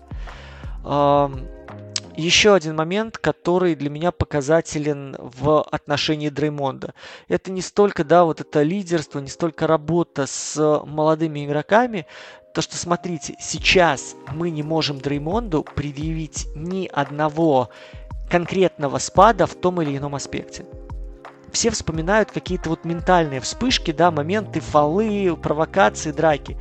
Еще 2.17 2.55
один 2.55 2.75
момент, 2.75 3.19
который 3.19 3.77
для 3.77 3.91
меня 3.91 4.11
показателен 4.11 5.15
в 5.19 5.63
отношении 5.63 6.31
Дреймонда. 6.31 6.95
Это 7.29 7.53
не 7.53 7.61
столько, 7.61 8.03
да, 8.03 8.25
вот 8.25 8.41
это 8.41 8.63
лидерство, 8.63 9.21
не 9.21 9.29
столько 9.29 9.67
работа 9.69 10.27
с 10.27 10.83
молодыми 10.85 11.47
игроками, 11.47 12.07
то, 12.55 12.63
что, 12.63 12.77
смотрите, 12.77 13.37
сейчас 13.39 14.17
мы 14.33 14.51
не 14.51 14.65
можем 14.65 14.99
Дреймонду 14.99 15.63
предъявить 15.63 16.49
ни 16.57 16.89
одного 16.93 17.69
конкретного 18.29 18.99
спада 18.99 19.47
в 19.47 19.55
том 19.55 19.81
или 19.81 19.97
ином 19.97 20.17
аспекте. 20.17 20.67
Все 21.53 21.71
вспоминают 21.71 22.33
какие-то 22.33 22.71
вот 22.71 22.85
ментальные 22.85 23.41
вспышки, 23.41 23.93
да, 23.93 24.11
моменты, 24.11 24.61
фолы, 24.61 25.37
провокации, 25.37 26.11
драки. 26.11 26.57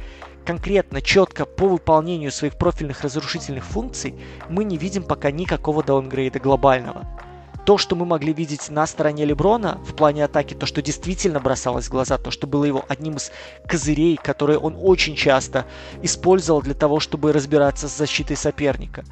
Конкретно, 0.47 1.01
четко 1.01 1.45
по 1.45 1.67
выполнению 1.67 2.31
своих 2.31 2.57
профильных 2.57 3.01
разрушительных 3.01 3.65
функций 3.65 4.15
мы 4.47 4.63
не 4.63 4.77
видим 4.77 5.03
пока 5.03 5.29
никакого 5.29 5.83
даунгрейда 5.83 6.39
глобального 6.39 7.05
то, 7.65 7.77
что 7.77 7.97
мы 7.97 8.05
могли 8.05 8.31
видеть 8.31 8.69
на 8.69 8.87
стороне 8.87 9.25
Леброна 9.25 9.77
в 9.85 9.93
плане 9.93 10.23
атаки, 10.23 10.53
то, 10.53 10.65
что 10.65 10.81
действительно 10.81 11.41
бросалось 11.41 11.87
в 11.87 11.91
глаза, 11.91 12.17
то, 12.17 12.31
что 12.31 12.47
было 12.47 12.63
его 12.63 12.85
одним 12.87 13.17
из 13.17 13.29
козырей, 13.67 14.15
которые 14.15 14.57
он 14.57 14.77
очень 14.81 15.17
часто 15.17 15.65
использовал 16.01 16.61
для 16.61 16.75
того, 16.75 17.01
чтобы 17.01 17.33
разбираться 17.33 17.89
с 17.89 17.97
защитой 17.97 18.37
соперника. 18.37 19.03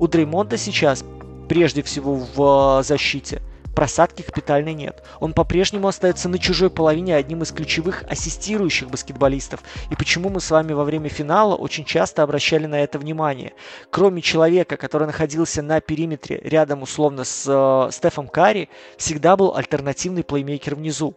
У 0.00 0.08
Дреймонда 0.08 0.56
сейчас 0.56 1.04
прежде 1.50 1.82
всего 1.82 2.14
в 2.34 2.82
защите 2.82 3.42
просадки 3.74 4.22
капитальной 4.22 4.74
нет. 4.74 5.02
Он 5.20 5.32
по-прежнему 5.32 5.88
остается 5.88 6.28
на 6.28 6.38
чужой 6.38 6.70
половине 6.70 7.14
одним 7.14 7.42
из 7.42 7.52
ключевых 7.52 8.04
ассистирующих 8.08 8.90
баскетболистов. 8.90 9.62
И 9.90 9.96
почему 9.96 10.30
мы 10.30 10.40
с 10.40 10.50
вами 10.50 10.72
во 10.72 10.84
время 10.84 11.08
финала 11.08 11.54
очень 11.54 11.84
часто 11.84 12.22
обращали 12.22 12.66
на 12.66 12.80
это 12.80 12.98
внимание. 12.98 13.52
Кроме 13.90 14.22
человека, 14.22 14.76
который 14.76 15.06
находился 15.06 15.62
на 15.62 15.80
периметре 15.80 16.40
рядом 16.42 16.82
условно 16.82 17.24
с 17.24 17.44
э, 17.46 17.92
Стефом 17.92 18.28
Карри, 18.28 18.68
всегда 18.96 19.36
был 19.36 19.54
альтернативный 19.54 20.24
плеймейкер 20.24 20.74
внизу. 20.74 21.16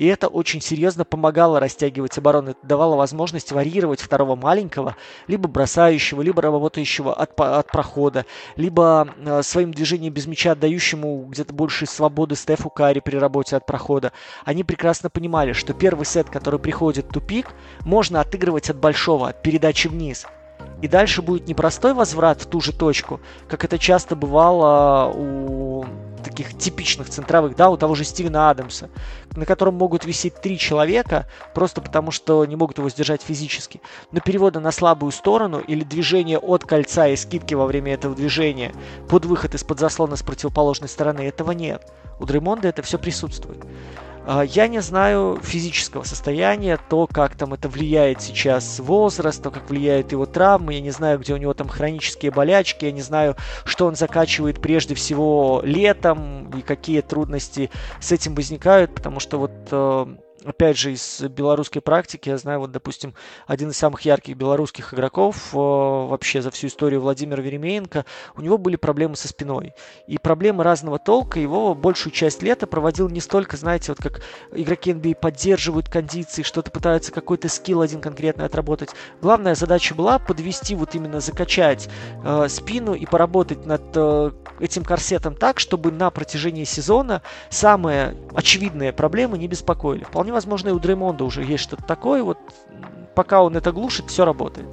И 0.00 0.06
это 0.06 0.28
очень 0.28 0.62
серьезно 0.62 1.04
помогало 1.04 1.60
растягивать 1.60 2.16
оборону. 2.16 2.52
Это 2.52 2.66
давало 2.66 2.96
возможность 2.96 3.52
варьировать 3.52 4.00
второго 4.00 4.34
маленького, 4.34 4.96
либо 5.26 5.46
бросающего, 5.46 6.22
либо 6.22 6.40
работающего 6.40 7.12
от, 7.12 7.38
от 7.38 7.66
прохода, 7.66 8.24
либо 8.56 9.08
э, 9.18 9.42
своим 9.42 9.74
движением 9.74 10.14
без 10.14 10.26
мяча 10.26 10.52
отдающему 10.52 11.26
где-то 11.26 11.52
больше 11.52 11.84
свободы 11.84 12.34
Стефу 12.34 12.70
Карри 12.70 13.00
при 13.00 13.18
работе 13.18 13.56
от 13.56 13.66
прохода. 13.66 14.12
Они 14.46 14.64
прекрасно 14.64 15.10
понимали, 15.10 15.52
что 15.52 15.74
первый 15.74 16.06
сет, 16.06 16.30
который 16.30 16.58
приходит 16.58 17.04
в 17.04 17.12
тупик, 17.12 17.48
можно 17.80 18.22
отыгрывать 18.22 18.70
от 18.70 18.78
большого, 18.78 19.28
от 19.28 19.42
передачи 19.42 19.88
вниз. 19.88 20.26
И 20.80 20.88
дальше 20.88 21.20
будет 21.20 21.46
непростой 21.46 21.92
возврат 21.92 22.40
в 22.40 22.46
ту 22.46 22.60
же 22.62 22.72
точку, 22.72 23.20
как 23.48 23.64
это 23.64 23.78
часто 23.78 24.16
бывало 24.16 25.12
у 25.12 25.69
таких 26.40 26.58
типичных 26.58 27.10
центровых, 27.10 27.54
да, 27.54 27.70
у 27.70 27.76
того 27.76 27.94
же 27.94 28.04
Стивена 28.04 28.50
Адамса, 28.50 28.88
на 29.36 29.44
котором 29.44 29.74
могут 29.74 30.04
висеть 30.04 30.40
три 30.40 30.58
человека, 30.58 31.26
просто 31.54 31.80
потому 31.80 32.10
что 32.10 32.44
не 32.46 32.56
могут 32.56 32.78
его 32.78 32.88
сдержать 32.88 33.22
физически. 33.22 33.80
Но 34.10 34.20
перевода 34.20 34.60
на 34.60 34.72
слабую 34.72 35.12
сторону 35.12 35.58
или 35.58 35.84
движение 35.84 36.38
от 36.38 36.64
кольца 36.64 37.08
и 37.08 37.16
скидки 37.16 37.54
во 37.54 37.66
время 37.66 37.94
этого 37.94 38.14
движения 38.14 38.72
под 39.08 39.26
выход 39.26 39.54
из-под 39.54 39.80
заслона 39.80 40.16
с 40.16 40.22
противоположной 40.22 40.88
стороны, 40.88 41.20
этого 41.22 41.52
нет. 41.52 41.82
У 42.18 42.24
Дреймонда 42.24 42.68
это 42.68 42.82
все 42.82 42.98
присутствует. 42.98 43.62
А, 44.26 44.42
я 44.42 44.68
не 44.68 44.80
знаю 44.80 45.38
физического 45.42 46.02
состояния, 46.02 46.78
то, 46.88 47.06
как 47.06 47.36
там 47.36 47.54
это 47.54 47.68
влияет 47.68 48.20
сейчас 48.20 48.78
возраст, 48.78 49.42
то, 49.42 49.50
как 49.50 49.70
влияет 49.70 50.12
его 50.12 50.26
травмы, 50.26 50.74
я 50.74 50.80
не 50.80 50.90
знаю, 50.90 51.18
где 51.18 51.34
у 51.34 51.36
него 51.38 51.54
там 51.54 51.68
хронические 51.68 52.30
болячки, 52.30 52.84
я 52.84 52.92
не 52.92 53.02
знаю, 53.02 53.36
что 53.64 53.86
он 53.86 53.94
закачивает 53.96 54.60
прежде 54.60 54.94
всего 54.94 55.62
летом 55.64 56.50
и 56.50 56.62
какие 56.62 57.00
трудности 57.00 57.70
с 58.00 58.12
этим 58.12 58.34
возникают, 58.34 58.94
потому 58.94 59.20
что 59.20 59.38
вот 59.38 59.52
э, 59.70 60.06
опять 60.44 60.78
же, 60.78 60.92
из 60.92 61.20
белорусской 61.20 61.82
практики, 61.82 62.28
я 62.28 62.38
знаю, 62.38 62.60
вот, 62.60 62.72
допустим, 62.72 63.14
один 63.46 63.70
из 63.70 63.76
самых 63.76 64.02
ярких 64.02 64.36
белорусских 64.36 64.94
игроков 64.94 65.50
э, 65.52 65.56
вообще 65.56 66.42
за 66.42 66.50
всю 66.50 66.68
историю 66.68 67.00
Владимир 67.00 67.40
Веремеенко, 67.40 68.04
у 68.36 68.40
него 68.40 68.58
были 68.58 68.76
проблемы 68.76 69.16
со 69.16 69.28
спиной. 69.28 69.74
И 70.06 70.18
проблемы 70.18 70.64
разного 70.64 70.98
толка 70.98 71.40
его 71.40 71.74
большую 71.74 72.12
часть 72.12 72.42
лета 72.42 72.66
проводил 72.66 73.08
не 73.08 73.20
столько, 73.20 73.56
знаете, 73.56 73.92
вот 73.92 73.98
как 73.98 74.22
игроки 74.52 74.92
NBA 74.92 75.12
а 75.12 75.16
поддерживают 75.16 75.88
кондиции, 75.88 76.42
что-то 76.42 76.70
пытаются 76.70 77.12
какой-то 77.12 77.48
скилл 77.48 77.82
один 77.82 78.00
конкретно 78.00 78.44
отработать. 78.44 78.90
Главная 79.20 79.54
задача 79.54 79.94
была 79.94 80.18
подвести, 80.18 80.74
вот 80.74 80.94
именно 80.94 81.20
закачать 81.20 81.88
э, 82.24 82.48
спину 82.48 82.94
и 82.94 83.06
поработать 83.06 83.66
над 83.66 83.82
э, 83.94 84.30
этим 84.60 84.84
корсетом 84.84 85.34
так, 85.34 85.60
чтобы 85.60 85.90
на 85.92 86.10
протяжении 86.10 86.64
сезона 86.64 87.22
самые 87.48 88.16
очевидные 88.34 88.92
проблемы 88.92 89.38
не 89.38 89.48
беспокоили. 89.48 90.04
Вполне 90.04 90.29
Вполне 90.30 90.36
возможно, 90.36 90.68
и 90.68 90.72
у 90.72 90.78
Дреймонда 90.78 91.24
уже 91.24 91.42
есть 91.42 91.64
что-то 91.64 91.82
такое, 91.82 92.22
вот 92.22 92.38
пока 93.16 93.42
он 93.42 93.56
это 93.56 93.72
глушит, 93.72 94.10
все 94.10 94.24
работает. 94.24 94.68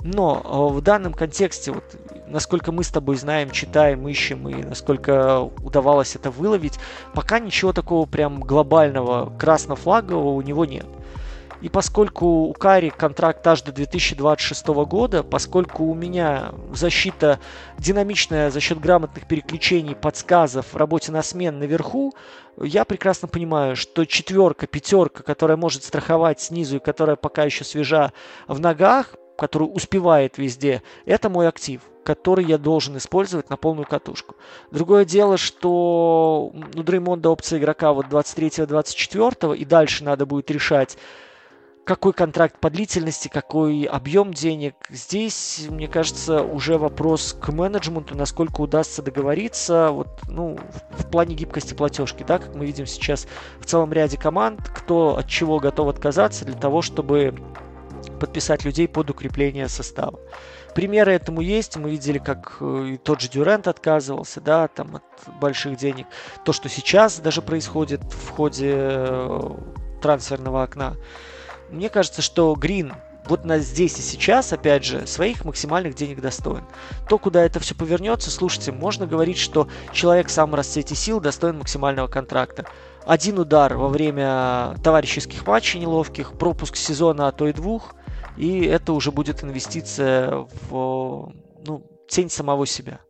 Но 0.00 0.40
э, 0.44 0.74
в 0.74 0.80
данном 0.80 1.12
контексте, 1.12 1.72
вот, 1.72 1.82
насколько 2.28 2.70
мы 2.70 2.84
с 2.84 2.88
тобой 2.88 3.16
знаем, 3.16 3.50
читаем, 3.50 4.06
ищем 4.06 4.48
и 4.48 4.62
насколько 4.62 5.40
удавалось 5.40 6.14
это 6.14 6.30
выловить, 6.30 6.78
пока 7.14 7.40
ничего 7.40 7.72
такого 7.72 8.06
прям 8.06 8.40
глобального 8.42 9.36
краснофлагового 9.38 10.34
у 10.34 10.40
него 10.40 10.64
нет. 10.64 10.86
И 11.62 11.68
поскольку 11.68 12.26
у 12.26 12.52
Кари 12.52 12.90
контракт 12.90 13.46
аж 13.46 13.62
до 13.62 13.70
2026 13.70 14.66
года, 14.66 15.22
поскольку 15.22 15.84
у 15.84 15.94
меня 15.94 16.52
защита 16.72 17.38
динамичная 17.78 18.50
за 18.50 18.58
счет 18.58 18.80
грамотных 18.80 19.28
переключений, 19.28 19.94
подсказов 19.94 20.72
в 20.72 20.76
работе 20.76 21.12
на 21.12 21.22
смен 21.22 21.60
наверху, 21.60 22.14
я 22.60 22.84
прекрасно 22.84 23.28
понимаю, 23.28 23.76
что 23.76 24.04
четверка, 24.04 24.66
пятерка, 24.66 25.22
которая 25.22 25.56
может 25.56 25.84
страховать 25.84 26.40
снизу 26.40 26.76
и 26.76 26.80
которая 26.80 27.14
пока 27.14 27.44
еще 27.44 27.62
свежа 27.62 28.12
в 28.48 28.58
ногах, 28.58 29.14
который 29.38 29.64
успевает 29.64 30.38
везде, 30.38 30.82
это 31.06 31.30
мой 31.30 31.46
актив, 31.46 31.80
который 32.02 32.44
я 32.44 32.58
должен 32.58 32.96
использовать 32.96 33.50
на 33.50 33.56
полную 33.56 33.86
катушку. 33.86 34.34
Другое 34.72 35.04
дело, 35.04 35.36
что 35.36 36.52
у 36.74 36.82
Дреймонда 36.82 37.30
опция 37.30 37.60
игрока 37.60 37.92
вот 37.92 38.06
23-24, 38.06 39.56
и 39.56 39.64
дальше 39.64 40.02
надо 40.02 40.26
будет 40.26 40.50
решать, 40.50 40.98
какой 41.84 42.12
контракт 42.12 42.60
по 42.60 42.70
длительности, 42.70 43.28
какой 43.28 43.84
объем 43.84 44.32
денег. 44.32 44.74
Здесь, 44.88 45.66
мне 45.68 45.88
кажется, 45.88 46.42
уже 46.42 46.78
вопрос 46.78 47.36
к 47.40 47.50
менеджменту, 47.50 48.16
насколько 48.16 48.60
удастся 48.60 49.02
договориться 49.02 49.90
вот, 49.90 50.08
ну, 50.28 50.58
в, 50.90 51.10
плане 51.10 51.34
гибкости 51.34 51.74
платежки, 51.74 52.24
да, 52.26 52.38
как 52.38 52.54
мы 52.54 52.66
видим 52.66 52.86
сейчас 52.86 53.26
в 53.58 53.66
целом 53.66 53.92
ряде 53.92 54.16
команд, 54.16 54.60
кто 54.68 55.16
от 55.16 55.28
чего 55.28 55.58
готов 55.58 55.88
отказаться 55.88 56.44
для 56.44 56.56
того, 56.56 56.82
чтобы 56.82 57.34
подписать 58.20 58.64
людей 58.64 58.86
под 58.86 59.10
укрепление 59.10 59.68
состава. 59.68 60.20
Примеры 60.74 61.12
этому 61.12 61.40
есть. 61.40 61.76
Мы 61.76 61.90
видели, 61.90 62.18
как 62.18 62.56
э, 62.60 62.92
и 62.92 62.96
тот 62.96 63.20
же 63.20 63.28
Дюрент 63.28 63.68
отказывался, 63.68 64.40
да, 64.40 64.68
там 64.68 64.96
от 64.96 65.34
больших 65.40 65.76
денег. 65.76 66.06
То, 66.44 66.52
что 66.52 66.68
сейчас 66.68 67.18
даже 67.18 67.42
происходит 67.42 68.00
в 68.02 68.30
ходе 68.30 68.72
э, 68.74 69.50
трансферного 70.00 70.62
окна. 70.62 70.96
Мне 71.72 71.88
кажется, 71.88 72.20
что 72.20 72.54
Грин 72.54 72.92
вот 73.24 73.44
на 73.44 73.58
здесь 73.58 73.98
и 73.98 74.02
сейчас, 74.02 74.52
опять 74.52 74.84
же, 74.84 75.06
своих 75.06 75.44
максимальных 75.44 75.94
денег 75.94 76.20
достоин. 76.20 76.64
То, 77.08 77.18
куда 77.18 77.44
это 77.44 77.60
все 77.60 77.74
повернется, 77.74 78.30
слушайте, 78.30 78.72
можно 78.72 79.06
говорить, 79.06 79.38
что 79.38 79.68
человек 79.92 80.28
в 80.28 80.54
расцвете 80.54 80.94
сил 80.94 81.20
достоин 81.20 81.58
максимального 81.58 82.08
контракта. 82.08 82.66
Один 83.06 83.38
удар 83.38 83.76
во 83.76 83.88
время 83.88 84.76
товарищеских 84.82 85.46
матчей 85.46 85.80
неловких, 85.80 86.32
пропуск 86.32 86.76
сезона, 86.76 87.28
а 87.28 87.32
то 87.32 87.48
и 87.48 87.52
двух, 87.52 87.94
и 88.36 88.64
это 88.64 88.92
уже 88.92 89.10
будет 89.10 89.42
инвестиция 89.42 90.46
в 90.68 91.32
ну, 91.64 91.86
тень 92.08 92.28
самого 92.28 92.66
себя. 92.66 93.00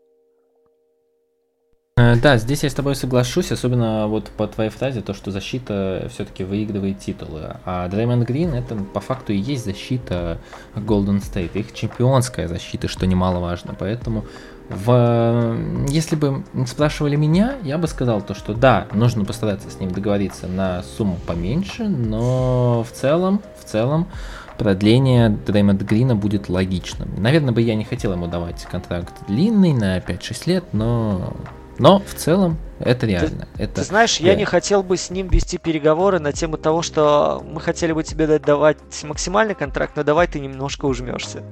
Э, 1.99 2.17
да, 2.17 2.39
здесь 2.39 2.63
я 2.63 2.71
с 2.71 2.75
тобой 2.75 2.95
соглашусь, 2.95 3.53
особенно 3.53 4.07
вот 4.07 4.31
по 4.31 4.47
твоей 4.47 4.71
фразе, 4.71 5.03
то, 5.03 5.13
что 5.13 5.31
защита 5.31 6.09
все-таки 6.11 6.43
выигрывает 6.43 6.99
титулы. 7.01 7.57
А 7.67 7.87
Дреймонд 7.89 8.27
Грин 8.27 8.55
это 8.55 8.77
по 8.77 9.01
факту 9.01 9.35
и 9.35 9.37
есть 9.37 9.67
защита 9.67 10.39
Golden 10.75 11.21
State, 11.21 11.51
их 11.53 11.75
чемпионская 11.75 12.49
защита, 12.49 12.89
что 12.89 13.07
немаловажно. 13.07 13.77
Поэтому 13.79 14.25
в... 14.71 15.57
если 15.87 16.17
бы 16.17 16.45
спрашивали 16.67 17.17
меня, 17.17 17.57
я 17.63 17.77
бы 17.77 17.87
сказал 17.89 18.23
то, 18.23 18.33
что 18.35 18.55
да, 18.55 18.87
нужно 18.95 19.27
постараться 19.27 19.69
с 19.71 19.79
ним 19.79 19.91
договориться 19.91 20.47
на 20.47 20.83
сумму 20.83 21.19
поменьше, 21.27 21.85
но 21.89 22.85
в 22.85 22.93
целом, 22.93 23.43
в 23.61 23.71
целом, 23.71 24.09
продление 24.57 25.29
Дреймонда 25.29 25.85
Грина 25.85 26.17
будет 26.17 26.49
логичным. 26.49 27.11
Наверное, 27.19 27.53
бы 27.53 27.61
я 27.61 27.75
не 27.75 27.85
хотел 27.85 28.13
ему 28.13 28.29
давать 28.29 28.63
контракт 28.63 29.13
длинный 29.29 29.75
на 29.75 29.99
5-6 29.99 30.43
лет, 30.47 30.65
но 30.73 31.35
но 31.83 31.99
в 31.99 32.15
целом 32.15 32.59
это 32.79 33.07
реально. 33.07 33.49
Ты, 33.57 33.65
это 33.65 33.75
ты 33.75 33.83
знаешь, 33.83 34.21
реально. 34.21 34.31
я 34.31 34.37
не 34.37 34.45
хотел 34.45 34.85
бы 34.85 34.97
с 34.97 35.11
ним 35.11 35.27
вести 35.27 35.59
переговоры 35.59 36.21
на 36.21 36.33
тему 36.33 36.57
того, 36.57 36.81
что 36.83 37.45
мы 37.45 37.61
хотели 37.61 37.91
бы 37.91 38.05
тебе 38.05 38.39
давать 38.39 38.79
максимальный 39.03 39.57
контракт, 39.57 39.97
но 39.97 40.05
давай 40.05 40.29
ты 40.29 40.39
немножко 40.39 40.85
ужмешься. 40.85 41.43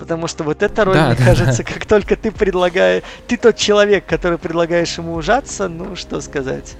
Потому 0.00 0.26
что 0.26 0.42
вот 0.42 0.64
эта 0.64 0.84
роль, 0.84 0.96
да, 0.96 1.06
мне 1.06 1.16
да, 1.16 1.24
кажется, 1.24 1.62
да. 1.62 1.72
как 1.72 1.86
только 1.86 2.16
ты 2.16 2.32
предлагаешь... 2.32 3.04
Ты 3.28 3.36
тот 3.36 3.56
человек, 3.56 4.04
который 4.04 4.36
предлагаешь 4.36 4.98
ему 4.98 5.14
ужаться, 5.14 5.68
ну, 5.68 5.94
что 5.94 6.20
сказать. 6.20 6.74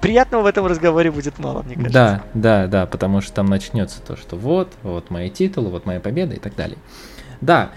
Приятного 0.00 0.42
в 0.42 0.46
этом 0.46 0.66
разговоре 0.66 1.12
будет 1.12 1.38
мало, 1.38 1.62
мне 1.62 1.76
кажется. 1.76 1.92
Да, 1.92 2.22
да, 2.34 2.66
да, 2.66 2.86
потому 2.86 3.20
что 3.20 3.34
там 3.34 3.46
начнется 3.46 4.02
то, 4.02 4.16
что 4.16 4.34
вот, 4.34 4.72
вот 4.82 5.10
мои 5.10 5.30
титулы, 5.30 5.70
вот 5.70 5.86
моя 5.86 6.00
победа 6.00 6.34
и 6.34 6.40
так 6.40 6.56
далее. 6.56 6.78
Да, 7.40 7.70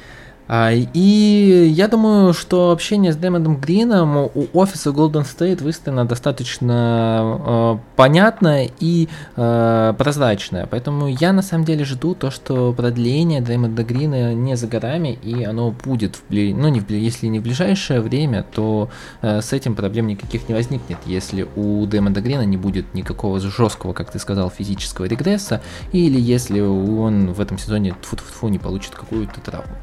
и 0.49 1.73
я 1.73 1.87
думаю, 1.87 2.33
что 2.33 2.71
общение 2.71 3.11
с 3.11 3.15
Дэмондом 3.15 3.57
Грином 3.57 4.17
у 4.17 4.47
офиса 4.53 4.91
Golden 4.91 5.23
State 5.23 5.63
выстроено 5.63 6.05
достаточно 6.05 7.41
э, 7.45 7.77
понятное 7.95 8.69
и 8.79 9.09
э, 9.35 9.93
прозрачное. 9.97 10.67
Поэтому 10.67 11.07
я 11.07 11.33
на 11.33 11.41
самом 11.41 11.65
деле 11.65 11.83
жду 11.83 12.13
то, 12.13 12.29
что 12.29 12.73
продление 12.73 13.41
Дэмонда 13.41 13.83
Грина 13.83 14.35
не 14.35 14.55
за 14.55 14.67
горами, 14.67 15.17
и 15.23 15.43
оно 15.43 15.71
будет, 15.71 16.17
в, 16.17 16.21
ну, 16.29 16.67
не 16.67 16.79
в, 16.79 16.89
если 16.91 17.25
не 17.27 17.39
в 17.39 17.43
ближайшее 17.43 18.01
время, 18.01 18.43
то 18.43 18.89
э, 19.23 19.41
с 19.41 19.51
этим 19.51 19.73
проблем 19.73 20.07
никаких 20.07 20.47
не 20.47 20.53
возникнет, 20.53 20.99
если 21.07 21.47
у 21.55 21.87
Дэмонда 21.87 22.21
Грина 22.21 22.45
не 22.45 22.57
будет 22.57 22.93
никакого 22.93 23.39
жесткого, 23.39 23.93
как 23.93 24.11
ты 24.11 24.19
сказал, 24.19 24.51
физического 24.51 25.05
регресса, 25.05 25.61
или 25.91 26.19
если 26.19 26.59
он 26.61 27.33
в 27.33 27.41
этом 27.41 27.57
сезоне 27.57 27.95
тфу 27.99 28.15
-тфу 28.15 28.41
-тфу, 28.41 28.49
не 28.49 28.59
получит 28.59 28.93
какую-то 28.93 29.41
травму 29.41 29.75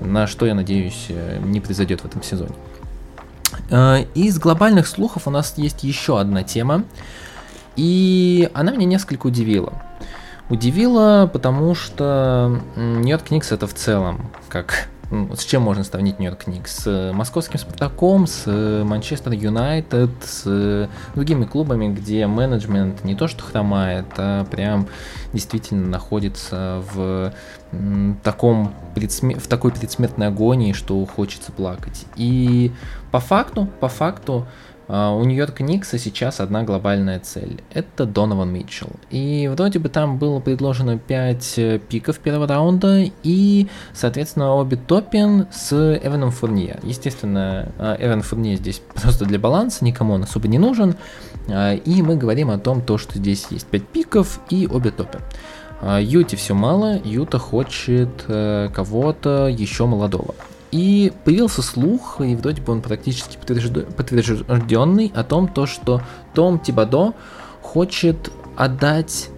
на 0.00 0.26
что, 0.26 0.46
я 0.46 0.54
надеюсь, 0.54 1.06
э, 1.08 1.38
не 1.42 1.60
произойдет 1.60 2.00
в 2.00 2.04
этом 2.04 2.22
сезоне. 2.22 2.54
Э, 3.70 4.04
из 4.14 4.38
глобальных 4.38 4.86
слухов 4.86 5.26
у 5.26 5.30
нас 5.30 5.54
есть 5.56 5.84
еще 5.84 6.20
одна 6.20 6.42
тема, 6.42 6.84
и 7.76 8.50
она 8.54 8.72
меня 8.72 8.86
несколько 8.86 9.26
удивила. 9.26 9.72
Удивила, 10.50 11.28
потому 11.32 11.74
что 11.74 12.60
Нью-Йорк 12.76 13.30
Никс 13.30 13.50
это 13.52 13.66
в 13.66 13.74
целом, 13.74 14.30
как 14.48 14.88
с 15.10 15.44
чем 15.44 15.62
можно 15.62 15.84
сравнить 15.84 16.18
Нью-Йорк 16.18 16.46
Никс? 16.46 16.84
С 16.84 17.12
московским 17.12 17.58
Спартаком, 17.58 18.26
с 18.26 18.46
Манчестер 18.46 19.32
Юнайтед, 19.32 20.10
с 20.22 20.88
другими 21.14 21.44
клубами, 21.44 21.88
где 21.88 22.26
менеджмент 22.26 23.04
не 23.04 23.14
то 23.14 23.28
что 23.28 23.42
хромает, 23.42 24.06
а 24.16 24.44
прям 24.44 24.88
действительно 25.32 25.86
находится 25.86 26.82
в 26.92 27.32
таком 28.22 28.74
предсме... 28.94 29.34
в 29.36 29.46
такой 29.46 29.72
предсмертной 29.72 30.28
агонии, 30.28 30.72
что 30.72 31.04
хочется 31.06 31.52
плакать. 31.52 32.06
И 32.16 32.72
по 33.10 33.20
факту, 33.20 33.68
по 33.80 33.88
факту, 33.88 34.46
у 34.88 35.24
Нью-Йорка 35.24 35.62
Никса 35.62 35.98
сейчас 35.98 36.40
одна 36.40 36.62
глобальная 36.62 37.18
цель. 37.20 37.62
Это 37.72 38.04
Донован 38.04 38.52
Митчелл. 38.52 38.90
И 39.10 39.48
вроде 39.54 39.78
бы 39.78 39.88
там 39.88 40.18
было 40.18 40.40
предложено 40.40 40.98
5 40.98 41.54
э, 41.56 41.78
пиков 41.78 42.18
первого 42.18 42.46
раунда 42.46 43.04
и, 43.22 43.68
соответственно, 43.94 44.54
обе 44.54 44.76
Топин 44.76 45.46
с 45.50 45.72
Эваном 45.72 46.30
Фурнье. 46.30 46.78
Естественно, 46.82 47.72
а, 47.78 47.96
Эван 47.98 48.22
Фурнье 48.22 48.56
здесь 48.56 48.82
просто 49.02 49.24
для 49.24 49.38
баланса, 49.38 49.84
никому 49.84 50.14
он 50.14 50.24
особо 50.24 50.48
не 50.48 50.58
нужен. 50.58 50.96
А, 51.48 51.74
и 51.74 52.02
мы 52.02 52.16
говорим 52.16 52.50
о 52.50 52.58
том, 52.58 52.82
то, 52.82 52.98
что 52.98 53.18
здесь 53.18 53.46
есть 53.50 53.66
5 53.66 53.88
пиков 53.88 54.40
и 54.50 54.66
обе 54.70 54.90
Топин. 54.90 55.20
Юти 56.00 56.36
все 56.36 56.54
мало, 56.54 56.98
Юта 57.04 57.38
хочет 57.38 58.24
э, 58.28 58.70
кого-то 58.72 59.48
еще 59.48 59.84
молодого. 59.84 60.34
И 60.74 61.12
появился 61.24 61.62
слух, 61.62 62.20
и 62.20 62.34
вроде 62.34 62.60
бы 62.60 62.72
он 62.72 62.82
практически 62.82 63.36
подтвержденный, 63.36 65.12
о 65.14 65.22
том, 65.22 65.46
то, 65.46 65.66
что 65.66 66.02
Том 66.34 66.58
Тибадо 66.58 67.14
хочет 67.62 68.32
отдать 68.56 69.28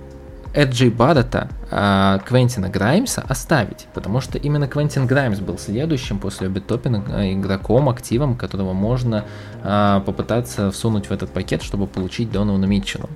Эджей 0.55 0.89
Баррета 0.89 1.51
а 1.71 2.21
Квентина 2.21 2.71
Граймса 2.71 3.23
оставить, 3.29 3.87
потому 3.93 4.23
что 4.23 4.39
именно 4.39 4.67
Квентин 4.67 5.07
Граймс 5.07 5.41
был 5.41 5.59
следующим 5.59 6.21
после 6.21 6.47
Обитопина 6.47 7.05
э, 7.09 7.35
игроком, 7.35 7.91
активом, 7.91 8.35
которого 8.35 8.73
можно 8.73 9.27
а, 9.63 10.01
попытаться 10.01 10.71
всунуть 10.71 11.07
в 11.07 11.13
этот 11.13 11.31
пакет, 11.31 11.63
чтобы 11.63 11.87
получить 11.87 12.31
Донована 12.31 12.65
Митчелла. 12.65 13.11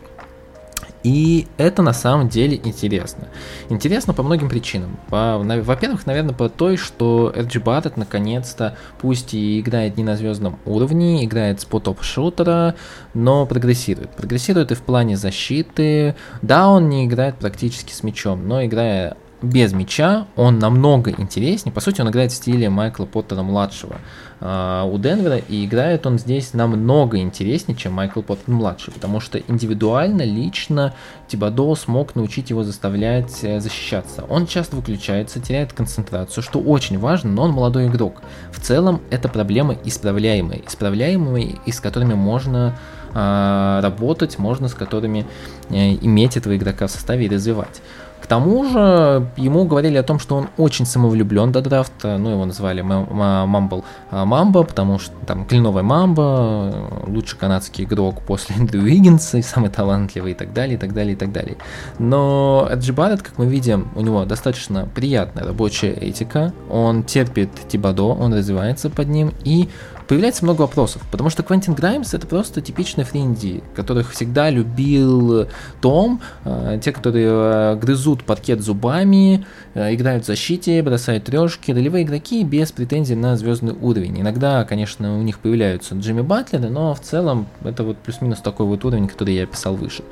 И 1.03 1.47
это 1.57 1.81
на 1.81 1.93
самом 1.93 2.29
деле 2.29 2.61
интересно. 2.63 3.29
Интересно 3.71 4.13
по 4.13 4.23
многим 4.23 4.49
причинам. 4.51 4.99
Во-первых, 5.09 6.05
наверное, 6.07 6.35
по 6.35 6.49
той, 6.49 6.77
что 6.77 7.33
RG 7.35 7.63
Barrett 7.63 7.95
наконец-то, 7.97 8.77
пусть 9.01 9.33
и 9.33 9.61
играет 9.61 9.97
не 9.97 10.05
на 10.05 10.17
звездном 10.17 10.59
уровне, 10.67 11.25
играет 11.25 11.61
с 11.61 11.65
потоп-шутера, 11.65 12.75
но 13.15 13.47
прогрессирует. 13.47 14.11
Прогрессирует 14.11 14.73
и 14.73 14.75
в 14.75 14.83
плане 14.83 15.17
защиты. 15.17 16.17
Да, 16.43 16.69
он 16.69 16.89
не 16.91 17.07
играет 17.07 17.37
практически 17.37 17.93
с 17.93 18.03
мячом, 18.03 18.47
но 18.47 18.65
играя 18.65 19.17
без 19.43 19.73
мяча, 19.73 20.27
он 20.37 20.59
намного 20.59 21.11
интереснее. 21.11 21.73
По 21.73 21.81
сути, 21.81 22.01
он 22.01 22.11
играет 22.11 22.33
в 22.33 22.35
стиле 22.35 22.69
Майкла 22.69 23.07
Поттера 23.07 23.43
младшего 23.43 23.97
э, 24.41 24.91
у 24.91 24.99
Денвера, 24.99 25.37
и 25.37 25.65
играет 25.65 26.07
он 26.07 26.19
здесь 26.19 26.53
намного 26.53 27.19
интереснее, 27.19 27.77
чем 27.77 27.95
Майкл 27.95 28.21
Поттер 28.21 28.55
младший, 28.55 28.93
потому 28.93 29.21
что 29.21 29.39
индивидуально, 29.39 30.23
лично 30.23 30.95
Тибадо 31.29 31.75
смог 31.75 32.15
научить 32.15 32.51
его 32.51 32.65
заставлять 32.65 33.43
э, 33.43 33.61
защищаться. 33.61 34.25
Он 34.29 34.47
часто 34.47 34.77
выключается, 34.77 35.41
теряет 35.41 35.73
концентрацию, 35.73 36.43
что 36.43 36.61
очень 36.61 36.99
важно, 36.99 37.31
но 37.31 37.43
он 37.45 37.53
молодой 37.53 37.87
игрок. 37.87 38.23
В 38.53 38.61
целом, 38.61 39.01
это 39.11 39.29
проблемы 39.29 39.79
исправляемые, 39.85 40.67
исправляемые, 40.67 41.59
и 41.65 41.73
с 41.73 41.81
которыми 41.81 42.15
можно 42.15 42.79
э, 43.15 43.81
работать, 43.83 44.39
можно 44.39 44.69
с 44.69 44.75
которыми 44.75 45.27
э, 45.71 45.95
иметь 45.95 46.37
этого 46.37 46.57
игрока 46.57 46.87
в 46.89 46.91
составе 46.91 47.25
и 47.25 47.29
развивать 47.29 47.81
тому 48.27 48.65
же 48.65 49.29
ему 49.37 49.65
говорили 49.65 49.97
о 49.97 50.03
том, 50.03 50.19
что 50.19 50.37
он 50.37 50.49
очень 50.57 50.87
самовлюблен 50.87 51.53
до 51.53 51.61
драфта, 51.61 52.19
ну 52.19 52.31
его 52.31 52.45
называли 52.45 52.83
Мамбл 52.83 53.85
Мамба, 54.11 54.63
потому 54.65 54.99
что 54.99 55.15
там 55.27 55.45
кленовая 55.45 55.83
Мамба, 55.83 57.05
лучший 57.07 57.39
канадский 57.39 57.85
игрок 57.85 58.21
после 58.23 58.57
Эндрю 58.57 58.83
Уиггинса 58.83 59.39
и 59.39 59.43
самый 59.43 59.71
талантливый 59.71 60.33
и 60.33 60.35
так 60.35 60.53
далее, 60.53 60.77
и 60.77 60.79
так 60.79 60.93
далее, 60.93 61.15
и 61.15 61.17
так 61.17 61.33
далее. 61.33 61.57
Но 61.99 62.69
Эджи 62.71 62.93
Барретт, 62.93 63.23
как 63.23 63.39
мы 63.39 63.47
видим, 63.47 63.89
у 63.95 64.01
него 64.01 64.25
достаточно 64.25 64.89
приятная 64.95 65.45
рабочая 65.45 65.93
этика, 65.93 66.53
он 66.69 67.03
терпит 67.03 67.51
Тибадо, 67.69 68.03
он 68.03 68.35
развивается 68.35 68.91
под 68.91 69.09
ним, 69.09 69.33
и 69.45 69.69
появляется 70.11 70.45
много 70.45 70.63
вопросов, 70.63 71.03
потому 71.13 71.31
что 71.31 71.45
Квентин 71.45 71.73
Граймс 71.73 72.15
это 72.15 72.27
просто 72.27 72.61
типичный 72.61 73.05
фринди, 73.05 73.63
которых 73.77 74.11
всегда 74.11 74.51
любил 74.51 75.47
Том, 75.81 76.21
э, 76.45 76.81
те, 76.83 76.91
которые 76.91 77.29
э, 77.31 77.77
грызут 77.77 78.25
паркет 78.25 78.61
зубами, 78.61 79.47
э, 79.75 79.95
играют 79.95 80.25
в 80.25 80.27
защите, 80.27 80.83
бросают 80.83 81.23
трешки, 81.23 81.71
ролевые 81.71 82.03
игроки 82.03 82.43
без 82.43 82.73
претензий 82.73 83.15
на 83.15 83.37
звездный 83.37 83.73
уровень. 83.81 84.21
Иногда, 84.21 84.65
конечно, 84.65 85.17
у 85.17 85.23
них 85.23 85.39
появляются 85.39 85.95
Джимми 85.95 86.23
Батлеры, 86.23 86.71
но 86.71 86.93
в 86.93 87.01
целом 87.01 87.47
это 87.63 87.85
вот 87.85 87.97
плюс-минус 87.99 88.41
такой 88.41 88.67
вот 88.67 88.85
уровень, 88.85 89.07
который 89.07 89.37
я 89.37 89.45
описал 89.45 89.77
выше. 89.77 90.03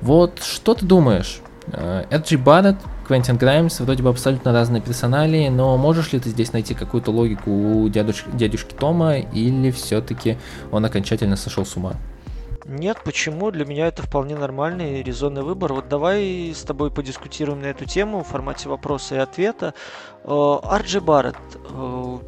Вот 0.00 0.40
что 0.40 0.74
ты 0.74 0.86
думаешь? 0.86 1.40
Эджи 2.10 2.38
Барретт 2.38 2.78
Квентин 3.06 3.36
Граймс, 3.36 3.80
вроде 3.80 4.02
бы 4.02 4.10
абсолютно 4.10 4.52
разные 4.52 4.82
персонали, 4.82 5.48
но 5.48 5.76
можешь 5.76 6.12
ли 6.12 6.20
ты 6.20 6.28
здесь 6.30 6.52
найти 6.52 6.74
какую-то 6.74 7.10
логику 7.10 7.50
у 7.50 7.88
дядюшки, 7.88 8.28
дядюшки 8.32 8.74
Тома, 8.74 9.16
или 9.18 9.70
все-таки 9.70 10.38
он 10.70 10.84
окончательно 10.84 11.36
сошел 11.36 11.64
с 11.64 11.76
ума? 11.76 11.94
Нет, 12.66 12.98
почему? 13.02 13.50
Для 13.50 13.64
меня 13.64 13.86
это 13.86 14.02
вполне 14.02 14.36
нормальный 14.36 15.00
и 15.00 15.02
резонный 15.02 15.42
выбор. 15.42 15.72
Вот 15.72 15.88
давай 15.88 16.52
с 16.54 16.60
тобой 16.62 16.90
подискутируем 16.90 17.62
на 17.62 17.66
эту 17.66 17.86
тему 17.86 18.22
в 18.22 18.26
формате 18.26 18.68
вопроса 18.68 19.14
и 19.14 19.18
ответа. 19.18 19.72
Э, 20.24 20.56
Арджи 20.62 21.00
Барретт, 21.00 21.38
э, 21.54 22.18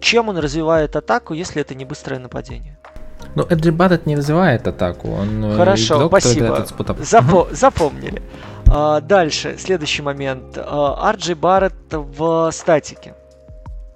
чем 0.00 0.30
он 0.30 0.38
развивает 0.38 0.96
атаку, 0.96 1.34
если 1.34 1.60
это 1.60 1.74
не 1.74 1.84
быстрое 1.84 2.18
нападение? 2.18 2.78
Ну, 3.34 3.46
Эджи 3.48 3.72
Барретт 3.72 4.06
не 4.06 4.16
развивает 4.16 4.66
атаку, 4.66 5.10
он 5.10 5.44
э, 5.44 5.56
Хорошо, 5.56 5.96
игрок, 5.96 6.18
спасибо. 6.18 6.66
Запо- 7.00 7.54
запомнили. 7.54 8.22
А, 8.72 9.00
дальше, 9.00 9.56
следующий 9.58 10.02
момент. 10.02 10.56
Арджи 10.56 11.34
Барретт 11.34 11.92
в 11.92 12.50
статике. 12.52 13.14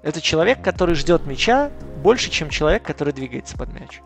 Это 0.03 0.21
человек, 0.21 0.61
который 0.61 0.95
ждет 0.95 1.25
мяча 1.25 1.71
больше, 2.03 2.29
чем 2.29 2.49
человек, 2.49 2.83
который 2.83 3.13
двигается 3.13 3.57
под 3.57 3.73
мяч. 3.73 4.01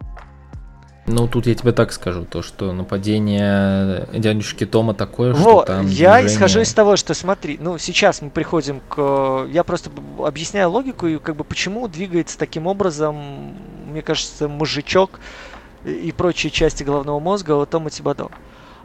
Ну, 1.07 1.27
тут 1.27 1.47
я 1.47 1.55
тебе 1.55 1.71
так 1.71 1.91
скажу, 1.91 2.23
то, 2.23 2.43
что 2.43 2.71
нападение 2.71 4.07
дядюшки 4.13 4.67
Тома 4.67 4.93
такое, 4.93 5.33
вот, 5.33 5.63
что 5.63 5.73
там 5.73 5.87
Я 5.87 6.13
движение... 6.13 6.27
исхожу 6.27 6.59
из 6.61 6.71
того, 6.71 6.97
что 6.97 7.15
смотри, 7.15 7.57
ну, 7.59 7.79
сейчас 7.79 8.21
мы 8.21 8.29
приходим 8.29 8.79
к... 8.87 9.47
Я 9.49 9.63
просто 9.63 9.89
объясняю 10.19 10.69
логику 10.69 11.07
и 11.07 11.17
как 11.17 11.35
бы 11.35 11.43
почему 11.43 11.87
двигается 11.87 12.37
таким 12.37 12.67
образом, 12.67 13.55
мне 13.87 14.03
кажется, 14.03 14.47
мужичок 14.47 15.19
и 15.83 16.13
прочие 16.15 16.51
части 16.51 16.83
головного 16.83 17.19
мозга 17.19 17.53
у 17.53 17.65
Тома 17.65 17.89
Тибадо. 17.89 18.29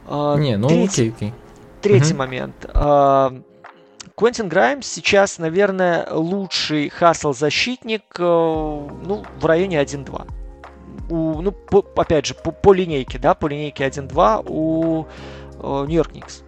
А, 0.06 0.36
Не, 0.36 0.56
ну 0.56 0.68
третий, 0.68 1.10
окей, 1.10 1.10
окей. 1.10 1.34
Третий 1.84 2.14
угу. 2.14 2.18
момент. 2.18 2.66
А, 2.72 3.32
Квентин 4.16 4.48
Граймс 4.48 4.86
сейчас, 4.86 5.38
наверное, 5.38 6.08
лучший 6.10 6.88
хасл-защитник 6.88 8.04
э, 8.18 8.22
ну, 8.22 9.22
в 9.38 9.44
районе 9.44 9.82
1-2 9.82 10.26
у, 11.10 11.42
ну, 11.42 11.52
по, 11.52 11.84
опять 11.96 12.26
же, 12.26 12.34
по, 12.34 12.52
по 12.52 12.72
линейке, 12.72 13.18
да, 13.18 13.34
по 13.34 13.48
линейке 13.48 13.84
1-2 13.86 14.46
у 14.48 15.06
Нью-Йорк 15.86 16.10
э, 16.12 16.14
Никс. 16.14 16.43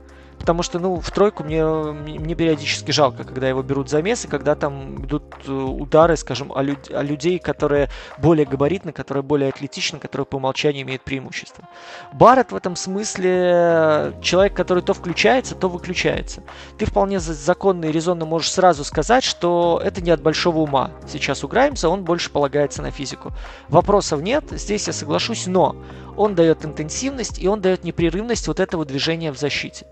Потому 0.47 0.63
что, 0.63 0.79
ну, 0.79 1.01
в 1.01 1.11
тройку 1.11 1.43
мне, 1.43 1.65
мне 1.65 2.37
периодически 2.37 2.93
жалко, 2.93 3.25
когда 3.25 3.49
его 3.49 3.65
берут 3.65 3.91
замес, 3.91 4.25
и 4.27 4.29
когда 4.29 4.55
там 4.55 5.05
идут 5.05 5.25
э, 5.45 5.51
удары, 5.51 6.17
скажем, 6.17 6.53
о, 6.55 6.63
люд, 6.63 6.89
о 6.89 7.03
людей, 7.03 7.41
которые 7.41 7.89
более 8.19 8.47
габаритны, 8.47 8.93
которые 8.93 9.25
более 9.25 9.49
атлетичны, 9.49 9.99
которые 9.99 10.25
по 10.25 10.37
умолчанию 10.37 10.85
имеют 10.85 11.03
преимущество. 11.03 11.69
Барретт 12.13 12.53
в 12.53 12.55
этом 12.55 12.77
смысле 12.77 14.13
человек, 14.23 14.55
который 14.55 14.85
то 14.85 14.95
включается, 14.95 15.57
то 15.57 15.69
выключается. 15.69 16.45
Ты 16.79 16.87
вполне 16.87 17.19
законно 17.19 17.87
и 17.87 17.91
резонно 17.91 18.25
можешь 18.25 18.53
сразу 18.53 18.85
сказать, 18.85 19.25
что 19.25 19.83
это 19.85 20.01
не 20.01 20.13
от 20.13 20.23
большого 20.23 20.59
ума. 20.59 20.93
Сейчас 21.09 21.43
у 21.43 21.49
Граймса 21.49 21.89
он 21.89 22.05
больше 22.05 22.31
полагается 22.31 22.83
на 22.83 22.93
физику. 22.93 23.33
Вопросов 23.69 24.23
нет, 24.23 24.45
здесь 24.53 24.87
я 24.87 24.93
соглашусь, 24.93 25.49
но 25.49 25.75
он 26.17 26.35
дает 26.35 26.65
интенсивность 26.65 27.39
и 27.39 27.49
он 27.49 27.61
дает 27.61 27.85
непрерывность 27.85 28.49
вот 28.49 28.61
этого 28.61 28.85
движения 28.85 29.33
в 29.33 29.39
защите 29.39 29.87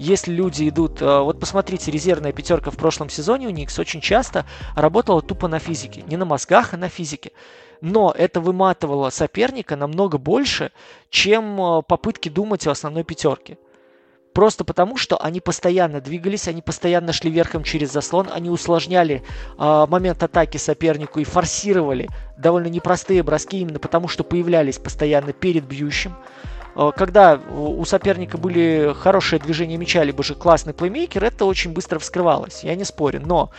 если 0.00 0.32
люди 0.32 0.66
идут... 0.66 1.02
Э, 1.02 1.20
вот 1.20 1.38
посмотрите, 1.38 1.90
резервная 1.90 2.32
пятерка 2.32 2.70
в 2.70 2.76
прошлом 2.76 3.10
сезоне 3.10 3.48
у 3.48 3.50
Никс 3.50 3.78
очень 3.78 4.00
часто 4.00 4.46
работала 4.74 5.20
тупо 5.20 5.46
на 5.46 5.58
физике. 5.58 6.02
Не 6.06 6.16
на 6.16 6.24
мозгах, 6.24 6.72
а 6.72 6.78
на 6.78 6.88
физике. 6.88 7.32
Но 7.82 8.10
это 8.16 8.40
выматывало 8.40 9.10
соперника 9.10 9.76
намного 9.76 10.16
больше, 10.16 10.72
чем 11.10 11.60
э, 11.60 11.82
попытки 11.82 12.30
думать 12.30 12.66
о 12.66 12.70
основной 12.70 13.04
пятерке. 13.04 13.58
Просто 14.32 14.64
потому, 14.64 14.96
что 14.96 15.20
они 15.20 15.40
постоянно 15.40 16.00
двигались, 16.00 16.46
они 16.46 16.62
постоянно 16.62 17.12
шли 17.12 17.30
верхом 17.30 17.64
через 17.64 17.92
заслон, 17.92 18.28
они 18.32 18.48
усложняли 18.48 19.22
э, 19.58 19.86
момент 19.88 20.22
атаки 20.22 20.56
сопернику 20.56 21.18
и 21.18 21.24
форсировали 21.24 22.08
довольно 22.38 22.68
непростые 22.68 23.22
броски 23.24 23.60
именно 23.60 23.80
потому, 23.80 24.06
что 24.06 24.22
появлялись 24.22 24.78
постоянно 24.78 25.32
перед 25.32 25.64
бьющим. 25.64 26.14
Э, 26.76 26.92
когда 26.96 27.40
у 27.50 27.84
соперника 27.84 28.38
были 28.38 28.94
хорошие 28.96 29.40
движения 29.40 29.76
мяча, 29.76 30.04
либо 30.04 30.22
же 30.22 30.36
классный 30.36 30.74
плеймейкер, 30.74 31.24
это 31.24 31.44
очень 31.44 31.72
быстро 31.72 31.98
вскрывалось, 31.98 32.62
я 32.62 32.76
не 32.76 32.84
спорю. 32.84 33.20
Но 33.24 33.50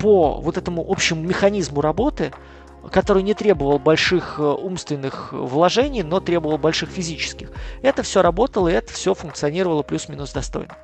по 0.00 0.40
вот 0.40 0.56
этому 0.56 0.84
общему 0.88 1.22
механизму 1.22 1.82
работы, 1.82 2.32
который 2.90 3.22
не 3.22 3.34
требовал 3.34 3.78
больших 3.78 4.36
э, 4.38 4.42
умственных 4.42 5.32
вложений, 5.32 6.02
но 6.02 6.20
требовал 6.20 6.58
больших 6.58 6.90
физических. 6.90 7.50
Это 7.82 8.02
все 8.02 8.22
работало, 8.22 8.68
и 8.68 8.72
это 8.72 8.92
все 8.92 9.14
функционировало 9.14 9.82
плюс-минус 9.82 10.32
достойно. 10.32 10.76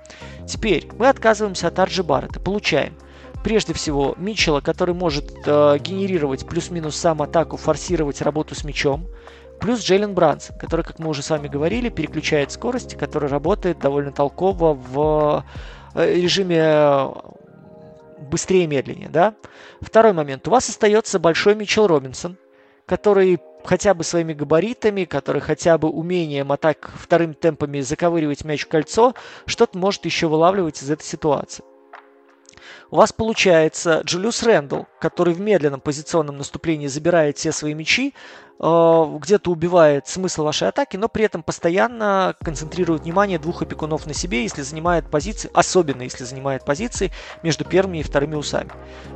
Теперь 0.46 0.88
мы 0.98 1.08
отказываемся 1.08 1.68
от 1.68 1.78
Арджи 1.78 2.02
Баррета, 2.02 2.40
получаем 2.40 2.94
прежде 3.42 3.72
всего 3.72 4.14
Митчелла, 4.18 4.60
который 4.60 4.94
может 4.94 5.32
э, 5.46 5.78
генерировать 5.78 6.46
плюс-минус 6.46 6.96
сам 6.96 7.22
атаку, 7.22 7.56
форсировать 7.56 8.22
работу 8.22 8.54
с 8.54 8.64
мячом, 8.64 9.06
Плюс 9.60 9.80
Джейлен 9.80 10.14
Брансон, 10.14 10.56
который, 10.56 10.82
как 10.82 10.98
мы 10.98 11.10
уже 11.10 11.22
с 11.22 11.28
вами 11.28 11.46
говорили, 11.46 11.90
переключает 11.90 12.50
скорости, 12.50 12.94
который 12.94 13.28
работает 13.28 13.78
довольно 13.78 14.10
толково 14.10 14.72
в 14.72 15.44
э, 15.94 16.14
режиме 16.14 16.56
э, 16.58 17.10
быстрее 18.30 18.64
и 18.64 18.66
медленнее. 18.66 19.08
Да? 19.08 19.34
Второй 19.80 20.12
момент. 20.12 20.46
У 20.48 20.50
вас 20.50 20.68
остается 20.68 21.18
большой 21.18 21.54
Мичел 21.54 21.86
Робинсон, 21.86 22.38
который 22.86 23.38
хотя 23.64 23.92
бы 23.92 24.04
своими 24.04 24.32
габаритами, 24.32 25.04
который 25.04 25.42
хотя 25.42 25.76
бы 25.76 25.88
умением 25.88 26.52
атак 26.52 26.90
вторым 26.94 27.34
темпами 27.34 27.80
заковыривать 27.80 28.44
мяч 28.44 28.64
в 28.64 28.68
кольцо, 28.68 29.14
что-то 29.44 29.76
может 29.76 30.04
еще 30.06 30.28
вылавливать 30.28 30.82
из 30.82 30.90
этой 30.90 31.04
ситуации 31.04 31.64
у 32.90 32.96
вас 32.96 33.12
получается 33.12 34.02
Джулиус 34.04 34.42
Рэндалл, 34.42 34.86
который 34.98 35.34
в 35.34 35.40
медленном 35.40 35.80
позиционном 35.80 36.38
наступлении 36.38 36.88
забирает 36.88 37.38
все 37.38 37.52
свои 37.52 37.74
мячи, 37.74 38.14
где-то 38.60 39.50
убивает 39.50 40.06
смысл 40.06 40.44
вашей 40.44 40.68
атаки, 40.68 40.98
но 40.98 41.08
при 41.08 41.24
этом 41.24 41.42
постоянно 41.42 42.34
концентрирует 42.44 43.02
внимание 43.02 43.38
двух 43.38 43.62
опекунов 43.62 44.06
на 44.06 44.12
себе, 44.12 44.42
если 44.42 44.60
занимает 44.60 45.10
позиции, 45.10 45.50
особенно 45.54 46.02
если 46.02 46.24
занимает 46.24 46.66
позиции 46.66 47.10
между 47.42 47.64
первыми 47.64 47.98
и 47.98 48.02
вторыми 48.02 48.34
усами. 48.34 48.70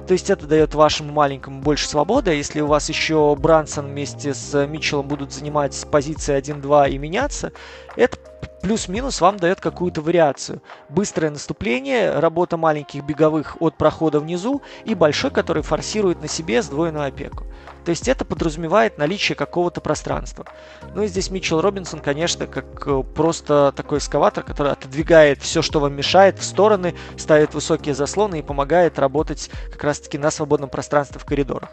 То 0.07 0.12
есть 0.12 0.30
это 0.30 0.47
дает 0.47 0.74
вашему 0.74 1.12
маленькому 1.12 1.61
больше 1.61 1.86
свободы. 1.86 2.30
А 2.30 2.34
если 2.34 2.62
у 2.62 2.66
вас 2.66 2.88
еще 2.88 3.36
Брансон 3.38 3.88
вместе 3.88 4.32
с 4.32 4.66
Митчеллом 4.66 5.09
будут 5.09 5.32
занимать 5.32 5.78
позиции 5.90 6.34
1-2 6.38 6.90
и 6.90 6.99
меняться, 6.99 7.53
это 7.97 8.16
плюс-минус 8.65 9.21
вам 9.21 9.37
дает 9.37 9.61
какую-то 9.61 10.01
вариацию. 10.01 10.62
Быстрое 10.89 11.31
наступление, 11.31 12.19
работа 12.19 12.57
маленьких 12.57 13.05
беговых 13.05 13.59
от 13.61 13.77
прохода 13.77 14.21
внизу 14.21 14.62
и 14.87 14.95
большой, 14.95 15.31
который 15.31 15.62
форсирует 15.62 16.23
на 16.23 16.29
себе 16.29 16.62
сдвоенную 16.62 17.07
опеку. 17.07 17.45
То 17.85 17.91
есть 17.91 18.09
это 18.09 18.25
подразумевает 18.25 18.97
наличие 18.97 19.37
какого-то 19.37 19.83
пространства. 19.83 20.47
Ну 20.95 21.03
и 21.03 21.09
здесь 21.09 21.31
Митчелл 21.31 21.61
Робинсон, 21.61 22.01
конечно, 22.01 22.47
как 22.47 22.87
э, 22.87 23.03
просто 23.15 23.75
такой 23.77 23.99
эскаватор, 23.99 24.43
который 24.43 24.73
отодвигает 24.73 25.43
все, 25.43 25.61
что 25.61 25.79
вам 25.79 25.95
мешает, 25.95 26.39
в 26.39 26.43
стороны, 26.43 26.95
ставит 27.19 27.53
высокие 27.53 27.95
заслоны 27.95 28.39
и 28.39 28.43
помогает 28.43 28.99
работать 28.99 29.51
как 29.71 29.85
раз-таки 29.85 30.17
на 30.17 30.31
свободном 30.31 30.71
пространстве 30.71 31.21
в 31.21 31.27
коридорах. 31.27 31.69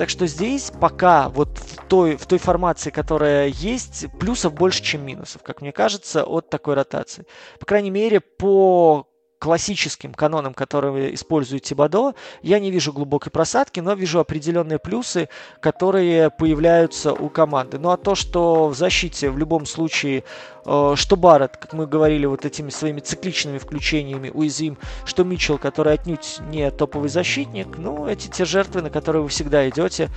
Так 0.00 0.08
что 0.08 0.26
здесь 0.26 0.72
пока 0.80 1.28
вот 1.28 1.58
в 1.58 1.76
той, 1.86 2.16
в 2.16 2.24
той 2.24 2.38
формации, 2.38 2.88
которая 2.88 3.48
есть, 3.48 4.06
плюсов 4.18 4.54
больше, 4.54 4.82
чем 4.82 5.04
минусов, 5.04 5.42
как 5.42 5.60
мне 5.60 5.72
кажется, 5.72 6.24
от 6.24 6.48
такой 6.48 6.72
ротации. 6.72 7.26
По 7.58 7.66
крайней 7.66 7.90
мере, 7.90 8.20
по 8.20 9.09
классическим 9.40 10.12
канонам, 10.12 10.54
которые 10.54 11.14
использует 11.14 11.62
Тибадо, 11.62 12.14
я 12.42 12.60
не 12.60 12.70
вижу 12.70 12.92
глубокой 12.92 13.32
просадки, 13.32 13.80
но 13.80 13.94
вижу 13.94 14.20
определенные 14.20 14.78
плюсы, 14.78 15.28
которые 15.60 16.30
появляются 16.30 17.12
у 17.12 17.30
команды. 17.30 17.78
Ну 17.78 17.90
а 17.90 17.96
то, 17.96 18.14
что 18.14 18.68
в 18.68 18.76
защите 18.76 19.30
в 19.30 19.38
любом 19.38 19.64
случае, 19.64 20.24
э, 20.66 20.92
что 20.94 21.16
Барретт, 21.16 21.56
как 21.56 21.72
мы 21.72 21.86
говорили, 21.86 22.26
вот 22.26 22.44
этими 22.44 22.68
своими 22.68 23.00
цикличными 23.00 23.56
включениями 23.56 24.30
уязвим, 24.32 24.76
что 25.06 25.24
Митчелл, 25.24 25.58
который 25.58 25.94
отнюдь 25.94 26.38
не 26.50 26.70
топовый 26.70 27.08
защитник, 27.08 27.78
ну 27.78 28.06
эти 28.06 28.28
те 28.28 28.44
жертвы, 28.44 28.82
на 28.82 28.90
которые 28.90 29.22
вы 29.22 29.28
всегда 29.28 29.66
идете, 29.70 30.10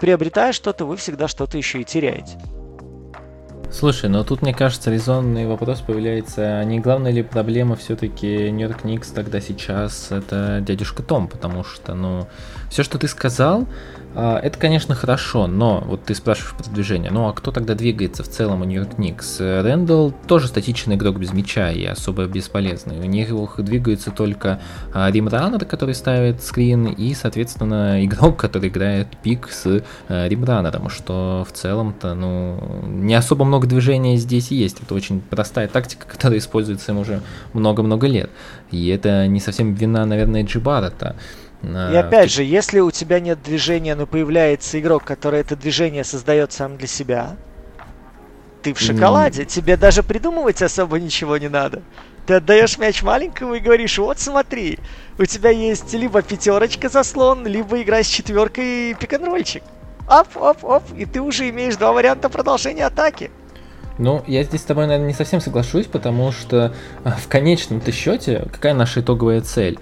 приобретая 0.00 0.52
что-то, 0.52 0.86
вы 0.86 0.96
всегда 0.96 1.28
что-то 1.28 1.58
еще 1.58 1.82
и 1.82 1.84
теряете. 1.84 2.38
Слушай, 3.76 4.08
но 4.08 4.22
тут, 4.22 4.40
мне 4.40 4.54
кажется, 4.54 4.88
резонный 4.88 5.48
вопрос 5.48 5.80
появляется, 5.80 6.60
а 6.60 6.64
не 6.64 6.78
главная 6.78 7.10
ли 7.10 7.24
проблема 7.24 7.74
все-таки 7.74 8.48
Нью-Йорк 8.52 8.84
Никс 8.84 9.10
тогда 9.10 9.40
сейчас 9.40 10.12
это 10.12 10.62
дядюшка 10.64 11.02
Том, 11.02 11.26
потому 11.26 11.64
что, 11.64 11.92
ну, 11.94 12.28
все, 12.70 12.84
что 12.84 12.98
ты 12.98 13.08
сказал, 13.08 13.66
это, 14.14 14.58
конечно, 14.58 14.94
хорошо, 14.94 15.46
но 15.46 15.82
вот 15.86 16.04
ты 16.04 16.14
спрашиваешь 16.14 16.54
про 16.54 16.70
движение. 16.70 17.10
Ну 17.10 17.28
а 17.28 17.32
кто 17.32 17.50
тогда 17.50 17.74
двигается 17.74 18.22
в 18.22 18.28
целом 18.28 18.62
у 18.62 18.64
Нью-Йорк 18.64 18.98
Никс? 18.98 19.40
Рэндалл 19.40 20.12
тоже 20.26 20.48
статичный 20.48 20.96
игрок 20.96 21.18
без 21.18 21.32
мяча 21.32 21.70
и 21.70 21.84
особо 21.84 22.26
бесполезный. 22.26 22.98
У 22.98 23.04
них 23.04 23.32
двигаются 23.58 24.10
только 24.10 24.60
а, 24.92 25.10
римранер, 25.10 25.64
который 25.64 25.94
ставит 25.94 26.42
скрин, 26.42 26.86
и, 26.86 27.14
соответственно, 27.14 28.04
игрок, 28.04 28.36
который 28.36 28.68
играет 28.68 29.08
пик 29.22 29.48
с 29.50 29.82
а, 30.08 30.28
римранером, 30.28 30.88
что 30.90 31.46
в 31.48 31.52
целом-то, 31.52 32.14
ну, 32.14 32.82
не 32.86 33.14
особо 33.14 33.44
много 33.44 33.66
движения 33.66 34.16
здесь 34.16 34.50
есть. 34.50 34.82
Это 34.82 34.94
очень 34.94 35.20
простая 35.20 35.68
тактика, 35.68 36.06
которая 36.10 36.38
используется 36.38 36.92
им 36.92 36.98
уже 36.98 37.20
много-много 37.52 38.06
лет. 38.06 38.30
И 38.70 38.88
это 38.88 39.26
не 39.26 39.40
совсем 39.40 39.74
вина, 39.74 40.04
наверное, 40.06 40.44
Джибарата. 40.44 41.16
И 41.92 41.96
опять 41.96 42.30
же, 42.30 42.42
если 42.42 42.80
у 42.80 42.90
тебя 42.90 43.20
нет 43.20 43.42
движения, 43.42 43.94
но 43.94 44.06
появляется 44.06 44.78
игрок, 44.80 45.04
который 45.04 45.40
это 45.40 45.56
движение 45.56 46.04
создает 46.04 46.52
сам 46.52 46.76
для 46.76 46.86
себя, 46.86 47.36
ты 48.62 48.72
в 48.72 48.80
шоколаде, 48.80 49.44
тебе 49.44 49.76
даже 49.76 50.02
придумывать 50.02 50.62
особо 50.62 50.98
ничего 50.98 51.36
не 51.36 51.48
надо. 51.48 51.82
Ты 52.26 52.34
отдаешь 52.34 52.78
мяч 52.78 53.02
маленькому 53.02 53.54
и 53.54 53.60
говоришь, 53.60 53.98
вот 53.98 54.18
смотри, 54.18 54.78
у 55.18 55.26
тебя 55.26 55.50
есть 55.50 55.92
либо 55.92 56.22
пятерочка 56.22 56.88
заслон, 56.88 57.46
либо 57.46 57.82
игра 57.82 58.02
с 58.02 58.06
четверкой 58.06 58.90
и 58.90 58.94
пик-н-ролльчик. 58.94 59.62
Оп, 60.08 60.28
оп, 60.36 60.64
оп, 60.64 60.82
и 60.96 61.04
ты 61.04 61.20
уже 61.20 61.50
имеешь 61.50 61.76
два 61.76 61.92
варианта 61.92 62.30
продолжения 62.30 62.86
атаки. 62.86 63.30
Ну, 63.98 64.24
я 64.26 64.42
здесь 64.42 64.62
с 64.62 64.64
тобой, 64.64 64.86
наверное, 64.86 65.08
не 65.08 65.14
совсем 65.14 65.40
соглашусь, 65.40 65.86
потому 65.86 66.32
что 66.32 66.74
а, 67.04 67.12
в 67.12 67.28
конечном-то 67.28 67.92
счете, 67.92 68.48
какая 68.50 68.74
наша 68.74 69.00
итоговая 69.00 69.40
цель? 69.40 69.78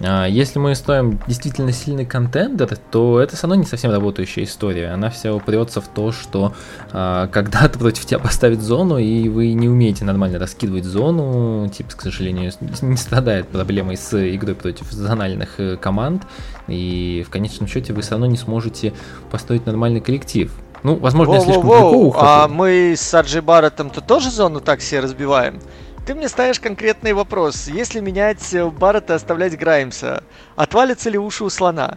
А, 0.00 0.26
если 0.26 0.58
мы 0.58 0.74
стоим 0.74 1.20
действительно 1.26 1.72
сильный 1.72 2.04
контендер, 2.04 2.76
то 2.90 3.20
это 3.20 3.36
все 3.36 3.46
равно 3.46 3.62
не 3.62 3.66
совсем 3.66 3.90
работающая 3.90 4.44
история. 4.44 4.88
Она 4.88 5.10
вся 5.10 5.32
упрется 5.32 5.80
в 5.80 5.88
то, 5.88 6.12
что 6.12 6.52
а, 6.92 7.28
когда-то 7.28 7.78
против 7.78 8.04
тебя 8.06 8.18
поставят 8.18 8.60
зону, 8.60 8.98
и 8.98 9.28
вы 9.28 9.52
не 9.52 9.68
умеете 9.68 10.04
нормально 10.04 10.38
раскидывать 10.38 10.84
зону, 10.84 11.68
типа, 11.68 11.90
к 11.96 12.02
сожалению, 12.02 12.52
не 12.82 12.96
страдает 12.96 13.48
проблемой 13.48 13.96
с 13.96 14.34
игрой 14.34 14.54
против 14.54 14.90
зональных 14.90 15.60
э, 15.60 15.76
команд, 15.76 16.22
и 16.66 17.24
в 17.26 17.30
конечном 17.30 17.68
счете 17.68 17.92
вы 17.92 18.02
все 18.02 18.12
равно 18.12 18.26
не 18.26 18.36
сможете 18.36 18.92
построить 19.30 19.66
нормальный 19.66 20.00
коллектив. 20.00 20.52
Ну, 20.82 20.96
возможно, 20.96 21.32
воу, 21.32 21.40
я 21.40 21.44
слишком 21.44 21.66
воу, 21.66 21.80
далеко 21.80 22.06
ухожу. 22.08 22.26
А 22.26 22.48
мы 22.48 22.94
с 22.94 23.00
Саджи 23.00 23.40
Барреттом-то 23.40 24.02
тоже 24.02 24.30
зону 24.30 24.60
так 24.60 24.82
себе 24.82 25.00
разбиваем? 25.00 25.60
Ты 26.06 26.14
мне 26.14 26.28
ставишь 26.28 26.60
конкретный 26.60 27.14
вопрос. 27.14 27.66
Если 27.66 28.00
менять 28.00 28.52
э, 28.52 28.68
Баррета 28.68 29.14
оставлять 29.14 29.58
Граймса, 29.58 30.22
отвалятся 30.54 31.08
ли 31.08 31.16
уши 31.16 31.44
у 31.44 31.48
слона? 31.48 31.96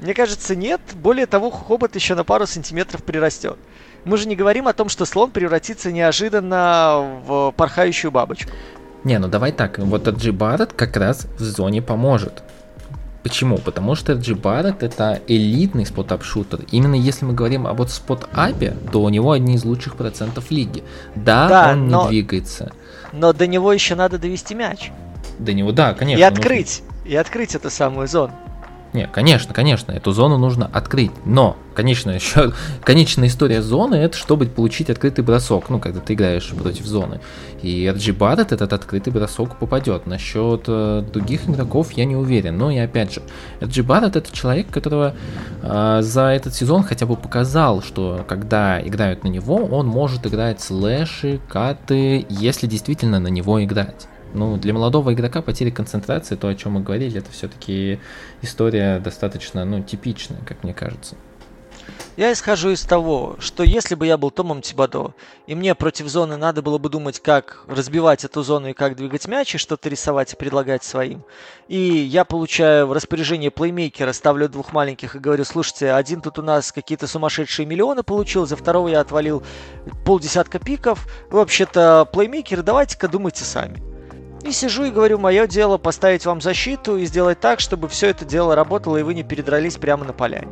Мне 0.00 0.14
кажется, 0.14 0.56
нет. 0.56 0.80
Более 0.94 1.26
того, 1.26 1.50
хобот 1.50 1.94
еще 1.94 2.14
на 2.14 2.24
пару 2.24 2.46
сантиметров 2.46 3.04
прирастет. 3.04 3.58
Мы 4.06 4.16
же 4.16 4.28
не 4.28 4.34
говорим 4.34 4.66
о 4.66 4.72
том, 4.72 4.88
что 4.88 5.04
слон 5.04 5.30
превратится 5.30 5.92
неожиданно 5.92 7.20
в 7.26 7.52
порхающую 7.54 8.10
бабочку. 8.10 8.50
Не, 9.04 9.18
ну 9.18 9.28
давай 9.28 9.52
так, 9.52 9.78
вот 9.78 10.08
Джи 10.08 10.32
Барретт 10.32 10.72
как 10.72 10.96
раз 10.96 11.26
в 11.38 11.42
зоне 11.42 11.82
поможет. 11.82 12.42
Почему? 13.24 13.56
Потому 13.58 13.94
что 13.94 14.14
G 14.14 14.32
Barrett 14.34 14.76
это 14.84 15.20
элитный 15.26 15.86
спот-ап-шутер. 15.86 16.60
Именно 16.70 16.94
если 16.94 17.24
мы 17.24 17.32
говорим 17.32 17.66
об 17.66 17.78
вот 17.78 17.90
спот-апе, 17.90 18.76
то 18.92 19.02
у 19.02 19.08
него 19.08 19.32
одни 19.32 19.54
из 19.54 19.64
лучших 19.64 19.96
процентов 19.96 20.50
лиги. 20.50 20.84
Да, 21.16 21.48
Да, 21.48 21.72
он 21.72 21.88
но- 21.88 22.02
не 22.04 22.08
двигается. 22.10 22.70
Но 23.12 23.32
до 23.32 23.46
него 23.46 23.72
еще 23.72 23.94
надо 23.94 24.18
довести 24.18 24.54
мяч. 24.54 24.92
До 25.38 25.52
него, 25.54 25.72
да, 25.72 25.94
конечно. 25.94 26.20
и 26.22 26.24
нужно- 26.28 26.38
открыть. 26.38 26.82
И 27.06 27.16
открыть 27.16 27.54
эту 27.54 27.70
самую 27.70 28.08
зону. 28.08 28.32
Не, 28.94 29.08
конечно, 29.08 29.52
конечно, 29.52 29.90
эту 29.90 30.12
зону 30.12 30.38
нужно 30.38 30.70
открыть. 30.72 31.10
Но, 31.24 31.56
конечно, 31.74 32.12
еще 32.12 32.52
конечная 32.84 33.26
история 33.26 33.60
зоны 33.60 33.96
это 33.96 34.16
чтобы 34.16 34.46
получить 34.46 34.88
открытый 34.88 35.24
бросок. 35.24 35.68
Ну, 35.68 35.80
когда 35.80 35.98
ты 35.98 36.14
играешь 36.14 36.48
против 36.50 36.86
зоны. 36.86 37.20
И 37.60 37.86
RG 37.86 38.16
Barrett 38.16 38.54
этот 38.54 38.72
открытый 38.72 39.12
бросок 39.12 39.58
попадет. 39.58 40.06
Насчет 40.06 40.66
э, 40.68 41.04
других 41.12 41.48
игроков 41.48 41.90
я 41.92 42.04
не 42.04 42.14
уверен. 42.14 42.56
Но 42.56 42.70
и 42.70 42.78
опять 42.78 43.12
же, 43.14 43.22
RG 43.58 43.84
Barrett 43.84 44.16
это 44.16 44.32
человек, 44.32 44.70
которого 44.70 45.16
э, 45.62 45.98
за 46.00 46.26
этот 46.26 46.54
сезон 46.54 46.84
хотя 46.84 47.04
бы 47.04 47.16
показал, 47.16 47.82
что 47.82 48.24
когда 48.28 48.80
играют 48.80 49.24
на 49.24 49.28
него, 49.28 49.56
он 49.56 49.88
может 49.88 50.24
играть 50.24 50.60
слэши, 50.60 51.40
каты, 51.48 52.24
если 52.28 52.68
действительно 52.68 53.18
на 53.18 53.28
него 53.28 53.62
играть. 53.64 54.06
Ну, 54.34 54.56
для 54.56 54.74
молодого 54.74 55.14
игрока 55.14 55.42
потеря 55.42 55.70
концентрации, 55.70 56.34
то, 56.34 56.48
о 56.48 56.54
чем 56.54 56.72
мы 56.72 56.80
говорили, 56.80 57.18
это 57.18 57.30
все-таки 57.30 58.00
история 58.42 58.98
достаточно, 58.98 59.64
ну, 59.64 59.82
типичная, 59.82 60.40
как 60.44 60.64
мне 60.64 60.74
кажется. 60.74 61.16
Я 62.16 62.32
исхожу 62.32 62.70
из 62.70 62.82
того, 62.82 63.36
что 63.40 63.64
если 63.64 63.96
бы 63.96 64.06
я 64.06 64.16
был 64.16 64.30
Томом 64.30 64.62
Тибадо, 64.62 65.14
и 65.48 65.54
мне 65.54 65.74
против 65.74 66.06
зоны 66.08 66.36
надо 66.36 66.62
было 66.62 66.78
бы 66.78 66.88
думать, 66.88 67.20
как 67.20 67.64
разбивать 67.66 68.24
эту 68.24 68.42
зону 68.42 68.68
и 68.68 68.72
как 68.72 68.94
двигать 68.94 69.26
мяч, 69.26 69.54
и 69.54 69.58
что-то 69.58 69.88
рисовать 69.88 70.32
и 70.32 70.36
предлагать 70.36 70.84
своим, 70.84 71.24
и 71.66 71.76
я 71.78 72.24
получаю 72.24 72.86
в 72.86 72.92
распоряжение 72.92 73.50
плеймейкера, 73.50 74.12
ставлю 74.12 74.48
двух 74.48 74.72
маленьких 74.72 75.16
и 75.16 75.18
говорю, 75.18 75.44
слушайте, 75.44 75.92
один 75.92 76.20
тут 76.20 76.38
у 76.38 76.42
нас 76.42 76.70
какие-то 76.70 77.08
сумасшедшие 77.08 77.66
миллионы 77.66 78.04
получил, 78.04 78.46
за 78.46 78.56
второго 78.56 78.88
я 78.88 79.00
отвалил 79.00 79.42
полдесятка 80.04 80.60
пиков, 80.60 81.06
вообще-то 81.30 82.08
плеймейкеры, 82.12 82.62
давайте-ка 82.62 83.08
думайте 83.08 83.44
сами. 83.44 83.93
И 84.44 84.52
сижу 84.52 84.84
и 84.84 84.90
говорю, 84.90 85.18
мое 85.18 85.46
дело 85.46 85.78
поставить 85.78 86.26
вам 86.26 86.42
защиту 86.42 86.98
и 86.98 87.06
сделать 87.06 87.40
так, 87.40 87.60
чтобы 87.60 87.88
все 87.88 88.08
это 88.08 88.26
дело 88.26 88.54
работало, 88.54 88.98
и 88.98 89.02
вы 89.02 89.14
не 89.14 89.22
передрались 89.22 89.78
прямо 89.78 90.04
на 90.04 90.12
поляне. 90.12 90.48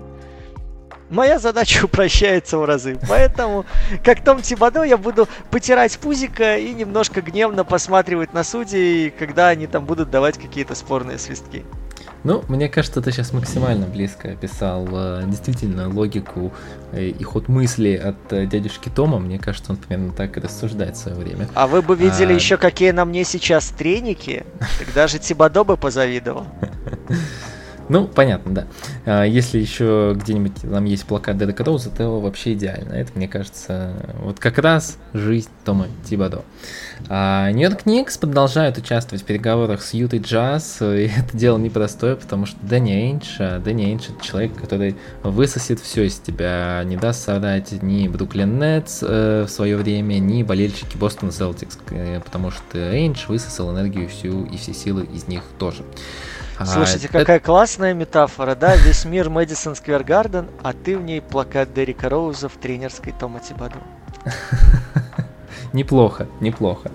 Моя 1.10 1.38
задача 1.38 1.84
упрощается 1.84 2.56
в 2.56 2.64
разы. 2.64 2.98
Поэтому, 3.06 3.66
как 4.02 4.24
Том 4.24 4.40
Тибадо, 4.40 4.82
я 4.82 4.96
буду 4.96 5.28
потирать 5.50 5.98
пузика 5.98 6.56
и 6.56 6.72
немножко 6.72 7.20
гневно 7.20 7.64
посматривать 7.64 8.32
на 8.32 8.44
судей, 8.44 9.10
когда 9.10 9.48
они 9.48 9.66
там 9.66 9.84
будут 9.84 10.10
давать 10.10 10.38
какие-то 10.38 10.74
спорные 10.74 11.18
свистки. 11.18 11.62
Ну, 12.24 12.44
мне 12.48 12.68
кажется, 12.68 13.02
ты 13.02 13.10
сейчас 13.10 13.32
максимально 13.32 13.86
близко 13.86 14.30
описал 14.30 14.86
э, 14.90 15.24
действительно 15.26 15.88
логику 15.88 16.52
э, 16.92 17.06
и 17.06 17.24
ход 17.24 17.48
мысли 17.48 17.94
от 17.94 18.32
э, 18.32 18.46
дядюшки 18.46 18.88
Тома. 18.88 19.18
Мне 19.18 19.38
кажется, 19.38 19.72
он 19.72 19.78
примерно 19.78 20.12
так 20.12 20.36
и 20.36 20.40
рассуждает 20.40 20.96
в 20.96 21.00
свое 21.00 21.16
время. 21.16 21.48
А 21.54 21.66
вы 21.66 21.82
бы 21.82 21.96
видели 21.96 22.32
А. 22.32 22.34
еще, 22.34 22.56
какие 22.56 22.92
на 22.92 23.04
мне 23.04 23.24
сейчас 23.24 23.68
треники, 23.70 24.46
тогда 24.78 25.08
же 25.08 25.18
Тибадо 25.18 25.64
бы 25.64 25.76
позавидовал. 25.76 26.46
Ну, 27.88 28.06
понятно, 28.06 28.54
да. 28.54 28.66
А, 29.04 29.24
Если 29.24 29.58
еще 29.58 30.14
где-нибудь 30.16 30.62
там 30.62 30.84
есть 30.84 31.04
плакат 31.04 31.36
Дерека 31.36 31.64
Роуза, 31.64 31.90
то 31.90 32.20
вообще 32.20 32.54
идеально. 32.54 32.94
Это, 32.94 33.12
мне 33.14 33.28
кажется, 33.28 33.94
вот 34.22 34.38
как 34.38 34.58
раз 34.58 34.98
жизнь 35.12 35.48
Тома 35.64 35.86
Тибадо. 36.08 36.42
А 37.08 37.50
Нью-Йорк 37.50 37.86
Никс 37.86 38.16
продолжают 38.16 38.78
участвовать 38.78 39.22
в 39.22 39.26
переговорах 39.26 39.82
с 39.82 39.94
Ютой 39.94 40.20
Джаз, 40.20 40.78
и 40.80 41.10
это 41.16 41.36
дело 41.36 41.58
непростое, 41.58 42.16
потому 42.16 42.46
что 42.46 42.56
Дэнни 42.62 42.92
Эйндж, 42.92 43.36
а 43.38 43.58
Дэнни 43.58 43.86
Эйндж 43.86 44.10
это 44.10 44.24
человек, 44.24 44.54
который 44.54 44.96
высосет 45.22 45.80
все 45.80 46.04
из 46.04 46.18
тебя, 46.18 46.82
не 46.84 46.96
даст 46.96 47.24
соврать 47.24 47.82
ни 47.82 48.08
Бруклин 48.08 48.58
Нетс 48.58 49.00
э, 49.02 49.44
в 49.46 49.50
свое 49.50 49.76
время, 49.76 50.18
ни 50.18 50.42
болельщики 50.42 50.96
Бостон 50.96 51.32
Селтикс, 51.32 51.78
э, 51.90 52.20
потому 52.20 52.50
что 52.50 52.78
Эйндж 52.78 53.26
высосал 53.28 53.72
энергию 53.72 54.08
всю 54.08 54.44
и 54.44 54.56
все 54.56 54.72
силы 54.72 55.04
из 55.12 55.26
них 55.26 55.42
тоже. 55.58 55.82
Слушайте, 56.64 57.06
это- 57.08 57.18
какая 57.20 57.40
классная 57.40 57.94
метафора, 57.94 58.54
да? 58.54 58.76
Весь 58.76 59.04
мир 59.04 59.30
Мэдисон 59.30 59.74
Сквер 59.74 60.04
Гарден, 60.04 60.46
а 60.62 60.72
ты 60.72 60.96
в 60.96 61.02
ней 61.02 61.20
плакат 61.20 61.72
Дерека 61.74 62.08
Роуза 62.08 62.48
в 62.48 62.52
тренерской 62.52 63.12
Тома 63.18 63.40
Тибадо. 63.40 63.76
Неплохо, 65.72 66.26
неплохо. 66.40 66.90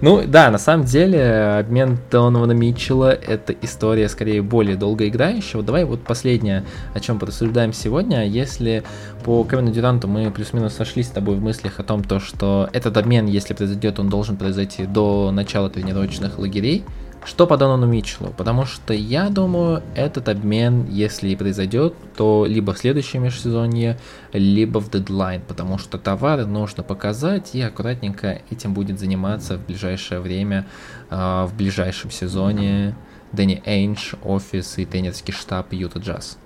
Ну 0.00 0.22
да, 0.26 0.50
на 0.50 0.58
самом 0.58 0.84
деле 0.84 1.58
обмен 1.58 1.98
Донована 2.10 2.52
Митчелла 2.52 3.10
это 3.10 3.52
история 3.62 4.08
скорее 4.08 4.42
более 4.42 4.76
долгоиграющего. 4.76 5.62
Давай 5.62 5.84
вот 5.84 6.04
последнее, 6.04 6.64
о 6.94 7.00
чем 7.00 7.18
порассуждаем 7.18 7.72
сегодня. 7.72 8.26
Если 8.26 8.84
по 9.24 9.42
Кевину 9.44 9.72
Дюранту 9.72 10.06
мы 10.06 10.30
плюс-минус 10.30 10.74
сошлись 10.74 11.06
с 11.06 11.10
тобой 11.10 11.36
в 11.36 11.42
мыслях 11.42 11.80
о 11.80 11.82
том, 11.82 12.04
то, 12.04 12.20
что 12.20 12.68
этот 12.72 12.96
обмен, 12.96 13.26
если 13.26 13.54
произойдет, 13.54 13.98
он 13.98 14.08
должен 14.08 14.36
произойти 14.36 14.84
до 14.84 15.30
начала 15.32 15.68
тренировочных 15.68 16.38
лагерей, 16.38 16.84
что 17.24 17.46
по 17.46 17.56
Донону 17.56 17.86
Митчеллу? 17.86 18.32
Потому 18.36 18.64
что 18.64 18.94
я 18.94 19.28
думаю, 19.28 19.82
этот 19.94 20.28
обмен, 20.28 20.86
если 20.88 21.28
и 21.28 21.36
произойдет, 21.36 21.94
то 22.16 22.46
либо 22.46 22.72
в 22.72 22.78
следующем 22.78 23.24
межсезонье, 23.24 23.98
либо 24.32 24.78
в 24.78 24.90
дедлайн, 24.90 25.42
потому 25.46 25.78
что 25.78 25.98
товары 25.98 26.46
нужно 26.46 26.82
показать 26.82 27.54
и 27.54 27.60
аккуратненько 27.60 28.42
этим 28.50 28.74
будет 28.74 28.98
заниматься 28.98 29.56
в 29.56 29.66
ближайшее 29.66 30.20
время, 30.20 30.66
а, 31.10 31.46
в 31.46 31.54
ближайшем 31.56 32.10
сезоне 32.10 32.94
Дэнни 33.32 33.62
Эйндж, 33.64 34.14
офис 34.22 34.78
и 34.78 34.84
тренерский 34.84 35.32
штаб 35.32 35.72
Юта 35.72 35.98
Джаз. 35.98 36.38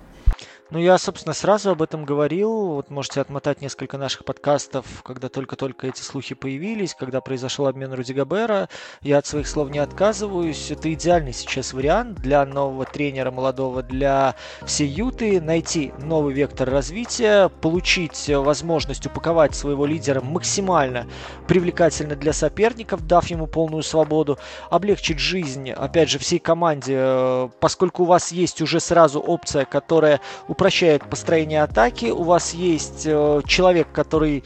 Ну, 0.73 0.79
я, 0.79 0.97
собственно, 0.97 1.35
сразу 1.35 1.69
об 1.69 1.83
этом 1.83 2.03
говорил. 2.03 2.49
Вот 2.69 2.89
можете 2.89 3.21
отмотать 3.21 3.61
несколько 3.61 3.99
наших 3.99 4.25
подкастов, 4.25 5.03
когда 5.03 5.29
только-только 5.29 5.85
эти 5.85 6.01
слухи 6.01 6.33
появились, 6.33 6.95
когда 6.95 7.21
произошел 7.21 7.67
обмен 7.67 7.93
Руди 7.93 8.11
Габера. 8.11 8.69
Я 9.03 9.19
от 9.19 9.27
своих 9.27 9.47
слов 9.47 9.69
не 9.69 9.77
отказываюсь. 9.77 10.71
Это 10.71 10.91
идеальный 10.91 11.31
сейчас 11.31 11.73
вариант 11.73 12.17
для 12.17 12.43
нового 12.43 12.85
тренера 12.85 13.29
молодого, 13.29 13.83
для 13.83 14.33
всей 14.65 14.87
Юты. 14.87 15.39
Найти 15.39 15.93
новый 15.99 16.33
вектор 16.33 16.67
развития, 16.67 17.49
получить 17.49 18.27
возможность 18.29 19.05
упаковать 19.05 19.53
своего 19.53 19.85
лидера 19.85 20.21
максимально 20.21 21.05
привлекательно 21.47 22.15
для 22.15 22.33
соперников, 22.33 23.05
дав 23.05 23.27
ему 23.27 23.45
полную 23.45 23.83
свободу, 23.83 24.39
облегчить 24.71 25.19
жизнь, 25.19 25.69
опять 25.69 26.09
же, 26.09 26.17
всей 26.17 26.39
команде, 26.39 26.95
э, 26.97 27.49
поскольку 27.59 28.01
у 28.01 28.05
вас 28.07 28.31
есть 28.31 28.59
уже 28.59 28.79
сразу 28.79 29.19
опция, 29.19 29.65
которая 29.65 30.19
упрощает 30.63 31.03
построение 31.09 31.61
атаки, 31.61 32.05
у 32.05 32.23
вас 32.23 32.53
есть 32.53 33.03
э, 33.05 33.41
человек, 33.45 33.91
который 33.91 34.45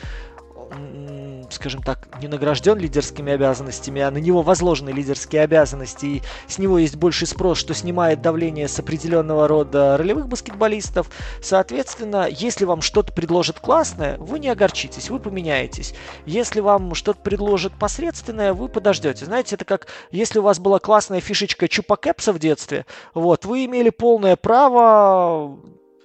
скажем 1.49 1.81
так, 1.81 2.07
не 2.21 2.27
награжден 2.27 2.77
лидерскими 2.77 3.33
обязанностями, 3.33 4.01
а 4.01 4.11
на 4.11 4.17
него 4.17 4.41
возложены 4.41 4.89
лидерские 4.89 5.43
обязанности, 5.43 6.05
и 6.05 6.21
с 6.47 6.57
него 6.57 6.77
есть 6.77 6.95
больший 6.95 7.27
спрос, 7.27 7.57
что 7.57 7.73
снимает 7.73 8.21
давление 8.21 8.67
с 8.67 8.79
определенного 8.79 9.47
рода 9.47 9.97
ролевых 9.97 10.27
баскетболистов. 10.27 11.09
Соответственно, 11.41 12.27
если 12.29 12.65
вам 12.65 12.81
что-то 12.81 13.13
предложат 13.13 13.59
классное, 13.59 14.17
вы 14.17 14.39
не 14.39 14.49
огорчитесь, 14.49 15.09
вы 15.09 15.19
поменяетесь. 15.19 15.93
Если 16.25 16.59
вам 16.59 16.93
что-то 16.95 17.19
предложат 17.21 17.73
посредственное, 17.73 18.53
вы 18.53 18.67
подождете. 18.67 19.25
Знаете, 19.25 19.55
это 19.55 19.65
как 19.65 19.87
если 20.11 20.39
у 20.39 20.43
вас 20.43 20.59
была 20.59 20.79
классная 20.79 21.21
фишечка 21.21 21.67
Чупа 21.67 21.95
Кэпса 21.95 22.33
в 22.33 22.39
детстве, 22.39 22.85
вот, 23.13 23.45
вы 23.45 23.65
имели 23.65 23.89
полное 23.89 24.35
право 24.35 25.57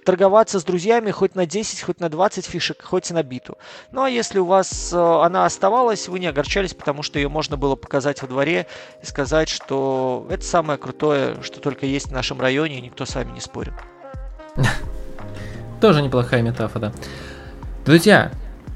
торговаться 0.03 0.59
с 0.59 0.63
друзьями 0.63 1.11
хоть 1.11 1.35
на 1.35 1.45
10, 1.45 1.81
хоть 1.81 1.99
на 1.99 2.09
20 2.09 2.45
фишек, 2.45 2.81
хоть 2.83 3.09
и 3.11 3.13
на 3.13 3.23
биту. 3.23 3.57
Ну 3.91 4.03
а 4.03 4.09
если 4.09 4.39
у 4.39 4.45
вас 4.45 4.91
э, 4.93 4.97
она 4.97 5.45
оставалась, 5.45 6.07
вы 6.07 6.19
не 6.19 6.27
огорчались, 6.27 6.73
потому 6.73 7.03
что 7.03 7.19
ее 7.19 7.29
можно 7.29 7.57
было 7.57 7.75
показать 7.75 8.21
во 8.21 8.27
дворе 8.27 8.67
и 9.01 9.05
сказать, 9.05 9.49
что 9.49 10.27
это 10.29 10.43
самое 10.43 10.77
крутое, 10.77 11.41
что 11.41 11.59
только 11.59 11.85
есть 11.85 12.07
в 12.07 12.11
нашем 12.11 12.39
районе, 12.39 12.79
и 12.79 12.81
никто 12.81 13.05
с 13.05 13.15
вами 13.15 13.31
не 13.31 13.39
спорит. 13.39 13.73
Тоже 15.81 16.01
неплохая 16.01 16.41
метафора. 16.41 16.93
Друзья, 17.85 18.31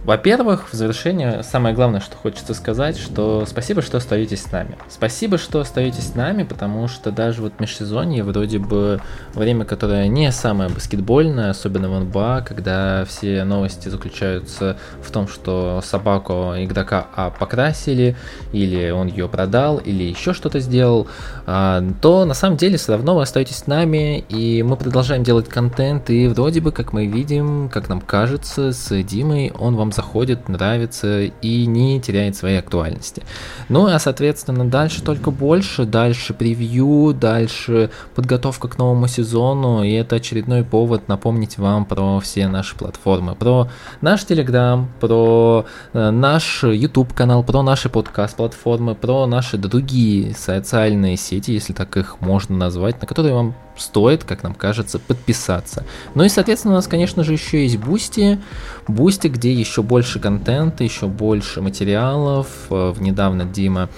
во-первых, 0.07 0.69
в 0.71 0.73
завершение 0.73 1.43
самое 1.43 1.75
главное, 1.75 1.99
что 1.99 2.15
хочется 2.15 2.53
сказать, 2.53 2.97
что 2.97 3.45
спасибо, 3.45 3.81
что 3.81 3.97
остаетесь 3.97 4.43
с 4.43 4.51
нами. 4.53 4.77
Спасибо, 4.87 5.37
что 5.37 5.59
остаетесь 5.59 6.07
с 6.07 6.15
нами, 6.15 6.43
потому 6.43 6.87
что 6.87 7.11
даже 7.11 7.41
вот 7.41 7.59
межсезонье 7.59 8.23
вроде 8.23 8.57
бы 8.57 9.01
время, 9.33 9.65
которое 9.65 10.07
не 10.07 10.31
самое 10.31 10.69
баскетбольное, 10.69 11.49
особенно 11.49 11.89
в 11.89 11.99
НБА, 12.05 12.45
когда 12.47 13.03
все 13.03 13.43
новости 13.43 13.89
заключаются 13.89 14.77
в 15.01 15.11
том, 15.11 15.27
что 15.27 15.81
собаку 15.83 16.53
игрока 16.55 17.07
А 17.13 17.29
покрасили, 17.29 18.15
или 18.53 18.89
он 18.91 19.07
ее 19.07 19.27
продал, 19.27 19.75
или 19.75 20.03
еще 20.03 20.31
что-то 20.31 20.61
сделал, 20.61 21.07
а, 21.45 21.83
то 22.01 22.23
на 22.23 22.33
самом 22.33 22.55
деле 22.55 22.77
все 22.77 22.93
равно 22.93 23.13
вы 23.13 23.23
остаетесь 23.23 23.57
с 23.57 23.67
нами, 23.67 24.19
и 24.29 24.63
мы 24.63 24.77
продолжаем 24.77 25.23
делать 25.23 25.49
контент, 25.49 26.09
и 26.09 26.29
вроде 26.29 26.61
бы, 26.61 26.71
как 26.71 26.93
мы 26.93 27.07
видим, 27.07 27.67
как 27.67 27.89
нам 27.89 27.99
кажется, 27.99 28.71
с 28.71 29.03
Димой 29.03 29.51
он 29.59 29.75
вам 29.75 29.91
заходит, 29.97 30.47
нравится 30.47 31.23
и 31.23 31.65
не 31.65 31.99
теряет 31.99 32.35
своей 32.35 32.59
актуальности. 32.59 33.23
Ну 33.67 33.87
а 33.87 33.99
соответственно 33.99 34.63
дальше 34.65 35.03
только 35.03 35.31
больше, 35.31 35.85
дальше 35.85 36.33
превью, 36.33 37.13
дальше 37.13 37.89
подготовка 38.15 38.67
к 38.67 38.77
новому 38.77 39.07
сезону, 39.07 39.83
и 39.83 39.91
это 39.91 40.17
очередной 40.17 40.63
повод 40.63 41.07
напомнить 41.07 41.57
вам 41.57 41.85
про 41.85 42.19
все 42.19 42.47
наши 42.47 42.75
платформы, 42.75 43.35
про 43.35 43.69
наш 44.01 44.23
Телеграм, 44.25 44.87
про 44.99 45.65
э, 45.93 46.09
наш 46.11 46.63
YouTube 46.63 47.13
канал, 47.13 47.43
про 47.43 47.63
наши 47.63 47.89
подкаст-платформы, 47.89 48.93
про 48.93 49.25
наши 49.25 49.57
другие 49.57 50.35
социальные 50.35 51.17
сети, 51.17 51.51
если 51.53 51.73
так 51.73 51.97
их 51.97 52.21
можно 52.21 52.55
назвать, 52.55 53.01
на 53.01 53.07
которые 53.07 53.33
вам 53.33 53.55
стоит, 53.77 54.23
как 54.23 54.43
нам 54.43 54.53
кажется, 54.53 54.99
подписаться. 54.99 55.85
Ну 56.15 56.23
и, 56.23 56.29
соответственно, 56.29 56.73
у 56.73 56.77
нас, 56.77 56.87
конечно 56.87 57.23
же, 57.23 57.33
еще 57.33 57.63
есть 57.63 57.77
Boosty. 57.77 58.39
Boosty, 58.87 59.27
где 59.27 59.53
еще 59.53 59.81
больше 59.81 60.19
контента, 60.19 60.83
еще 60.83 61.07
больше 61.07 61.61
материалов. 61.61 62.47
Э, 62.69 62.93
недавно 62.99 63.45
Дима 63.45 63.89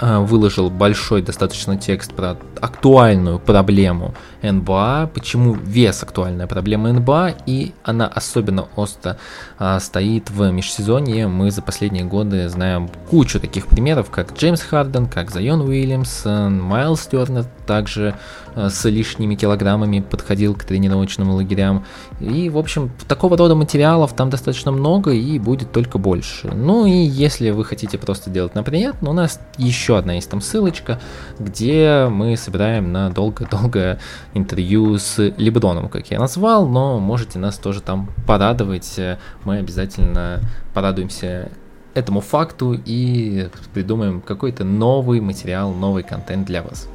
э, 0.00 0.18
выложил 0.18 0.70
большой 0.70 1.22
достаточно 1.22 1.76
текст 1.76 2.12
про 2.14 2.36
актуальную 2.60 3.38
проблему 3.38 4.14
НБА, 4.42 5.10
почему 5.12 5.54
вес 5.54 6.02
актуальная 6.02 6.46
проблема 6.46 6.92
НБА, 6.92 7.34
и 7.46 7.72
она 7.82 8.06
особенно 8.06 8.68
остро 8.76 9.18
а, 9.58 9.78
стоит 9.80 10.30
в 10.30 10.50
межсезонье. 10.50 11.28
Мы 11.28 11.50
за 11.50 11.62
последние 11.62 12.04
годы 12.04 12.48
знаем 12.48 12.88
кучу 13.10 13.40
таких 13.40 13.66
примеров, 13.66 14.10
как 14.10 14.32
Джеймс 14.32 14.62
Харден, 14.62 15.06
как 15.06 15.30
Зайон 15.30 15.60
Уильямсон, 15.60 16.60
Майлз 16.60 17.06
Тернер, 17.06 17.44
также 17.66 18.14
а, 18.54 18.70
с 18.70 18.84
лишними 18.88 19.34
килограммами 19.34 20.00
подходил 20.00 20.54
к 20.54 20.64
тренировочным 20.64 21.30
лагерям. 21.30 21.84
И, 22.20 22.48
в 22.50 22.58
общем, 22.58 22.90
такого 23.08 23.36
рода 23.36 23.54
материалов 23.54 24.14
там 24.14 24.30
достаточно 24.30 24.72
много 24.72 25.12
и 25.12 25.38
будет 25.38 25.72
только 25.72 25.98
больше. 25.98 26.48
Ну 26.48 26.86
и 26.86 26.92
если 26.92 27.50
вы 27.50 27.64
хотите 27.64 27.98
просто 27.98 28.30
делать 28.30 28.54
на 28.54 28.62
приятно, 28.62 29.10
у 29.10 29.12
нас 29.12 29.40
еще 29.58 29.98
одна 29.98 30.14
есть 30.14 30.30
там 30.30 30.40
ссылочка, 30.40 31.00
где 31.38 32.08
мы 32.10 32.36
собираем 32.36 32.92
на 32.92 33.10
долго-долго 33.10 33.98
интервью 34.34 34.98
с 34.98 35.18
Леброном, 35.36 35.88
как 35.88 36.10
я 36.10 36.18
назвал, 36.18 36.66
но 36.66 36.98
можете 36.98 37.38
нас 37.38 37.58
тоже 37.58 37.80
там 37.80 38.10
порадовать. 38.26 38.98
Мы 39.44 39.58
обязательно 39.58 40.40
порадуемся 40.72 41.50
этому 41.94 42.20
факту 42.20 42.78
и 42.84 43.48
придумаем 43.72 44.20
какой-то 44.20 44.64
новый 44.64 45.20
материал, 45.20 45.72
новый 45.72 46.02
контент 46.02 46.46
для 46.46 46.62
вас. 46.62 46.88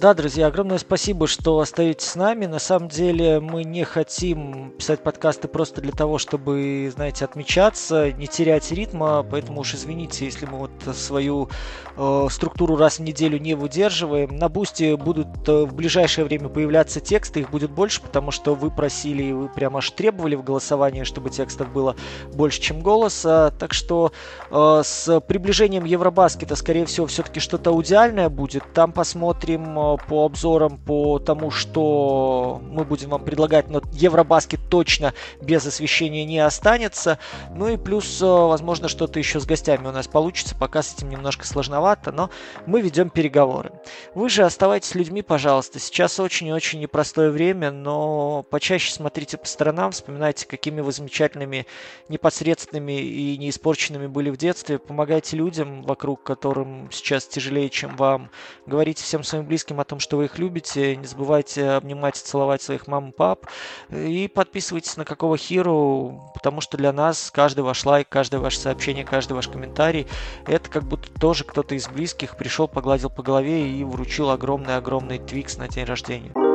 Да, 0.00 0.14
друзья, 0.14 0.46
огромное 0.46 0.78
спасибо, 0.78 1.26
что 1.26 1.58
остаетесь 1.58 2.06
с 2.06 2.14
нами. 2.14 2.46
На 2.46 2.58
самом 2.58 2.88
деле 2.88 3.38
мы 3.38 3.64
не 3.64 3.84
хотим 3.84 4.70
писать 4.78 5.02
подкасты 5.02 5.46
просто 5.46 5.82
для 5.82 5.92
того, 5.92 6.16
чтобы, 6.16 6.90
знаете, 6.94 7.26
отмечаться, 7.26 8.10
не 8.10 8.26
терять 8.26 8.72
ритма, 8.72 9.22
поэтому 9.30 9.60
уж 9.60 9.74
извините, 9.74 10.24
если 10.24 10.46
мы 10.46 10.56
вот 10.56 10.70
свою 10.96 11.50
э, 11.98 12.26
структуру 12.30 12.76
раз 12.76 12.98
в 12.98 13.02
неделю 13.02 13.38
не 13.38 13.52
выдерживаем. 13.52 14.34
На 14.38 14.48
Бусте 14.48 14.96
будут 14.96 15.46
э, 15.46 15.64
в 15.66 15.74
ближайшее 15.74 16.24
время 16.24 16.48
появляться 16.48 17.00
тексты, 17.00 17.40
их 17.40 17.50
будет 17.50 17.70
больше, 17.70 18.00
потому 18.00 18.30
что 18.30 18.54
вы 18.54 18.70
просили 18.70 19.24
и 19.24 19.32
вы 19.34 19.50
прямо 19.50 19.80
аж 19.80 19.90
требовали 19.90 20.34
в 20.34 20.42
голосовании, 20.42 21.02
чтобы 21.02 21.28
текстов 21.28 21.70
было 21.74 21.94
больше, 22.32 22.58
чем 22.62 22.80
голоса. 22.80 23.52
Так 23.58 23.74
что 23.74 24.12
э, 24.50 24.80
с 24.82 25.20
приближением 25.20 25.84
Евробаскета, 25.84 26.56
скорее 26.56 26.86
всего, 26.86 27.06
все-таки 27.06 27.38
что-то 27.38 27.68
аудиальное 27.68 28.30
будет. 28.30 28.64
Там 28.72 28.92
посмотрим 28.92 29.78
э, 29.78 29.89
по 29.96 30.24
обзорам, 30.24 30.78
по 30.78 31.18
тому, 31.18 31.50
что 31.50 32.60
мы 32.62 32.84
будем 32.84 33.10
вам 33.10 33.24
предлагать, 33.24 33.68
но 33.68 33.82
Евробаскет 33.92 34.60
точно 34.68 35.14
без 35.40 35.66
освещения 35.66 36.24
не 36.24 36.38
останется. 36.38 37.18
Ну 37.54 37.68
и 37.68 37.76
плюс, 37.76 38.20
э, 38.22 38.24
возможно, 38.26 38.88
что-то 38.88 39.18
еще 39.18 39.40
с 39.40 39.46
гостями 39.46 39.86
у 39.86 39.92
нас 39.92 40.06
получится, 40.06 40.54
пока 40.54 40.82
с 40.82 40.94
этим 40.94 41.10
немножко 41.10 41.46
сложновато, 41.46 42.12
но 42.12 42.30
мы 42.66 42.80
ведем 42.80 43.10
переговоры. 43.10 43.72
Вы 44.14 44.28
же 44.28 44.44
оставайтесь 44.44 44.94
людьми, 44.94 45.22
пожалуйста. 45.22 45.78
Сейчас 45.78 46.20
очень-очень 46.20 46.80
непростое 46.80 47.30
время, 47.30 47.70
но 47.70 48.44
почаще 48.50 48.92
смотрите 48.92 49.36
по 49.36 49.46
сторонам, 49.46 49.92
вспоминайте, 49.92 50.46
какими 50.46 50.80
вы 50.80 50.92
замечательными, 50.92 51.66
непосредственными 52.08 53.00
и 53.00 53.36
неиспорченными 53.38 54.06
были 54.06 54.30
в 54.30 54.36
детстве. 54.36 54.78
Помогайте 54.78 55.36
людям 55.36 55.82
вокруг, 55.82 56.22
которым 56.22 56.90
сейчас 56.92 57.26
тяжелее, 57.26 57.70
чем 57.70 57.96
вам. 57.96 58.30
Говорите 58.66 59.02
всем 59.02 59.24
своим 59.24 59.46
близким 59.46 59.79
о 59.80 59.84
том, 59.84 60.00
что 60.00 60.16
вы 60.16 60.26
их 60.26 60.38
любите. 60.38 60.96
Не 60.96 61.06
забывайте 61.06 61.70
обнимать 61.70 62.18
и 62.18 62.24
целовать 62.24 62.62
своих 62.62 62.86
мам 62.86 63.10
и 63.10 63.12
пап. 63.12 63.46
И 63.90 64.28
подписывайтесь 64.28 64.96
на 64.96 65.04
какого 65.04 65.36
хиру, 65.36 66.30
потому 66.34 66.60
что 66.60 66.76
для 66.76 66.92
нас 66.92 67.30
каждый 67.30 67.60
ваш 67.60 67.84
лайк, 67.84 68.08
каждое 68.08 68.40
ваше 68.40 68.58
сообщение, 68.58 69.04
каждый 69.04 69.32
ваш 69.32 69.48
комментарий, 69.48 70.06
это 70.46 70.68
как 70.70 70.84
будто 70.84 71.12
тоже 71.18 71.44
кто-то 71.44 71.74
из 71.74 71.88
близких 71.88 72.36
пришел, 72.36 72.68
погладил 72.68 73.10
по 73.10 73.22
голове 73.22 73.68
и 73.68 73.84
вручил 73.84 74.30
огромный-огромный 74.30 75.18
твикс 75.18 75.56
на 75.56 75.68
день 75.68 75.84
рождения. 75.84 76.49